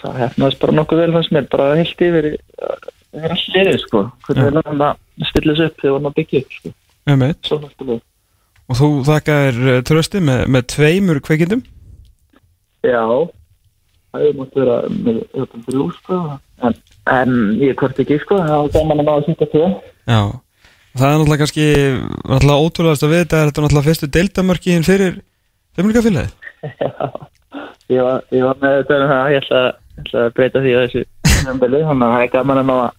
það 0.00 0.20
hefnaðist 0.24 0.62
bara 0.62 0.76
nokkuð 0.78 1.02
vel 1.04 1.14
fannst 1.16 1.34
mér. 1.34 1.50
Bara 1.50 1.72
heilt 1.80 2.06
yfir 2.06 2.26
yfir 2.30 3.30
allt 3.34 3.50
liðið 3.56 3.78
sko. 3.86 4.06
Hvernig 4.28 4.46
við 4.46 4.56
lagðum 4.60 4.86
að 4.86 4.94
stilla 5.32 5.52
þessu 5.52 5.66
upp 5.66 5.76
þegar 5.80 5.90
við 5.90 5.96
varum 5.96 6.10
að 6.10 6.16
byggja 6.20 6.40
upp 6.44 6.52
sko 6.60 6.70
Já, 12.86 13.02
það 14.10 14.22
hefur 14.24 14.38
mútt 14.38 14.54
vera 14.60 14.76
með 14.90 15.18
öllum 15.36 15.64
þrjú 15.66 15.88
sko 15.98 16.20
en, 16.66 16.78
en 17.12 17.34
ég 17.60 17.76
hvort 17.80 18.00
ekki 18.02 18.20
sko 18.22 18.38
það 18.40 18.54
var 18.56 18.72
gaman 18.76 19.02
að 19.02 19.08
ná 19.08 19.12
að 19.16 19.26
sýta 19.28 19.50
tvö. 19.52 19.66
Já 20.10 20.22
Það 20.90 21.06
er 21.06 21.12
náttúrulega 21.14 21.40
kannski 21.44 21.66
náttúrulega 22.26 22.62
ótrúlegast 22.66 23.04
að 23.06 23.12
við 23.12 23.20
þetta 23.20 23.36
er 23.40 23.50
þetta 23.50 23.62
náttúrulega 23.62 23.86
fyrstu 23.86 24.08
deildamörkin 24.16 24.86
fyrir 24.86 25.20
Femlingafélagið 25.78 26.32
ég 27.94 28.02
var, 28.02 28.24
ég 28.34 28.42
var 28.48 28.58
með 28.58 28.74
þetta 28.80 28.96
um 28.96 29.12
það 29.12 29.30
ég 29.30 29.44
ætla, 29.44 29.60
ég 29.70 30.02
ætla 30.02 30.24
að 30.24 30.34
breyta 30.38 30.64
því 30.64 30.72
að 30.74 30.82
þessu 30.86 31.04
þannig 31.44 31.76
að 31.78 32.00
það 32.00 32.24
er 32.24 32.32
gaman 32.34 32.62
að 32.62 32.66
ná 32.66 32.74
að 32.80 32.90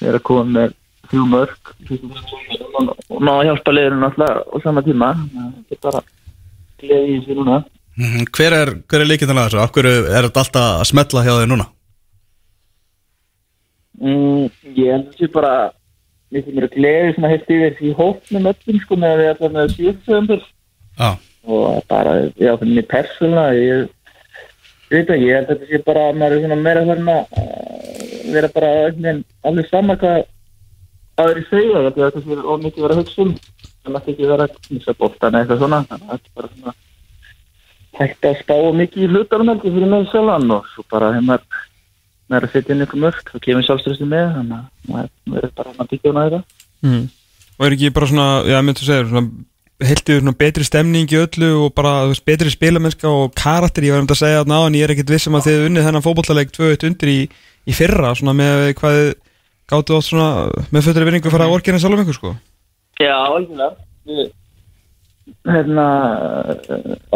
vera 0.00 0.20
að 0.20 0.26
koma 0.30 0.46
með 0.54 0.74
þrjú 1.10 1.26
mörg 1.34 1.72
og, 2.74 3.20
ná 3.20 3.32
að 3.34 3.44
hjálpa 3.50 3.74
liðurinn 3.76 4.08
alltaf 4.08 4.40
á 4.48 4.56
sama 4.64 4.82
tíma. 4.84 5.12
Þannig 5.14 5.44
að 5.44 5.52
þetta 5.60 5.76
er 5.76 5.84
bara 5.84 6.02
gleði 6.80 7.12
í 7.12 7.18
þessu 7.20 7.36
núna 7.38 7.58
Hver 7.94 8.56
er, 8.56 8.74
er 8.90 9.06
líkindin 9.06 9.38
að 9.38 9.52
þessu? 9.52 9.62
Akkur 9.62 9.86
er 9.86 10.26
þetta 10.26 10.42
alltaf 10.42 10.68
að 10.80 10.88
smetla 10.90 11.22
hjá 11.22 11.34
þig 11.36 11.48
núna? 11.52 11.68
Mm, 14.02 14.48
ég 14.74 14.90
held 14.90 15.04
að 15.04 15.10
það 15.12 15.20
sé 15.20 15.28
bara 15.34 15.54
mér 16.34 16.46
finnir 16.48 16.66
að 16.66 16.74
gleði 16.74 17.12
svona 17.14 17.30
heilt 17.30 17.52
yfir 17.54 17.76
í 17.78 17.92
hópnum 17.94 18.48
öllum 18.50 18.80
sko 18.82 18.98
með 18.98 19.12
að 19.12 19.20
við 19.20 19.30
ætlum 19.32 19.54
með 19.54 19.74
síðustöðumdur 19.76 20.42
Já, 20.94 21.10
og 21.46 21.84
bara, 21.90 22.14
já, 22.34 22.50
fyrir 22.58 22.74
mig 22.74 22.88
persónulega 22.90 23.54
ég, 23.60 23.84
ég 24.90 24.96
veit 24.96 25.12
ekki, 25.14 25.28
ég 25.28 25.38
held 25.38 25.52
að 25.52 25.52
þetta 25.54 25.70
sé 25.70 25.82
bara 25.86 26.06
að 26.08 26.18
maður 26.20 26.36
er 26.36 26.44
svona 26.44 26.60
meira 26.64 26.84
þarna 26.90 27.16
vera 28.34 28.50
bara 28.56 28.72
einhvern 28.80 29.04
veginn 29.04 29.22
alveg 29.50 29.70
sama 29.70 29.98
hvað 30.00 30.20
aðri 31.22 31.46
segja, 31.50 31.68
ég 31.68 31.78
held 31.78 31.92
að 31.92 32.02
þetta 32.02 32.24
sé 32.24 32.48
ómikið 32.54 32.86
vera 32.86 32.96
að 32.96 33.02
hugsa 33.04 33.26
um 33.28 33.34
það 33.38 33.94
mátti 33.94 34.14
ekki 34.14 34.32
vera 34.32 34.48
að 34.48 34.58
missa 34.74 34.96
bóttan 34.98 35.38
eða 35.38 35.44
eitthvað 35.44 35.62
svona 35.62 35.80
að 35.84 36.06
þetta 36.10 36.18
er 36.18 36.34
bara 36.40 36.52
svona 36.56 36.76
hægt 37.98 38.26
að 38.26 38.40
spá 38.42 38.56
mikið 38.80 39.04
í 39.04 39.08
ég 39.08 39.30
fyrir 39.64 39.88
mig 39.90 40.10
sjálfan 40.10 40.54
og 40.56 40.68
svo 40.72 40.84
bara 40.90 41.12
þegar 41.14 41.26
maður 41.28 41.62
maður 42.28 42.38
er 42.40 42.48
að 42.48 42.54
setja 42.54 42.74
inn 42.74 42.84
ykkur 42.84 43.02
mörg 43.02 43.26
þá 43.30 43.40
kemur 43.44 43.66
sjálfströstu 43.66 44.06
með 44.08 44.30
þannig 44.38 44.60
að 44.60 45.08
maður 45.32 45.48
er 45.48 45.52
bara 45.58 45.74
að 45.74 45.90
byggja 45.90 46.12
hana 46.12 46.24
þetta 46.28 46.40
mm. 46.88 47.04
Og 47.54 47.66
er 47.66 47.74
ekki 47.76 47.90
bara 47.94 48.08
svona, 48.10 48.28
já, 48.50 48.56
myndu 48.66 48.82
segja 48.82 49.04
svona 49.06 49.28
heiltið 49.84 50.20
svona 50.20 50.36
betri 50.38 50.64
stemning 50.66 51.12
í 51.12 51.18
öllu 51.20 51.50
og 51.64 51.74
bara 51.76 51.92
betri 52.26 52.50
spilamennska 52.50 53.10
og 53.10 53.34
karakter, 53.38 53.86
ég 53.86 53.94
var 53.94 54.02
um 54.02 54.08
að 54.10 54.20
segja 54.22 54.40
þarna 54.40 54.58
á 54.58 54.62
en 54.66 54.78
ég 54.78 54.86
er 54.86 54.94
ekkit 54.94 55.12
vissum 55.14 55.36
að 55.38 55.46
þið 55.46 55.56
hefur 55.56 55.70
unnið 55.70 55.86
þennan 55.88 56.04
fótballtaleik 56.06 56.54
2-1 56.54 56.86
undir 56.88 57.12
í, 57.12 57.18
í 57.70 57.76
fyrra 57.76 58.14
svona 58.18 58.34
með 58.38 58.70
hvað 58.80 59.00
gáttu 59.70 59.98
átt 59.98 60.08
svona 60.08 60.28
með 60.74 60.88
fötri 60.88 61.08
vinningu 61.08 61.30
að 61.30 61.36
fara 61.36 61.48
að 61.48 61.56
orkina 61.58 61.82
sjálf 61.82 61.98
um 61.98 62.04
ykkur 62.04 62.18
sko. 62.18 62.34
Já, 63.02 63.14
alveg 63.14 64.32
Hérna 65.48 65.84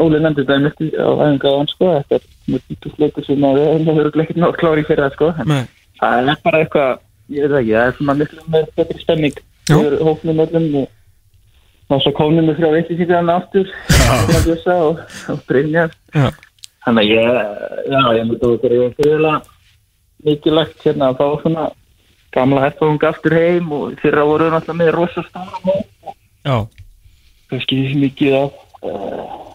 Óli 0.01 0.21
nefndi 0.21 0.45
þetta 0.45 0.55
einmitt 0.59 0.81
í- 0.85 0.95
á 0.97 1.09
hann 1.19 1.69
sko 1.69 1.91
Þetta 1.99 2.15
er 2.19 2.23
mjög 2.49 2.63
tíkusleikur 2.69 3.25
sem 3.27 3.45
að 3.49 3.59
við 3.59 3.67
höfum 3.89 4.23
ekki 4.25 4.39
nátt 4.41 4.57
klári 4.61 4.85
fyrir 4.89 5.05
það 5.05 5.17
sko. 5.19 5.29
En 5.39 5.69
Það 5.99 6.29
er 6.33 6.37
bara 6.45 6.59
eitthvað, 6.63 6.99
ég 7.29 7.49
veit 7.51 7.59
ekki, 7.61 7.73
það 7.75 7.87
er 7.89 7.97
svona 7.99 8.15
miklu 8.21 8.45
með 8.55 8.69
betri 8.77 9.03
stemning 9.03 9.37
Já. 9.69 9.75
Við 9.77 9.99
hófnum 10.07 10.45
öllum 10.47 10.69
og 10.83 10.89
og 11.89 12.03
svo 12.05 12.11
komnum 12.13 12.45
við 12.51 12.59
frá 12.61 12.69
veitir 12.75 12.99
síðan 13.01 13.17
hann 13.17 13.31
aftur 13.33 13.69
og, 14.77 14.99
og 15.33 15.39
Brynjar 15.49 15.89
já, 16.15 16.27
Þannig 16.85 17.01
að 17.01 17.13
ég, 17.15 17.39
já, 17.89 18.01
ég 18.19 18.27
myndi 18.29 18.45
að 18.45 18.53
þetta 18.53 18.69
er 18.69 18.93
fyrirlega 18.99 19.39
mikilvægt 20.29 20.85
hérna 20.85 21.09
að 21.13 21.17
fá 21.21 21.27
svona 21.43 21.65
gamla 22.37 22.65
herfóðunga 22.67 23.09
aftur 23.13 23.37
heim 23.39 23.73
og 23.73 23.97
fyrra 24.03 24.25
voru 24.29 24.51
náttúrulega 24.53 24.79
með 24.83 24.93
rosa 24.99 25.25
stóra 25.31 25.63
hóp 25.65 26.13
já, 26.45 26.57
kannski 27.51 27.79
mikið 27.99 28.37
af 28.39 28.51
uh, 28.83 29.49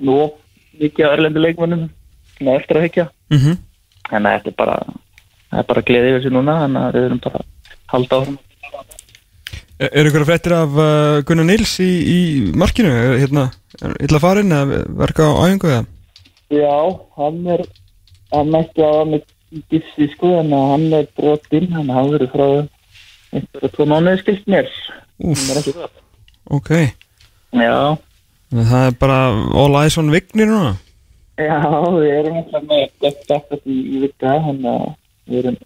nú 0.00 0.18
mikið 0.80 1.06
af 1.06 1.14
erlendu 1.16 1.42
leikmannum 1.42 1.86
svona 2.36 2.56
eftir 2.60 2.80
að 2.80 2.86
hyggja. 2.88 3.06
Mhm. 3.32 3.60
Þannig 4.06 4.30
að 4.30 4.36
þetta 4.36 4.52
er 4.52 4.58
bara 4.60 4.76
það 5.50 5.60
er 5.62 5.68
bara 5.70 5.86
gleðið 5.88 6.16
þessu 6.16 6.34
núna 6.34 6.58
þannig 6.62 6.82
að 6.82 6.96
við 6.96 7.06
erum 7.08 7.22
bara 7.24 7.40
að 7.40 7.72
halda 7.92 8.20
áfram. 8.20 8.38
Er, 9.76 9.90
er 9.92 10.08
ykkur 10.08 10.24
að 10.24 10.30
fréttir 10.30 10.56
af 10.56 10.76
uh, 10.80 11.22
Gunnar 11.28 11.48
Nils 11.48 11.74
í, 11.84 11.90
í 11.90 12.20
markinu, 12.56 12.92
hérna, 13.20 13.48
illa 14.00 14.20
farinn 14.22 14.54
eða 14.56 14.82
verka 15.02 15.26
á 15.28 15.32
æfingu 15.44 15.72
eða? 15.72 15.82
Já, 16.54 16.76
hann 17.18 17.40
er 17.56 17.64
hann 18.32 18.52
mætti 18.54 18.84
á 18.84 18.90
hann 19.00 19.12
með 19.14 19.26
gifsi 19.72 20.08
sko 20.14 20.36
en 20.40 20.54
hann 20.54 20.86
er 20.96 21.08
brotinn 21.18 21.72
hann 21.74 21.92
hafa 21.92 22.14
verið 22.14 22.32
frá 22.32 22.46
einhverja 23.36 23.72
tvo 23.74 23.88
mánuði 23.90 24.22
skilt 24.22 24.48
mér. 24.50 24.70
Hann 25.22 25.66
það. 25.66 26.00
Ok 26.56 26.72
Já, 27.56 27.96
Það 28.56 28.82
er 28.86 28.98
bara 29.00 29.20
all 29.62 29.78
eyes 29.82 29.96
on 30.00 30.12
Vignir 30.14 30.50
núna 30.50 30.74
já, 31.36 31.56
við 31.92 32.12
erum 32.14 32.36
alltaf 32.40 32.62
með 32.64 32.84
gett 33.04 33.32
aftur 33.36 33.60
í, 33.68 33.74
í 33.76 34.02
vika 34.06 34.36
þannig 34.46 34.70
að 34.72 34.86
við 35.26 35.40
erum 35.42 35.58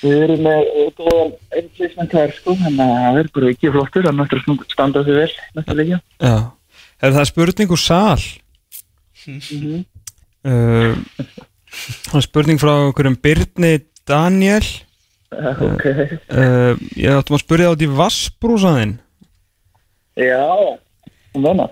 Við 0.00 0.22
erum 0.24 0.42
með 0.46 0.60
uh, 0.64 0.86
góðan 0.96 1.32
einflýsment 1.58 2.14
þar 2.16 2.30
sko, 2.32 2.54
þannig 2.56 2.86
að 2.86 3.00
það 3.04 3.18
er 3.20 3.26
bara 3.36 3.50
ekki 3.52 3.72
flottur, 3.74 4.06
hann 4.08 4.22
að 4.24 4.62
standa 4.72 5.02
sig 5.04 5.18
vel 5.18 5.76
leikja. 5.76 5.98
Já 6.24 6.36
Er 7.00 7.14
það 7.16 7.28
spurning 7.30 7.72
úr 7.72 7.80
sal? 7.80 8.22
Mhm. 9.28 9.82
Uh, 10.40 10.96
það 12.08 12.16
er 12.16 12.24
spurning 12.24 12.60
frá 12.60 12.72
okkur 12.88 13.10
um 13.10 13.18
Byrni 13.20 13.74
Daniel 14.08 14.64
Uh, 15.30 15.54
ok, 15.62 15.84
uh, 16.34 16.72
Ég 16.98 17.14
áttum 17.14 17.36
að 17.36 17.42
spurja 17.44 17.68
át 17.70 17.82
í 17.84 17.86
Vassbrúsaðinn 17.86 18.96
já, 20.28 20.78
hún 21.34 21.46
venna. 21.46 21.66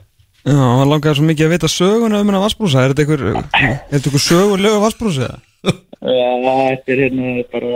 Já, 0.49 0.57
hann 0.57 0.89
langaði 0.89 1.19
svo 1.19 1.29
mikið 1.29 1.47
að 1.49 1.55
vita 1.57 1.69
söguna 1.69 2.21
um 2.23 2.29
hennar 2.31 2.45
Vassbrúsa 2.45 2.85
Er 2.85 2.93
þetta 2.95 3.03
einhver, 3.05 3.25
er 3.29 3.81
þetta 3.91 4.09
einhver 4.09 4.23
sögulegu 4.23 4.83
Vassbrúsa? 4.85 5.31
Já, 5.67 6.29
þetta 6.39 6.95
er 6.95 7.03
hérna 7.05 7.33
bara 7.53 7.73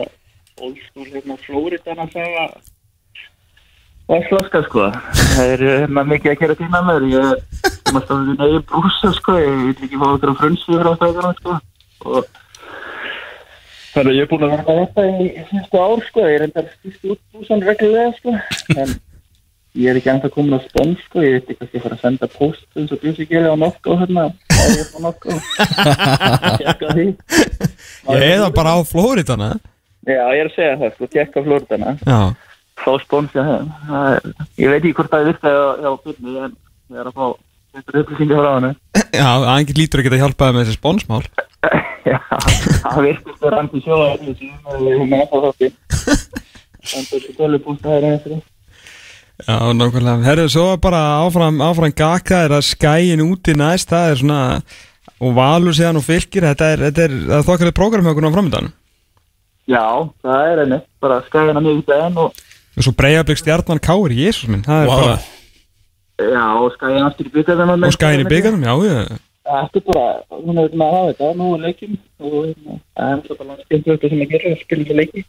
school 0.87 1.09
hérna 1.11 1.37
Flóriðan 1.43 2.05
að 2.05 2.15
segja. 2.15 2.45
Það 4.07 4.27
sloska 4.29 4.63
sko. 4.69 4.87
Það 5.35 5.51
er 5.57 5.65
hérna 5.67 6.05
mikið 6.07 6.33
að 6.33 6.41
gera 6.43 6.59
tíma 6.61 6.83
með. 6.87 7.09
Þér 7.13 7.73
Ég 7.83 7.97
maður 7.97 8.07
stofið 8.07 8.29
því 8.29 8.35
neyju 8.39 8.61
brúsa 8.71 9.11
sko. 9.19 9.35
Ég 9.43 9.59
vil 9.59 9.73
ekki 9.73 10.01
fá 10.01 10.07
okkur 10.09 10.33
á 10.33 10.35
frunnsvíð 10.41 10.83
frá 10.83 10.93
stæðuna 10.97 11.33
sko. 11.41 11.57
Og 12.09 12.31
Þannig 13.93 14.09
að 14.09 14.17
ég 14.17 14.25
er 14.25 14.29
búin 14.31 14.45
að 14.47 14.53
vera 14.55 14.65
með 14.65 14.79
þetta 14.81 15.03
í 15.05 15.27
síðustu 15.51 15.81
ár 15.83 16.05
sko. 16.07 16.23
Ég 16.25 16.37
er 16.39 16.45
enda 16.47 16.63
stýst 16.71 17.09
út 17.13 17.21
brúsan 17.35 17.65
reglulega 17.67 18.15
sko. 18.17 18.37
En 18.81 18.95
ég 19.79 19.89
er 19.89 19.99
ekki 20.01 20.11
ennþá 20.13 20.31
komin 20.33 20.59
á 20.59 20.61
spón 20.67 20.95
sko 21.07 21.23
Ég 21.25 21.37
veit 21.39 21.51
ekki 21.53 21.59
hvað 21.63 21.77
ég 21.79 21.85
fara 21.85 21.97
að 21.97 22.03
senda 22.05 22.29
post 22.33 22.79
eins 22.79 22.93
og 22.93 23.01
bjössi 23.03 23.27
geri 23.31 23.49
á 23.49 23.57
nokku 23.57 23.97
hérna 24.01 24.25
Það 24.53 24.73
er 24.77 24.89
á 24.93 24.99
nokku 25.07 25.37
Tjekka 26.61 26.97
því 26.97 27.07
Ég 28.19 28.27
eða 28.37 28.51
bara 28.57 28.75
á 28.77 28.79
Flóritana 28.89 29.53
Já, 30.03 30.19
ég 30.35 30.43
er 30.43 30.49
að 30.51 30.57
segja 30.57 30.79
það, 30.81 30.93
sko, 30.97 31.09
tekka 31.15 31.45
flórdana 31.47 31.95
Já, 32.03 32.19
fá 32.83 32.91
spónsja 33.05 33.45
þeim 33.47 33.71
Það 33.87 34.09
er- 34.17 34.29
ég 34.59 34.73
veit 34.73 34.81
ekki 34.83 34.95
hvort 34.99 35.13
það 35.13 35.29
virkaði 35.31 35.63
á, 35.63 35.67
á 35.87 35.93
byrni 36.03 36.37
en 36.43 36.55
ég 36.93 36.99
er 37.03 37.11
að 37.11 37.17
fá 37.17 37.27
þetta 37.73 38.03
upplýsingar 38.03 38.43
frá 38.43 38.51
hann 38.57 38.69
já, 39.15 39.29
angið 39.55 39.79
lítur 39.79 40.03
að 40.03 40.09
geta 40.09 40.21
hjálpaði 40.25 40.57
með 40.57 40.67
þessi 40.67 40.81
spónsmál 40.81 41.23
Já, 42.03 42.19
það 42.83 43.05
virkist 43.07 43.47
að 43.47 43.55
randi 43.55 43.85
sjóða 43.85 44.09
þessu 44.25 44.51
og 44.67 44.83
við 44.83 44.97
höfum 44.99 45.15
að 45.17 45.29
fá 45.31 45.37
þátti 45.47 45.71
Þannig 46.83 47.13
að 47.15 47.23
þetta 47.29 47.47
er 47.47 47.63
búin 47.63 47.79
að 47.79 47.87
það 47.87 48.09
er 48.11 48.43
Já, 49.47 49.59
nákvæmlega. 49.75 50.23
Herðu, 50.27 50.47
svo 50.53 50.67
bara 50.83 51.03
áfram, 51.25 51.61
áfram 51.65 51.95
gaka 51.97 52.45
er 52.47 52.57
að 52.59 52.67
skæin 52.71 53.23
úti 53.25 53.55
næst. 53.59 53.91
Það 53.91 54.11
er 54.11 54.21
svona 54.23 54.41
og 55.23 55.35
valur 55.37 55.75
síðan 55.77 56.01
og 56.01 56.07
fylgir 56.07 56.47
Þetta 56.51 56.71
er, 56.75 56.87
þetta 56.89 57.05
er, 57.07 57.19
það 57.27 57.37
er 57.39 57.45
þokkalið 57.49 57.77
prógram 57.79 58.07
hjá 58.07 58.13
okkur 58.13 58.27
á 58.27 58.35
framöndan? 58.37 58.71
Já, 59.71 59.85
það 60.25 60.49
er 60.49 60.63
henni, 60.65 60.79
bara 61.03 61.21
skæðina 61.29 61.63
mjög 61.63 61.83
í 61.83 61.85
daginn 61.91 62.19
og 62.25 62.41
Og 62.73 62.87
svo 62.87 62.95
breyjablík 62.97 63.39
stjarnan 63.39 63.83
káir, 63.85 64.15
jésús 64.17 64.49
minn 64.51 64.65
Það 64.67 64.83
er 64.83 64.89
Vá. 64.89 64.95
bara, 64.97 65.19
já, 66.33 66.47
og 66.57 66.73
skæðina 66.79 67.11
aftur 67.11 67.29
í 67.29 67.35
byggarðan 67.37 67.87
og 67.87 67.95
skæin 67.95 68.25
í 68.25 68.31
byggarnum, 68.33 68.65
já, 68.67 68.75
já. 68.89 69.21
Þetta 69.43 69.81
er 69.81 69.87
bara, 69.91 70.09
hún 70.39 70.59
er 70.63 70.75
með 70.79 70.87
að 70.87 70.97
hafa 70.97 71.13
þetta, 71.13 71.31
nú 71.39 71.47
er 71.53 71.63
leikin 71.67 71.97
og 72.23 72.35
hérna, 72.39 72.77
það 72.97 73.07
er 73.07 73.17
alltaf 73.19 73.41
bara 73.43 73.57
skemmtilegt 73.67 74.09
sem 74.09 74.23
að 74.23 74.33
gera, 74.33 74.53
skemmtilega 74.63 74.99
leiki. 75.03 75.25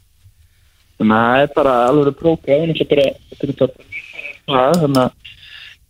Þannig 0.94 1.16
að 1.18 1.24
það 1.34 1.42
er 1.44 1.54
bara 1.58 1.72
alveg 1.90 2.18
prógram, 2.20 2.74
þetta 2.78 2.98
er 2.98 3.58
bara, 3.58 3.88
það, 4.48 4.80
þannig 4.82 5.02
að 5.04 5.32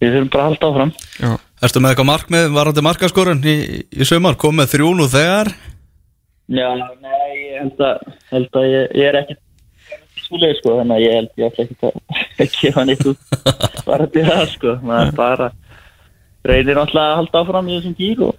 við 0.04 0.14
þurfum 0.14 0.30
bara 0.34 0.44
að 0.44 0.50
halda 0.50 0.70
áfram. 0.70 0.92
Já, 1.20 1.32
Ertu 1.64 1.80
með 1.80 1.94
eitthvað 1.94 2.08
markmið, 2.10 2.46
varandi 2.52 2.82
markaskorun 2.84 3.38
í, 3.48 3.54
í 3.88 4.04
sömar, 4.08 4.36
kom 4.40 4.58
með 4.58 4.74
þrjú 4.74 4.90
nú 4.98 5.06
þegar? 5.08 5.50
Já, 6.52 6.68
nei, 7.00 7.32
ég 7.40 7.60
held 7.62 7.82
að, 7.86 8.02
held 8.34 8.58
að 8.60 8.66
ég, 8.68 8.88
ég 9.00 9.08
er 9.08 9.18
ekki 9.22 9.36
svoleið, 10.26 10.56
sko, 10.58 10.74
þannig 10.80 10.96
að 10.98 11.04
ég 11.04 11.14
held 11.16 11.40
ég 11.40 11.46
ætla 11.48 11.64
ekki 11.64 11.92
að 12.44 12.56
gefa 12.60 12.84
neitt 12.88 13.06
út 13.08 13.36
bara 13.86 14.08
til 14.12 14.24
það, 14.28 14.44
sko, 14.52 14.74
maður 14.84 15.14
bara 15.16 15.50
reynir 16.44 16.76
náttúrulega 16.76 17.06
að 17.14 17.18
halda 17.22 17.40
áfram 17.44 17.70
í 17.70 17.78
þessum 17.78 17.96
gík 18.02 18.24
og, 18.28 18.34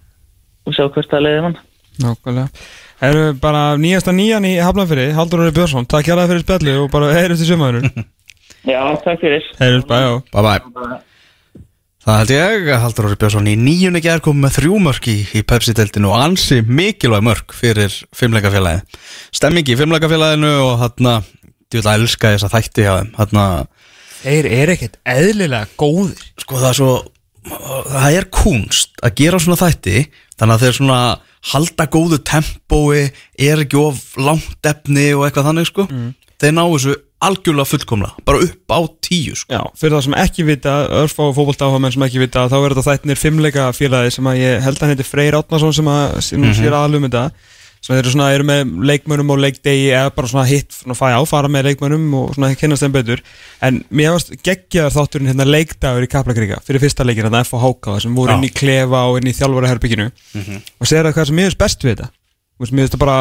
og 0.66 0.78
sjá 0.78 0.86
hvert 0.86 1.14
það 1.16 1.26
leiði 1.26 1.46
mann. 1.48 1.58
nákvæmlega. 2.06 2.66
Herðu, 3.02 3.24
bara 3.42 3.64
nýjasta 3.82 4.14
nýjan 4.16 4.46
í 4.48 4.54
Hafnarfyrir 4.64 5.16
Haldur 5.18 5.42
Óri 5.44 5.56
Björnsson, 5.56 5.88
takk 5.90 6.08
hjá 6.08 6.16
fyrir 6.22 6.46
spjalli 6.46 6.78
og 6.80 6.92
bara 6.94 7.10
heyrjum 7.16 7.42
til 7.42 7.50
sumaður 7.50 7.90
Já, 8.66 8.82
takk 9.04 9.22
fyrir. 9.22 9.46
Heyrjum, 9.60 9.86
bæ, 9.90 10.00
Bye 10.34 10.46
bye. 10.46 10.98
Það 12.06 12.20
held 12.20 12.32
ég 12.36 12.68
að 12.70 12.82
Haldur 12.84 13.08
Óri 13.10 13.18
Björnsson 13.22 13.48
í 13.50 13.56
nýjunni 13.58 14.02
gerð 14.06 14.28
kom 14.28 14.38
með 14.44 14.60
þrjú 14.60 14.76
mörk 14.86 15.08
í, 15.10 15.16
í 15.26 15.42
Pepsi-deltinu 15.42 16.12
og 16.12 16.20
ansi 16.22 16.60
mikilvæg 16.62 17.24
mörk 17.26 17.56
fyrir 17.58 17.96
fimmleikafélagi 18.14 18.84
Stemming 19.34 19.72
í 19.74 19.78
fimmleikafélaginu 19.80 20.52
og 20.68 20.84
hann 20.84 21.10
ég 21.10 21.80
vil 21.80 21.82
að 21.82 22.04
elska 22.04 22.36
þess 22.36 22.46
að 22.46 22.54
þætti 22.60 22.86
hjá 22.86 22.94
þeim. 23.00 23.10
Hann 23.18 23.72
Þeir 24.26 24.48
eru 24.58 24.76
ekkert 24.76 25.00
eðlilega 25.06 25.68
góðir. 25.82 26.22
Sko 26.42 26.62
það 26.62 26.70
er 26.70 26.78
svo 26.78 26.94
það 27.46 28.20
er 28.20 28.28
kunst 28.34 29.02
að 29.06 29.18
gera 29.22 29.42
svona 29.42 29.60
þætti 29.60 30.06
þannig 30.36 30.54
að 30.56 30.64
þeir 30.64 30.78
svona 30.80 31.00
halda 31.52 31.86
góðu 31.94 32.22
tempói, 32.26 33.02
er 33.38 33.62
ekki 33.62 33.78
of 33.78 34.00
langt 34.18 34.66
efni 34.66 35.12
og 35.14 35.28
eitthvað 35.28 35.50
þannig 35.52 35.70
sko. 35.70 35.86
Þeir 36.42 36.56
ná 36.58 36.64
þessu 36.64 36.96
algjörlega 37.24 37.70
fullkomla 37.70 38.12
bara 38.28 38.44
upp 38.44 38.72
á 38.76 38.80
tíu 39.04 39.36
sko. 39.38 39.54
Já, 39.56 39.62
fyrir 39.80 39.96
það 39.98 40.06
sem 40.08 40.18
ekki 40.26 40.46
vita, 40.48 40.76
örfá 41.02 41.24
fótboltáhamenn 41.36 41.96
sem 41.96 42.06
ekki 42.08 42.22
vita, 42.22 42.48
þá 42.52 42.58
er 42.60 42.76
þetta 42.76 42.88
þættinir 42.90 43.22
fimmleika 43.22 43.68
félagi 43.76 44.16
sem 44.18 44.32
að 44.32 44.42
ég 44.42 44.66
held 44.66 44.82
að 44.82 44.94
heiti 44.94 45.08
Freyr 45.08 45.38
Átnason 45.40 45.76
sem 45.76 45.92
að 45.92 46.18
sem 46.28 46.42
nú 46.42 46.52
sér 46.56 46.76
aðalum 46.76 47.08
þetta 47.08 47.30
sem 47.86 47.94
þeir 47.94 48.02
eru 48.02 48.12
svona, 48.16 48.28
eru 48.34 48.46
með 48.50 48.74
leikmönum 48.90 49.32
og 49.36 49.42
leikdegi 49.44 49.92
eða 49.94 50.10
bara 50.16 50.30
svona 50.32 50.46
hitt, 50.50 50.74
svona 50.74 50.98
fæ 50.98 51.06
áfara 51.20 51.52
með 51.54 51.68
leikmönum 51.70 52.08
og 52.18 52.34
svona 52.34 52.50
kynast 52.58 52.82
þeim 52.82 52.96
betur. 52.96 53.22
En 53.62 53.84
mér 53.94 54.16
varst 54.16 54.34
geggjaðar 54.42 54.96
þátturinn 54.96 55.30
hérna 55.30 55.46
leikdagur 55.46 56.08
í 56.08 56.10
Kaplakríka 56.10 56.58
fyrir 56.66 56.82
fyrsta 56.82 57.06
leikin 57.06 57.30
þetta 57.30 57.44
F.H.K. 57.46 58.00
sem 58.02 58.18
voru 58.18 58.34
Já. 58.34 58.40
inn 58.40 58.50
í 58.50 58.54
klefa 58.58 59.06
og 59.12 59.22
inn 59.22 59.30
í 59.30 59.36
þjálfara 59.38 59.70
mér 62.56 62.70
finnst 62.70 62.76
við 62.76 62.88
þetta 62.88 63.02
bara, 63.02 63.18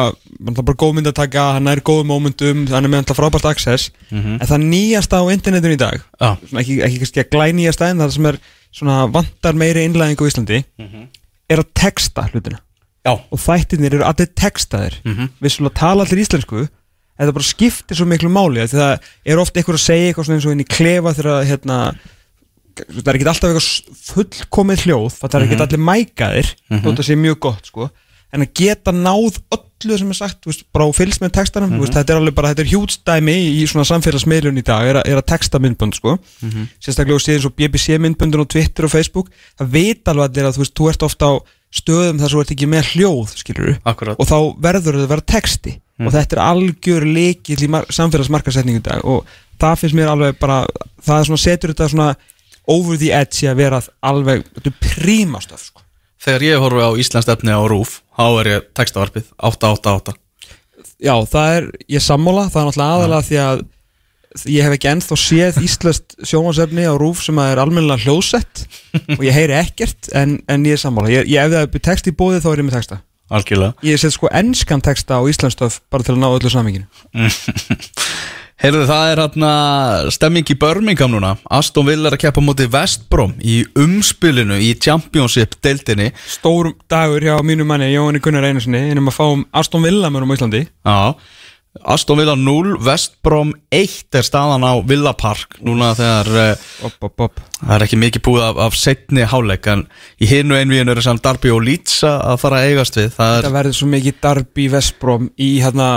bara 0.61 0.77
góð 0.79 0.93
mynd 0.95 1.09
að 1.11 1.17
taka 1.19 1.45
hann 1.57 1.67
er 1.67 1.81
góð 1.85 2.05
momentum, 2.07 2.65
hann 2.71 2.87
er 2.87 2.91
með 2.91 3.03
alltaf 3.03 3.19
frábært 3.19 3.49
access. 3.49 3.91
En 4.11 4.39
það 4.39 4.67
nýjasta 4.69 5.19
á 5.19 5.23
internetinu 5.33 5.75
í 5.75 5.81
dag 5.81 5.99
svona 6.19 6.61
ekki, 6.63 6.79
ekki 6.87 7.01
kannski 7.01 7.23
að 7.23 7.31
glænýjasta 7.35 7.89
en 7.89 7.99
það 8.03 8.15
sem 8.15 8.29
er 8.31 8.39
svona 8.71 9.01
vantar 9.11 9.59
meiri 9.59 9.83
innlæðingu 9.85 10.25
í 10.25 10.31
Íslandi 10.31 10.63
er 11.49 11.61
að 11.61 11.73
texta 11.75 12.29
hlutina. 12.31 12.61
Já, 13.05 13.13
og 13.13 13.37
þættirnir 13.37 13.93
eru 13.93 14.05
allir 14.07 14.31
textaðir. 14.33 14.95
Mm 15.03 15.13
-hmm. 15.13 15.29
vissulega 15.39 15.77
tala 15.77 16.03
allir 16.03 16.23
íslensku 16.23 16.67
en 17.15 17.29
það 17.29 17.35
bara 17.37 17.47
skiptir 17.47 17.99
svo 17.99 18.07
miklu 18.09 18.31
máli 18.31 18.65
því 18.65 18.79
það 18.79 19.09
er 19.25 19.41
ofta 19.41 19.61
einhver 19.61 19.77
að 19.77 19.85
segja 19.85 20.09
eitthvað 20.09 20.27
svona 20.27 20.39
eins 20.39 20.47
og 20.47 20.55
inn 20.55 20.63
í 20.65 20.67
klefa 20.67 21.13
þegar 21.15 21.31
að, 21.31 21.45
hérna 21.51 21.77
það 22.75 23.07
er 23.07 23.19
ekki 23.19 23.27
alltaf 23.31 23.49
eitthvað 23.49 23.99
fullkomið 24.09 24.83
hljóð 24.83 25.19
það 25.21 25.37
er 25.37 25.45
ekki 25.45 25.59
allir 25.65 25.83
mækaðir 25.89 26.49
mm 26.51 26.77
-hmm. 26.77 26.97
það 26.97 27.07
sé 27.07 27.17
mjög 27.19 27.39
gott 27.47 27.71
sko 27.71 27.89
en 28.33 28.41
að 28.45 28.53
geta 28.57 28.91
náð 28.95 29.39
öllu 29.55 29.97
sem 29.99 30.09
er 30.09 30.17
sagt 30.17 30.41
þú 30.45 30.49
veist, 30.51 30.63
bara 30.73 30.87
fylgst 30.95 31.21
með 31.21 31.31
textanum 31.37 31.69
mm 31.69 31.81
veist, 31.83 31.93
þetta 31.93 32.13
er 32.13 32.19
alveg 32.21 32.35
bara, 32.35 32.49
þetta 32.53 32.63
er 32.65 32.71
hjútstæmi 32.73 33.35
í 33.61 33.65
svona 33.67 33.85
samfélagsmiðlun 33.85 34.57
í 34.57 34.63
dag 34.65 34.87
er, 34.87 35.01
er 35.05 35.17
að 35.21 35.25
texta 35.29 35.59
myndbönd 35.59 35.95
sko. 35.95 36.17
Sérstaklega 36.81 37.15
og 37.15 37.21
séð 37.21 37.35
eins 37.37 37.45
og 37.45 37.55
BBC 37.55 37.97
myndböndun 38.01 38.41
og 38.45 38.49
Twitter 38.49 38.85
og 38.87 38.91
Facebook 38.91 39.29
það 39.59 39.69
veit 39.77 40.07
alveg 40.07 40.29
allir 40.31 40.49
að 40.49 40.57
þú 40.57 40.63
veist, 40.65 40.75
þú 40.75 40.89
ert 40.89 41.03
ofta 41.03 41.25
á 41.29 41.33
stöðum 41.75 42.19
þar 42.21 42.29
svo 42.31 42.41
ert 42.41 42.51
ekki 42.55 42.67
með 42.71 42.91
hljóð 42.95 43.33
skilur 43.35 43.73
og 44.19 44.27
þá 44.29 44.37
verður 44.63 44.95
það 44.95 45.03
að 45.05 45.11
vera 45.15 45.25
texti. 45.35 45.73
Og 46.05 46.11
þetta 46.11 46.35
er 46.35 46.41
algjör 46.43 47.05
leikil 47.07 47.59
í 47.63 47.67
mar- 47.71 47.85
samfélagsmarkasetningu 47.91 48.79
í 48.79 48.83
dag. 48.83 49.03
Og 49.07 49.25
það 49.59 49.77
finnst 49.79 49.95
mér 49.95 50.09
alveg 50.11 50.39
bara 50.39 50.65
það 51.03 51.25
svona 51.29 51.39
setur 51.43 51.71
þetta 51.71 51.87
svona 51.91 52.15
over 52.67 52.97
the 52.97 53.11
edge 53.15 53.47
að 53.47 53.55
vera 53.61 53.81
alveg 54.03 54.43
þetta 54.55 54.71
er 54.71 54.79
prímastöf 54.81 55.61
sko. 55.69 55.84
Þegar 56.25 56.45
ég 56.47 56.61
horfi 56.63 56.81
á 56.81 56.91
Íslands 57.01 57.29
efni 57.29 57.53
á 57.53 57.61
RÚF 57.69 57.99
þá 58.17 58.25
er 58.41 58.49
ég 58.49 58.67
textavarpið 58.77 59.31
888 59.37 60.15
Já, 61.05 61.15
það 61.29 61.55
er, 61.57 61.65
ég 61.91 62.03
sammála, 62.03 62.47
það 62.49 62.61
er 62.61 62.69
náttúrulega 62.69 62.93
aðalega 62.95 63.25
því 63.27 63.39
að 63.43 63.63
ég 64.51 64.65
hef 64.65 64.75
ekki 64.75 64.89
ennþá 64.91 65.17
séð 65.19 65.59
íslenskt 65.63 66.15
sjónvarsefni 66.27 66.87
á 66.87 66.93
rúf 66.99 67.21
sem 67.23 67.37
er 67.43 67.61
almennilega 67.61 68.03
hljóðsett 68.03 68.63
og 69.15 69.23
ég 69.23 69.35
heyri 69.35 69.55
ekkert 69.59 70.09
en, 70.17 70.39
en 70.51 70.65
ég 70.67 70.75
er 70.75 70.81
sammála, 70.81 71.11
ég, 71.13 71.29
ég 71.31 71.45
ef 71.45 71.53
það 71.53 71.67
er 71.67 71.85
text 71.89 72.09
í 72.09 72.15
bóði 72.15 72.41
þá 72.43 72.49
er 72.51 72.63
ég 72.63 72.67
með 72.67 72.77
texta. 72.79 73.01
Algjörlega. 73.35 73.73
Ég 73.87 74.01
set 74.01 74.13
sko 74.13 74.29
ennskan 74.29 74.83
texta 74.85 75.17
á 75.17 75.21
íslenstöf 75.25 75.79
bara 75.89 76.05
til 76.05 76.13
að 76.15 76.21
ná 76.21 76.27
öllu 76.29 76.51
saminginu 76.51 76.85
Heyrðu 78.65 78.85
það 78.89 79.07
er 79.11 79.19
hérna 79.21 79.49
stemming 80.09 80.47
í 80.49 80.55
Birmingham 80.57 81.11
núna. 81.13 81.35
Aston 81.53 81.85
Villa 81.85 82.09
er 82.09 82.15
að 82.15 82.23
keppa 82.23 82.41
móti 82.41 82.65
Vestbrom 82.73 83.35
í 83.37 83.59
umspilinu 83.77 84.57
í 84.57 84.71
Championship 84.81 85.53
deildinni. 85.61 86.07
Stór 86.33 86.71
dagur 86.89 87.21
hjá 87.21 87.35
mínu 87.45 87.67
manni 87.69 87.91
Jóhanni 87.91 88.23
Gunnar 88.25 88.47
Einarssoni 88.47 88.81
innum 88.89 89.11
að 89.11 89.17
fá 89.19 89.21
um 89.27 89.43
Aston 89.53 89.85
Villa 89.85 90.09
mörgum 90.09 90.33
á 90.33 90.37
Íslandi. 90.39 90.63
Já. 90.65 90.97
Aston 91.93 92.17
Villa 92.23 92.33
0, 92.39 92.73
Vestbrom 92.81 93.53
1 93.69 94.17
er 94.17 94.25
staðan 94.25 94.65
á 94.65 94.73
Villa 94.81 95.13
Park 95.13 95.59
núna 95.61 95.93
þegar 95.93 96.33
uh, 96.33 96.67
Opp, 96.89 96.99
opp, 97.05 97.25
opp 97.27 97.41
það 97.59 97.77
er 97.77 97.85
ekki 97.85 98.01
mikið 98.01 98.27
búið 98.31 98.49
af, 98.49 98.65
af 98.65 98.81
setni 98.81 99.29
háleik 99.29 99.69
en 99.69 99.85
í 100.17 100.33
hinu 100.33 100.57
einvíðinu 100.57 100.95
er 100.95 101.05
samt 101.05 101.21
Darby 101.21 101.53
og 101.53 101.61
Leeds 101.67 102.01
að 102.07 102.39
fara 102.41 102.63
að 102.63 102.73
eigast 102.73 102.97
við. 102.97 103.13
Það 103.13 103.41
Það 103.45 103.57
verður 103.61 103.81
svo 103.83 103.93
mikið 103.93 104.21
darbi 104.25 104.69
Vestbrom 104.73 105.33
í 105.37 105.57
hérna 105.61 105.89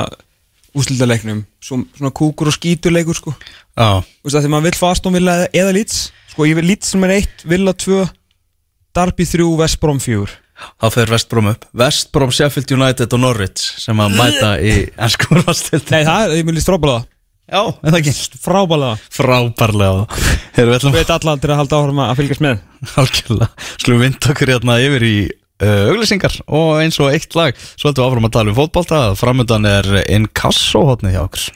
úslitaleiknum 0.78 1.42
svo, 1.62 1.80
svona 1.98 2.12
kúkur 2.14 2.50
og 2.50 2.56
skítur 2.56 2.94
leikur 2.94 3.18
sko. 3.18 3.34
Já, 3.78 4.00
Þú 4.02 4.28
veist 4.28 4.38
að 4.40 4.46
því 4.46 4.52
maður 4.54 4.68
vill 4.70 4.80
fast 4.80 5.06
og 5.08 5.14
vilja 5.18 5.36
eða, 5.52 5.74
Leeds 5.76 5.98
sko. 6.32 6.46
Ég 6.48 6.58
vil 6.58 6.68
Leeds 6.72 6.94
sem 6.94 7.06
er 7.08 7.16
1, 7.18 7.46
Villa 7.50 7.74
2 7.86 8.02
Darby 8.98 9.26
3, 9.28 9.48
Vestbrom 9.62 10.00
4 10.02 10.38
þá 10.58 10.88
fer 10.90 11.10
Vestbrom 11.12 11.52
upp. 11.52 11.68
Vestbrom, 11.78 12.32
Sheffield 12.34 12.72
United 12.74 13.12
og 13.14 13.20
Norwich 13.22 13.62
sem 13.78 14.00
að 14.02 14.16
mæta 14.18 14.56
í 14.58 14.72
ennskum 15.04 15.38
rástildi 15.44 15.94
Nei 15.94 16.02
það 16.08 16.24
er, 16.24 16.34
ég 16.40 16.48
vil 16.48 16.56
líst 16.58 16.70
frábælega 16.70 17.06
Já, 17.48 17.62
en 17.64 17.94
það 17.94 17.98
ekki? 18.02 18.12
Frábælega 18.42 18.96
Frábærlega. 19.14 20.02
Hefur 20.56 20.68
við 20.68 20.74
ætlum 20.80 20.96
Veit 20.98 21.12
allan 21.14 21.40
til 21.40 21.52
að 21.54 21.60
halda 21.62 21.78
áhrum 21.78 22.00
að 22.04 22.10
fylgjast 22.18 22.42
með. 22.44 22.58
Algjörlega, 23.00 23.48
skulum 23.80 24.02
vinda 24.02 24.32
okkur 24.34 24.52
hérna 24.52 24.76
yfir 24.84 25.06
í 25.08 25.14
auglýsingar 25.62 26.40
og 26.46 26.82
eins 26.82 27.00
og 27.02 27.12
eitt 27.12 27.34
lag. 27.38 27.56
Svo 27.74 27.90
ætlum 27.90 28.04
við 28.04 28.10
áfram 28.10 28.28
að 28.28 28.36
tala 28.38 28.52
um 28.52 28.58
fótbolta. 28.58 29.00
Framöndan 29.18 29.68
er 29.68 30.04
Inkasso 30.06 30.84
hotnið 30.86 31.18
hjá 31.18 31.24
okkur 31.24 31.48